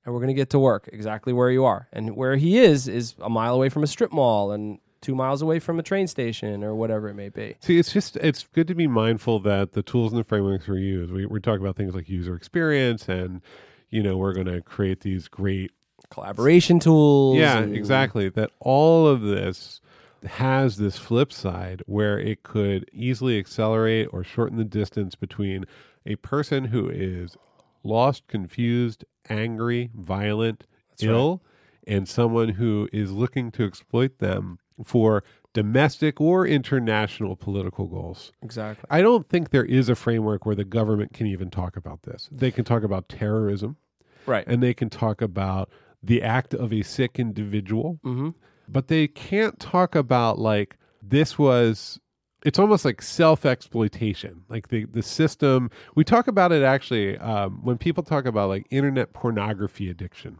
And 0.05 0.13
we're 0.13 0.21
going 0.21 0.29
to 0.29 0.33
get 0.33 0.49
to 0.51 0.59
work 0.59 0.89
exactly 0.91 1.33
where 1.33 1.51
you 1.51 1.65
are. 1.65 1.88
And 1.91 2.15
where 2.15 2.38
he 2.38 2.57
is, 2.57 2.88
is 2.88 3.15
a 3.19 3.29
mile 3.29 3.53
away 3.53 3.69
from 3.69 3.83
a 3.83 3.88
strip 3.88 4.12
mall 4.12 4.51
and 4.51 4.79
two 5.01 5.15
miles 5.15 5.41
away 5.41 5.59
from 5.59 5.79
a 5.79 5.83
train 5.83 6.07
station 6.07 6.63
or 6.63 6.75
whatever 6.75 7.09
it 7.09 7.13
may 7.13 7.29
be. 7.29 7.55
See, 7.59 7.77
it's 7.77 7.91
just 7.91 8.15
it's 8.17 8.47
good 8.53 8.67
to 8.67 8.75
be 8.75 8.88
mindful 8.88 9.39
that 9.41 9.73
the 9.73 9.83
tools 9.83 10.12
and 10.12 10.19
the 10.19 10.23
frameworks 10.23 10.67
we 10.67 10.81
use. 10.81 11.12
We, 11.12 11.25
we're 11.25 11.39
talking 11.39 11.62
about 11.62 11.75
things 11.75 11.95
like 11.95 12.09
user 12.09 12.35
experience, 12.35 13.07
and 13.07 13.41
you 13.89 14.03
know 14.03 14.17
we're 14.17 14.33
going 14.33 14.47
to 14.47 14.62
create 14.62 15.01
these 15.01 15.27
great. 15.27 15.71
Collaboration 16.09 16.79
tools. 16.79 17.38
Yeah, 17.38 17.59
and- 17.59 17.75
exactly. 17.75 18.29
That 18.29 18.51
all 18.59 19.07
of 19.07 19.21
this 19.21 19.79
has 20.25 20.77
this 20.77 20.97
flip 20.97 21.31
side 21.31 21.81
where 21.85 22.19
it 22.19 22.43
could 22.43 22.89
easily 22.91 23.38
accelerate 23.38 24.07
or 24.12 24.23
shorten 24.23 24.57
the 24.57 24.65
distance 24.65 25.15
between 25.15 25.65
a 26.05 26.15
person 26.15 26.65
who 26.65 26.89
is 26.89 27.38
lost, 27.83 28.27
confused, 28.27 29.05
angry, 29.27 29.89
violent, 29.95 30.65
ill, 31.01 31.41
and 31.88 32.08
someone 32.08 32.49
who 32.49 32.88
is 32.93 33.12
looking 33.12 33.51
to 33.51 33.65
exploit 33.65 34.19
them 34.19 34.60
for 34.84 35.23
domestic 35.53 36.21
or 36.21 36.45
international 36.45 37.36
political 37.36 37.88
goals. 37.88 38.32
Exactly. 38.41 38.86
I 38.89 39.01
don't 39.01 39.27
think 39.27 39.49
there 39.49 39.65
is 39.65 39.89
a 39.89 39.95
framework 39.95 40.45
where 40.45 40.55
the 40.55 40.63
government 40.63 41.13
can 41.13 41.27
even 41.27 41.49
talk 41.49 41.75
about 41.75 42.03
this. 42.03 42.29
They 42.32 42.51
can 42.51 42.63
talk 42.65 42.84
about 42.84 43.10
terrorism 43.10 43.77
Right. 44.25 44.45
and 44.47 44.62
they 44.62 44.73
can 44.73 44.89
talk 44.89 45.21
about 45.21 45.69
the 46.03 46.21
act 46.21 46.53
of 46.53 46.71
a 46.71 46.84
sick 46.84 47.19
individual, 47.19 47.99
mm-hmm. 48.05 48.29
but 48.67 48.88
they 48.88 49.08
can't 49.08 49.60
talk 49.60 49.95
about 49.95 50.38
like 50.39 50.77
this 51.01 51.38
was 51.38 51.99
it's 52.45 52.60
almost 52.60 52.86
like 52.86 53.02
self 53.02 53.45
exploitation 53.45 54.43
like 54.49 54.69
the 54.69 54.86
the 54.86 55.04
system. 55.04 55.69
We 55.95 56.04
talk 56.04 56.28
about 56.28 56.52
it 56.52 56.63
actually 56.63 57.17
um, 57.17 57.60
when 57.63 57.78
people 57.78 58.04
talk 58.04 58.25
about 58.25 58.49
like 58.49 58.67
internet 58.69 59.13
pornography 59.13 59.89
addiction 59.89 60.39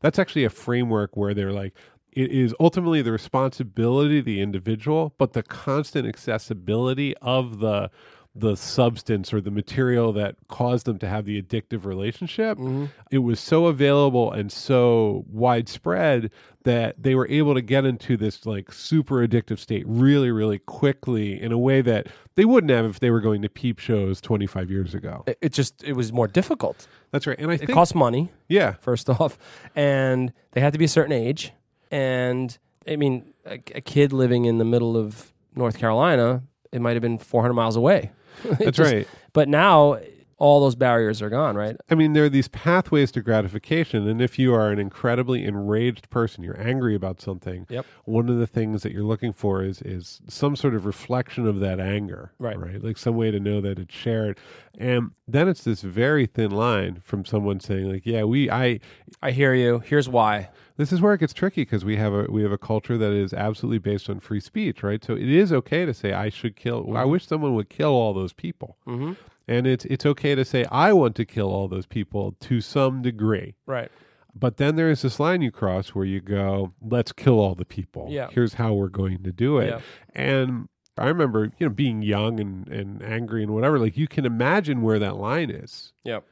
that's 0.00 0.18
actually 0.18 0.44
a 0.44 0.50
framework 0.50 1.16
where 1.16 1.34
they're 1.34 1.52
like 1.52 1.74
it 2.12 2.32
is 2.32 2.54
ultimately 2.58 3.02
the 3.02 3.12
responsibility 3.12 4.18
of 4.20 4.24
the 4.24 4.40
individual 4.40 5.14
but 5.18 5.32
the 5.32 5.42
constant 5.42 6.06
accessibility 6.06 7.14
of 7.18 7.60
the 7.60 7.90
the 8.38 8.54
substance 8.56 9.32
or 9.32 9.40
the 9.40 9.50
material 9.50 10.12
that 10.12 10.36
caused 10.48 10.84
them 10.86 10.98
to 10.98 11.08
have 11.08 11.24
the 11.24 11.40
addictive 11.40 11.84
relationship 11.86 12.58
mm-hmm. 12.58 12.84
it 13.10 13.18
was 13.18 13.40
so 13.40 13.66
available 13.66 14.30
and 14.30 14.52
so 14.52 15.24
widespread 15.28 16.30
that 16.64 17.02
they 17.02 17.14
were 17.14 17.26
able 17.28 17.54
to 17.54 17.62
get 17.62 17.84
into 17.84 18.16
this 18.16 18.44
like 18.44 18.70
super 18.72 19.26
addictive 19.26 19.58
state 19.58 19.84
really 19.86 20.30
really 20.30 20.58
quickly 20.58 21.40
in 21.40 21.50
a 21.52 21.58
way 21.58 21.80
that 21.80 22.06
they 22.34 22.44
wouldn't 22.44 22.70
have 22.70 22.84
if 22.84 23.00
they 23.00 23.10
were 23.10 23.20
going 23.20 23.40
to 23.40 23.48
peep 23.48 23.78
shows 23.78 24.20
25 24.20 24.70
years 24.70 24.94
ago 24.94 25.24
It, 25.26 25.38
it 25.40 25.52
just 25.52 25.82
it 25.82 25.94
was 25.94 26.12
more 26.12 26.28
difficult. 26.28 26.86
that's 27.12 27.26
right 27.26 27.38
and 27.38 27.50
i 27.50 27.54
It 27.54 27.58
think 27.60 27.70
costs 27.72 27.94
money. 27.94 28.30
yeah 28.48 28.72
first 28.80 29.08
off, 29.20 29.38
and 29.74 30.32
they 30.52 30.60
had 30.60 30.72
to 30.74 30.78
be 30.78 30.84
a 30.84 30.88
certain 30.88 31.12
age. 31.12 31.52
And 31.90 32.56
I 32.88 32.96
mean, 32.96 33.32
a, 33.46 33.54
a 33.74 33.80
kid 33.80 34.12
living 34.12 34.44
in 34.44 34.58
the 34.58 34.64
middle 34.64 34.96
of 34.96 35.32
North 35.54 35.78
Carolina, 35.78 36.42
it 36.72 36.80
might 36.80 36.92
have 36.94 37.02
been 37.02 37.18
400 37.18 37.54
miles 37.54 37.76
away. 37.76 38.10
That's 38.58 38.76
just- 38.76 38.92
right. 38.92 39.08
But 39.32 39.48
now 39.48 39.98
all 40.38 40.60
those 40.60 40.74
barriers 40.74 41.22
are 41.22 41.30
gone, 41.30 41.56
right? 41.56 41.76
I 41.88 41.94
mean, 41.94 42.12
there 42.12 42.24
are 42.24 42.28
these 42.28 42.48
pathways 42.48 43.10
to 43.12 43.22
gratification, 43.22 44.06
and 44.06 44.20
if 44.20 44.38
you 44.38 44.54
are 44.54 44.70
an 44.70 44.78
incredibly 44.78 45.44
enraged 45.44 46.10
person, 46.10 46.44
you're 46.44 46.60
angry 46.60 46.94
about 46.94 47.20
something. 47.20 47.66
Yep. 47.70 47.86
One 48.04 48.28
of 48.28 48.38
the 48.38 48.46
things 48.46 48.82
that 48.82 48.92
you're 48.92 49.02
looking 49.02 49.32
for 49.32 49.62
is 49.62 49.80
is 49.82 50.20
some 50.28 50.54
sort 50.54 50.74
of 50.74 50.84
reflection 50.84 51.46
of 51.46 51.60
that 51.60 51.80
anger, 51.80 52.32
Right. 52.38 52.58
Right, 52.58 52.82
like 52.82 52.98
some 52.98 53.16
way 53.16 53.30
to 53.30 53.40
know 53.40 53.60
that 53.62 53.78
it's 53.78 53.94
shared. 53.94 54.38
And 54.78 55.12
then 55.26 55.48
it's 55.48 55.64
this 55.64 55.80
very 55.80 56.26
thin 56.26 56.50
line 56.50 57.00
from 57.02 57.24
someone 57.24 57.60
saying, 57.60 57.90
like, 57.90 58.04
"Yeah, 58.04 58.24
we, 58.24 58.50
I." 58.50 58.80
I 59.22 59.30
hear 59.30 59.54
you. 59.54 59.78
Here's 59.78 60.08
why. 60.08 60.50
This 60.76 60.92
is 60.92 61.00
where 61.00 61.14
it 61.14 61.20
gets 61.20 61.32
tricky 61.32 61.62
because 61.62 61.84
we 61.84 61.96
have 61.96 62.12
a 62.12 62.26
we 62.30 62.42
have 62.42 62.52
a 62.52 62.58
culture 62.58 62.98
that 62.98 63.12
is 63.12 63.32
absolutely 63.32 63.78
based 63.78 64.10
on 64.10 64.20
free 64.20 64.40
speech, 64.40 64.82
right? 64.82 65.02
So 65.02 65.14
it 65.14 65.28
is 65.28 65.52
okay 65.52 65.86
to 65.86 65.94
say, 65.94 66.12
"I 66.12 66.28
should 66.28 66.56
kill." 66.56 66.96
I 66.96 67.04
wish 67.04 67.26
someone 67.26 67.54
would 67.54 67.70
kill 67.70 67.90
all 67.90 68.12
those 68.12 68.32
people. 68.32 68.76
Mm-hmm. 68.86 69.12
And 69.48 69.66
it's 69.66 69.84
it's 69.84 70.04
okay 70.04 70.34
to 70.34 70.44
say 70.44 70.64
I 70.70 70.92
want 70.92 71.14
to 71.16 71.24
kill 71.24 71.48
all 71.48 71.68
those 71.68 71.86
people 71.86 72.36
to 72.40 72.60
some 72.60 73.02
degree. 73.02 73.54
Right. 73.66 73.90
But 74.38 74.58
then 74.58 74.76
there 74.76 74.90
is 74.90 75.02
this 75.02 75.18
line 75.18 75.40
you 75.40 75.50
cross 75.50 75.90
where 75.90 76.04
you 76.04 76.20
go, 76.20 76.74
let's 76.82 77.10
kill 77.12 77.40
all 77.40 77.54
the 77.54 77.64
people. 77.64 78.08
Yeah. 78.10 78.28
Here's 78.30 78.54
how 78.54 78.74
we're 78.74 78.88
going 78.88 79.22
to 79.22 79.32
do 79.32 79.58
it. 79.58 79.68
Yeah. 79.68 79.80
And 80.14 80.68
I 80.98 81.06
remember, 81.06 81.52
you 81.58 81.66
know, 81.66 81.72
being 81.72 82.02
young 82.02 82.38
and, 82.38 82.68
and 82.68 83.02
angry 83.02 83.42
and 83.42 83.54
whatever, 83.54 83.78
like 83.78 83.96
you 83.96 84.06
can 84.06 84.26
imagine 84.26 84.82
where 84.82 84.98
that 84.98 85.16
line 85.16 85.50
is. 85.50 85.92
Yep. 86.04 86.24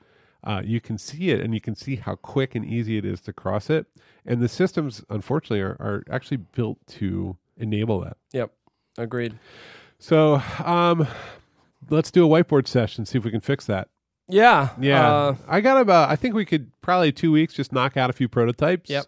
Uh, 0.42 0.60
you 0.62 0.80
can 0.80 0.98
see 0.98 1.30
it 1.30 1.40
and 1.40 1.54
you 1.54 1.60
can 1.60 1.74
see 1.74 1.96
how 1.96 2.16
quick 2.16 2.54
and 2.54 2.66
easy 2.66 2.98
it 2.98 3.06
is 3.06 3.22
to 3.22 3.32
cross 3.32 3.70
it. 3.70 3.86
And 4.26 4.42
the 4.42 4.48
systems, 4.48 5.02
unfortunately, 5.08 5.60
are, 5.60 5.76
are 5.80 6.04
actually 6.10 6.36
built 6.38 6.78
to 6.88 7.38
enable 7.56 8.00
that. 8.00 8.18
Yep. 8.32 8.52
Agreed. 8.98 9.38
So 9.98 10.42
um, 10.62 11.08
let's 11.90 12.10
do 12.10 12.24
a 12.24 12.28
whiteboard 12.44 12.66
session, 12.68 13.04
see 13.06 13.18
if 13.18 13.24
we 13.24 13.30
can 13.30 13.40
fix 13.40 13.66
that. 13.66 13.88
Yeah. 14.28 14.70
Yeah, 14.80 15.06
Uh, 15.06 15.36
I 15.46 15.60
got 15.60 15.80
about. 15.80 16.08
I 16.10 16.16
think 16.16 16.34
we 16.34 16.44
could 16.46 16.70
probably 16.80 17.12
two 17.12 17.30
weeks 17.32 17.52
just 17.54 17.72
knock 17.72 17.96
out 17.96 18.08
a 18.10 18.12
few 18.14 18.28
prototypes. 18.28 18.88
Yep. 18.90 19.06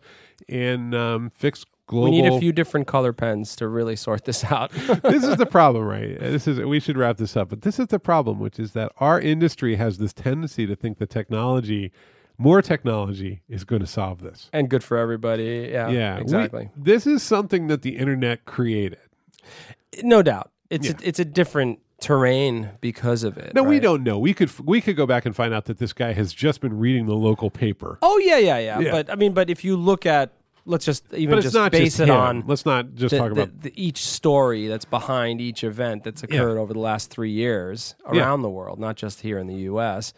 and 0.49 0.95
um, 0.95 1.31
fix 1.31 1.65
global. 1.87 2.11
we 2.11 2.21
need 2.21 2.31
a 2.31 2.39
few 2.39 2.53
different 2.53 2.87
color 2.87 3.13
pens 3.15 3.57
to 3.57 3.67
really 3.69 3.97
sort 3.97 4.27
this 4.27 4.45
out. 4.45 4.71
this 5.03 5.25
is 5.25 5.37
the 5.39 5.47
problem, 5.59 5.85
right? 5.85 6.21
This 6.21 6.47
is. 6.47 6.61
We 6.61 6.81
should 6.81 6.99
wrap 6.99 7.17
this 7.17 7.35
up, 7.37 7.49
but 7.49 7.63
this 7.63 7.79
is 7.79 7.87
the 7.87 7.99
problem, 7.99 8.39
which 8.41 8.59
is 8.59 8.73
that 8.73 8.93
our 8.99 9.19
industry 9.19 9.77
has 9.77 9.97
this 9.97 10.13
tendency 10.13 10.67
to 10.67 10.77
think 10.77 10.99
the 10.99 11.07
technology, 11.07 11.93
more 12.37 12.61
technology, 12.61 13.41
is 13.49 13.65
going 13.65 13.81
to 13.81 13.87
solve 13.87 14.21
this. 14.21 14.51
and 14.53 14.69
good 14.69 14.85
for 14.85 14.99
everybody. 14.99 15.71
Yeah. 15.73 15.89
yeah, 15.89 16.17
we- 16.17 16.21
Exactly. 16.23 16.69
this 16.77 17.07
is 17.07 17.23
something 17.23 17.69
that 17.69 17.81
the 17.81 17.97
internet 17.97 18.45
created. 18.45 18.99
no 20.03 20.23
doubt. 20.23 20.51
It's 20.69 20.89
Yeah. 20.89 20.95
a, 21.03 21.09
it's 21.09 21.19
a 21.21 21.25
different 21.25 21.79
terrain 22.01 22.71
because 22.81 23.23
of 23.25 23.39
it. 23.39 23.55
No, 23.55 23.63
we 23.63 23.81
don't 23.81 24.03
know. 24.03 24.19
We 24.19 24.35
could 24.35 24.51
we 24.67 24.81
could 24.81 24.97
go 24.97 25.07
back 25.07 25.25
and 25.27 25.35
find 25.35 25.55
out 25.55 25.65
that 25.67 25.79
this 25.79 25.93
guy 25.93 26.13
has 26.13 26.33
just 26.33 26.61
been 26.61 26.79
reading 26.79 27.07
the 27.07 27.15
local 27.15 27.51
paper. 27.51 27.99
Oh 28.03 28.19
yeah, 28.19 28.39
yeah, 28.39 28.59
yeah, 28.59 28.81
Yeah. 28.81 28.91
But 28.91 29.11
I 29.11 29.15
mean, 29.15 29.33
but 29.33 29.49
if 29.51 29.65
you 29.65 29.77
look 29.77 30.05
at, 30.07 30.33
let's 30.67 30.85
just 30.85 31.05
even 31.15 31.31
But 31.33 31.39
it's 31.39 31.45
just 31.47 31.55
not 31.55 31.73
base 31.73 31.97
just 31.97 32.01
it 32.01 32.11
on 32.11 32.45
Let's 32.47 32.67
not 32.67 32.95
just 32.95 33.13
the, 33.13 33.19
talk 33.19 33.35
the- 33.35 33.43
about. 33.43 33.61
the- 33.63 33.73
each 33.83 34.05
story 34.05 34.67
that's 34.69 34.85
behind 34.85 35.41
each 35.41 35.65
event 35.65 36.05
that's 36.05 36.23
occurred 36.23 36.59
over 36.59 36.73
the 36.73 36.81
last 36.81 37.11
three 37.11 37.31
years 37.31 37.95
Yeah. 38.13 38.21
around 38.21 38.43
the 38.43 38.51
world, 38.51 38.79
not 38.79 38.97
just 38.97 39.21
here 39.23 39.39
in 39.39 39.47
the 39.47 39.55
U.S. 39.71 40.13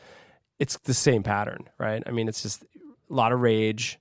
It's 0.59 0.77
the 0.79 0.95
same 0.95 1.23
pattern, 1.23 1.69
right? 1.79 2.03
I 2.07 2.11
mean, 2.11 2.27
it's 2.29 2.43
just 2.43 2.65
a 2.65 3.15
lot 3.15 3.31
of 3.33 3.41
rage. 3.41 3.99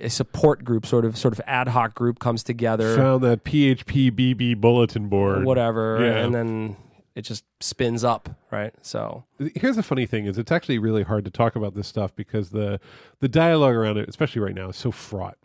A 0.00 0.10
support 0.10 0.64
group, 0.64 0.84
sort 0.84 1.04
of, 1.04 1.16
sort 1.16 1.32
of 1.32 1.40
ad 1.46 1.68
hoc 1.68 1.94
group, 1.94 2.18
comes 2.18 2.42
together, 2.42 2.96
Found 2.96 3.22
that 3.22 3.44
PHP 3.44 4.10
BB 4.10 4.60
bulletin 4.60 5.08
board. 5.08 5.44
whatever, 5.44 5.98
Yeah. 6.04 6.18
and 6.24 6.34
then 6.34 6.76
it 7.14 7.22
just 7.22 7.44
spins 7.60 8.02
up, 8.02 8.28
right? 8.50 8.74
So 8.82 9.24
here's 9.54 9.76
the 9.76 9.82
funny 9.82 10.06
thing 10.06 10.26
is 10.26 10.38
it's 10.38 10.50
actually 10.52 10.78
really 10.78 11.04
hard 11.04 11.24
to 11.24 11.30
talk 11.30 11.54
about 11.56 11.74
this 11.74 11.86
stuff 11.86 12.14
because 12.14 12.50
the 12.50 12.80
the 13.20 13.28
dialogue 13.28 13.74
around 13.74 13.98
it 13.98 14.08
especially 14.08 14.40
right 14.42 14.54
now 14.54 14.70
is 14.70 14.76
so 14.76 14.90
fraught 14.90 15.38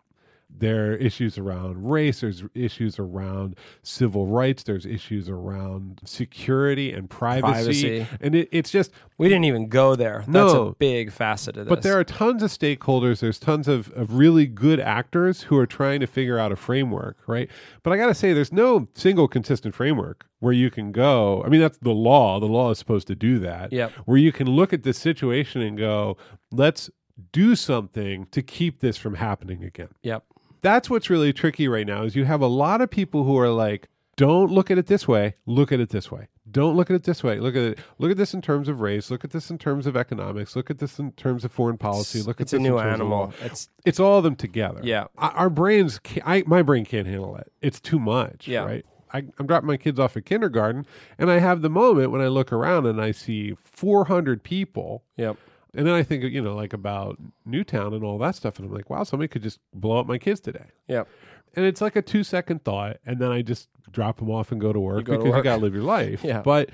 there 0.58 0.92
are 0.92 0.94
issues 0.96 1.38
around 1.38 1.90
race 1.90 2.20
there's 2.20 2.42
issues 2.54 2.98
around 2.98 3.56
civil 3.82 4.26
rights 4.26 4.62
there's 4.64 4.84
issues 4.84 5.28
around 5.28 6.00
security 6.04 6.92
and 6.92 7.08
privacy, 7.08 7.98
Privacy. 8.00 8.06
and 8.20 8.34
it, 8.34 8.48
it's 8.52 8.70
just 8.70 8.90
we 9.16 9.28
didn't 9.28 9.44
even 9.44 9.68
go 9.68 9.94
there. 9.96 10.18
That's 10.20 10.52
No. 10.52 10.68
a 10.68 10.74
big 10.74 11.12
facet 11.12 11.56
of 11.56 11.64
this. 11.66 11.68
but 11.70 11.82
there 11.82 11.98
are 11.98 12.04
tons 12.04 12.42
of 12.42 12.50
stakeholders 12.50 13.20
there's 13.20 13.38
tons 13.38 13.68
of, 13.68 13.90
of 13.92 14.14
really 14.14 14.46
good 14.46 14.80
actors 14.80 15.42
who 15.42 15.56
are 15.56 15.66
trying 15.66 16.00
to 16.00 16.06
figure 16.06 16.38
out 16.38 16.52
a 16.52 16.56
framework 16.56 17.16
right 17.26 17.48
but 17.82 17.92
i 17.92 17.96
gotta 17.96 18.14
say 18.14 18.32
there's 18.32 18.52
no 18.52 18.88
single 18.94 19.28
consistent 19.28 19.74
framework 19.74 20.26
where 20.40 20.52
you 20.52 20.70
can 20.70 20.92
go 20.92 21.42
i 21.44 21.48
mean 21.48 21.60
that's 21.60 21.78
the 21.78 21.90
law 21.90 22.38
the 22.40 22.46
law 22.46 22.70
is 22.70 22.78
supposed 22.78 23.06
to 23.06 23.14
do 23.14 23.38
that 23.38 23.72
Yep. 23.72 23.92
where 24.04 24.18
you 24.18 24.32
can 24.32 24.46
look 24.48 24.72
at 24.72 24.82
this 24.82 24.98
situation 24.98 25.60
and 25.62 25.78
go 25.78 26.16
let's 26.52 26.90
do 27.32 27.54
something 27.54 28.26
to 28.30 28.40
keep 28.42 28.80
this 28.80 28.96
from 28.96 29.16
happening 29.16 29.62
again. 29.62 29.88
Yep. 30.02 30.24
That's 30.62 30.90
what's 30.90 31.10
really 31.10 31.32
tricky 31.32 31.68
right 31.68 31.86
now 31.86 32.02
is 32.04 32.16
you 32.16 32.24
have 32.24 32.40
a 32.40 32.46
lot 32.46 32.80
of 32.80 32.90
people 32.90 33.24
who 33.24 33.38
are 33.38 33.48
like, 33.48 33.88
don't 34.16 34.50
look 34.50 34.70
at 34.70 34.78
it 34.78 34.86
this 34.86 35.08
way, 35.08 35.34
look 35.46 35.72
at 35.72 35.80
it 35.80 35.90
this 35.90 36.10
way. 36.10 36.28
Don't 36.50 36.76
look 36.76 36.90
at 36.90 36.96
it 36.96 37.04
this 37.04 37.22
way. 37.22 37.38
Look 37.38 37.54
at 37.54 37.62
it. 37.62 37.78
Look 37.98 38.10
at 38.10 38.16
this 38.16 38.34
in 38.34 38.42
terms 38.42 38.68
of 38.68 38.80
race. 38.80 39.10
Look 39.10 39.24
at 39.24 39.30
this 39.30 39.50
in 39.50 39.58
terms 39.58 39.86
of 39.86 39.96
economics. 39.96 40.56
Look 40.56 40.70
at 40.70 40.78
this 40.78 40.98
in 40.98 41.12
terms 41.12 41.44
of 41.44 41.52
foreign 41.52 41.78
policy. 41.78 42.22
Look 42.22 42.40
it's 42.40 42.52
at 42.52 42.60
a 42.60 42.62
new 42.62 42.78
in 42.78 42.84
terms 42.84 42.94
animal. 42.94 43.32
It's 43.40 43.68
It's 43.84 44.00
all 44.00 44.18
of 44.18 44.24
them 44.24 44.36
together. 44.36 44.80
Yeah. 44.82 45.06
Our 45.16 45.50
brains. 45.50 45.98
Can't, 46.00 46.26
I 46.26 46.42
my 46.46 46.62
brain 46.62 46.84
can't 46.84 47.06
handle 47.06 47.36
it. 47.36 47.52
It's 47.60 47.80
too 47.80 47.98
much. 47.98 48.48
Yeah. 48.48 48.64
Right. 48.64 48.84
I, 49.12 49.24
I'm 49.38 49.46
dropping 49.46 49.66
my 49.66 49.76
kids 49.76 49.98
off 49.98 50.16
at 50.16 50.24
kindergarten, 50.24 50.86
and 51.18 51.30
I 51.30 51.38
have 51.38 51.62
the 51.62 51.70
moment 51.70 52.12
when 52.12 52.20
I 52.20 52.28
look 52.28 52.52
around 52.52 52.86
and 52.86 53.00
I 53.00 53.10
see 53.10 53.56
400 53.64 54.44
people 54.44 55.02
yep. 55.16 55.36
And 55.74 55.86
then 55.86 55.94
I 55.94 56.02
think, 56.02 56.24
you 56.24 56.40
know, 56.42 56.54
like 56.54 56.72
about 56.72 57.18
Newtown 57.44 57.94
and 57.94 58.04
all 58.04 58.18
that 58.18 58.34
stuff. 58.34 58.58
And 58.58 58.68
I'm 58.68 58.74
like, 58.74 58.90
wow, 58.90 59.04
somebody 59.04 59.28
could 59.28 59.42
just 59.42 59.60
blow 59.74 59.98
up 60.00 60.06
my 60.06 60.18
kids 60.18 60.40
today. 60.40 60.66
Yep. 60.88 61.08
And 61.54 61.64
it's 61.66 61.80
like 61.80 61.96
a 61.96 62.02
two 62.02 62.22
second 62.24 62.64
thought. 62.64 62.98
And 63.06 63.18
then 63.18 63.30
I 63.32 63.42
just 63.42 63.68
drop 63.90 64.18
them 64.18 64.30
off 64.30 64.52
and 64.52 64.60
go 64.60 64.72
to 64.72 64.80
work 64.80 65.04
go 65.04 65.12
to 65.14 65.18
because 65.18 65.36
you 65.36 65.42
got 65.42 65.56
to 65.56 65.62
live 65.62 65.74
your 65.74 65.82
life. 65.98 66.22
Yeah. 66.24 66.42
But 66.42 66.70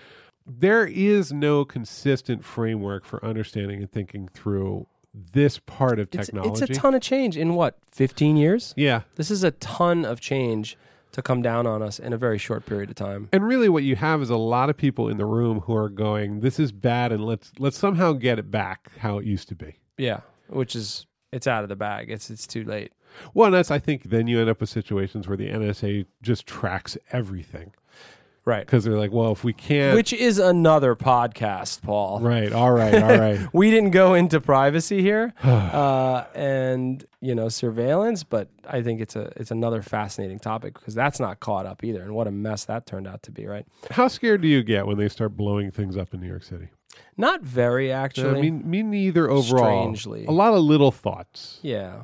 there 0.47 0.87
is 0.87 1.33
no 1.33 1.65
consistent 1.65 2.45
framework 2.45 3.05
for 3.05 3.25
understanding 3.25 3.81
and 3.81 3.91
thinking 3.91 4.29
through 4.33 4.87
this 5.33 5.59
part 5.59 5.99
of 5.99 6.09
It's, 6.13 6.27
technology. 6.27 6.63
it's 6.65 6.71
a 6.71 6.75
ton 6.75 6.95
of 6.95 7.01
change 7.03 7.37
in 7.37 7.55
what, 7.55 7.79
15 7.93 8.37
years? 8.37 8.75
yeah. 8.77 9.03
This 9.17 9.31
is 9.31 9.43
a 9.43 9.51
ton 9.53 10.05
of 10.05 10.21
change 10.21 10.77
to 11.13 11.23
come 11.23 11.43
down 11.43 11.67
on 11.67 11.83
us 11.83 11.99
in 11.99 12.13
a 12.13 12.19
very 12.19 12.39
short 12.39 12.67
period 12.67 12.91
of 12.91 12.97
time. 12.97 13.29
And 13.33 13.45
really 13.47 13.69
what 13.69 13.83
you 13.83 13.97
have 13.97 14.21
is 14.23 14.31
a 14.31 14.37
lot 14.37 14.69
of 14.71 14.77
people 14.77 15.09
in 15.09 15.17
the 15.17 15.25
room 15.25 15.61
who 15.61 15.75
are 15.75 15.89
going, 15.89 16.41
this 16.41 16.59
is 16.59 16.73
bad 16.73 17.13
and 17.13 17.25
let's 17.25 17.53
let's 17.59 17.79
somehow 17.79 18.13
get 18.13 18.39
it 18.39 18.51
back 18.51 18.91
how 18.99 19.19
it 19.19 19.25
used 19.25 19.49
to 19.49 19.55
be. 19.55 19.81
Yeah. 19.97 20.21
Which 20.49 20.77
is, 20.77 21.07
it's 21.33 21.47
out 21.47 21.63
of 21.63 21.69
the 21.69 21.77
bag. 21.77 22.11
It's, 22.11 22.31
it's 22.31 22.47
too 22.47 22.65
late. 22.65 22.93
Well, 23.35 23.47
and 23.47 23.55
that's 23.55 23.71
I 23.71 23.79
think 23.79 24.05
then 24.05 24.27
you 24.27 24.41
end 24.41 24.51
up 24.51 24.61
with 24.61 24.69
situations 24.69 25.27
where 25.27 25.37
the 25.37 25.49
NSA 25.49 26.07
just 26.23 26.47
tracks 26.47 26.99
everything. 27.13 27.73
Right. 28.47 28.65
because 28.65 28.85
they're 28.85 28.97
like, 28.97 29.11
well, 29.11 29.33
if 29.33 29.43
we 29.43 29.53
can't, 29.53 29.97
Which 29.97 30.13
is 30.13 30.39
another 30.39 30.95
podcast, 30.95 31.83
Paul. 31.83 32.21
right, 32.21 32.53
all 32.53 32.71
right, 32.71 32.95
all 33.03 33.19
right, 33.19 33.49
We 33.53 33.73
didn't 33.73 33.91
go 33.91 34.15
into 34.15 34.41
privacy 34.41 35.03
here, 35.03 35.35
uh, 35.45 36.25
and 36.33 37.05
you 37.21 37.35
know 37.35 37.49
surveillance, 37.49 38.23
but 38.23 38.49
I 38.69 38.83
think 38.83 39.01
it's 39.01 39.17
a 39.17 39.33
it's 39.37 39.51
another 39.51 39.83
fascinating 39.83 40.39
topic 40.39 40.75
because 40.75 40.95
that's 40.95 41.19
not 41.19 41.41
caught 41.41 41.67
up 41.67 41.83
either, 41.83 42.03
and 42.03 42.15
what 42.15 42.29
a 42.29 42.31
mess 42.31 42.65
that 42.67 42.87
turned 42.87 43.09
out 43.09 43.25
to 43.25 43.33
be. 43.33 43.47
Right? 43.47 43.67
how 43.91 44.07
scared 44.07 44.43
do 44.43 44.49
you 44.49 44.63
get 44.63 44.87
when 44.87 44.97
they 44.97 45.09
start 45.09 45.37
blowing 45.37 45.73
things 45.73 45.97
up 45.97 46.15
in 46.15 46.21
New 46.21 46.29
York 46.29 46.45
City? 46.45 46.69
Not 47.17 47.43
very 47.43 47.91
actually. 47.91 48.39
I 48.39 48.43
mean, 48.43 48.63
me 48.71 48.83
neither. 48.85 49.29
Overall, 49.29 49.95
Strangely. 49.95 50.25
a 50.27 50.31
lot 50.31 50.55
of 50.55 50.61
little 50.61 50.93
thoughts. 50.93 51.59
yeah, 51.63 52.03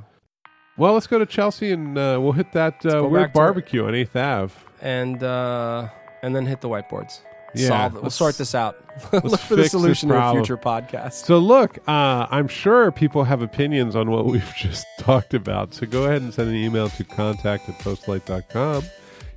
Well, 0.77 0.95
let's 0.95 1.07
go 1.07 1.19
to 1.21 1.27
Chelsea 1.27 1.71
and 1.71 1.97
uh, 1.97 2.19
we'll 2.21 2.33
hit 2.33 2.51
that 2.53 2.85
uh, 2.85 3.07
weird 3.07 3.33
barbecue 3.33 3.87
on 3.87 3.95
Eighth 3.95 4.17
Ave. 4.17 4.53
and 4.81 5.23
uh, 5.23 5.89
and 6.23 6.35
then 6.35 6.47
hit 6.47 6.61
the 6.61 6.69
whiteboards. 6.69 7.21
Yeah, 7.55 7.69
Solve 7.69 7.97
it. 7.97 8.03
We'll 8.03 8.11
sort 8.11 8.39
this 8.39 8.55
out. 8.55 8.77
Look 9.13 9.23
for 9.23 9.29
the 9.29 9.37
fix 9.39 9.49
this 9.49 9.71
solution 9.73 10.09
in 10.11 10.17
a 10.17 10.19
problem. 10.19 10.45
future 10.45 10.57
podcast. 10.57 11.13
So, 11.13 11.39
look, 11.39 11.79
uh, 11.87 12.27
I'm 12.31 12.49
sure 12.49 12.91
people 12.91 13.25
have 13.25 13.43
opinions 13.43 13.95
on 13.95 14.11
what 14.11 14.25
we've 14.25 14.53
just 14.57 14.87
talked 14.99 15.35
about. 15.35 15.75
So, 15.75 15.87
go 15.87 16.05
ahead 16.05 16.23
and 16.23 16.33
send 16.33 16.49
an 16.49 16.55
email 16.57 16.89
to 16.89 17.05
contact 17.05 17.69
at 17.69 17.79
postlight.com. 17.79 18.85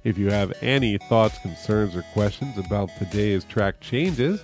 If 0.06 0.18
you 0.18 0.30
have 0.30 0.54
any 0.62 0.98
thoughts, 0.98 1.40
concerns, 1.40 1.96
or 1.96 2.04
questions 2.14 2.58
about 2.58 2.90
today's 3.00 3.44
track 3.44 3.80
changes, 3.82 4.42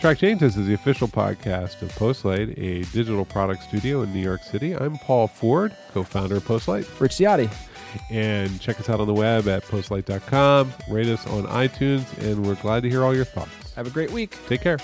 Track 0.00 0.18
Changes 0.18 0.56
is 0.56 0.68
the 0.68 0.74
official 0.74 1.08
podcast 1.08 1.82
of 1.82 1.90
Postlight, 1.96 2.56
a 2.56 2.84
digital 2.92 3.24
product 3.24 3.64
studio 3.64 4.02
in 4.02 4.12
New 4.12 4.20
York 4.20 4.44
City. 4.44 4.72
I'm 4.72 4.96
Paul 4.98 5.26
Ford, 5.26 5.74
co 5.92 6.04
founder 6.04 6.36
of 6.36 6.44
Postlight. 6.44 7.00
Rich 7.00 7.16
Ziade. 7.16 7.50
And 8.10 8.60
check 8.60 8.78
us 8.80 8.88
out 8.88 9.00
on 9.00 9.06
the 9.06 9.14
web 9.14 9.48
at 9.48 9.64
postlight.com. 9.64 10.72
Rate 10.90 11.08
us 11.08 11.26
on 11.26 11.44
iTunes, 11.44 12.16
and 12.18 12.46
we're 12.46 12.54
glad 12.56 12.82
to 12.82 12.90
hear 12.90 13.04
all 13.04 13.14
your 13.14 13.24
thoughts. 13.24 13.74
Have 13.74 13.86
a 13.86 13.90
great 13.90 14.10
week. 14.10 14.36
Take 14.48 14.60
care. 14.60 14.78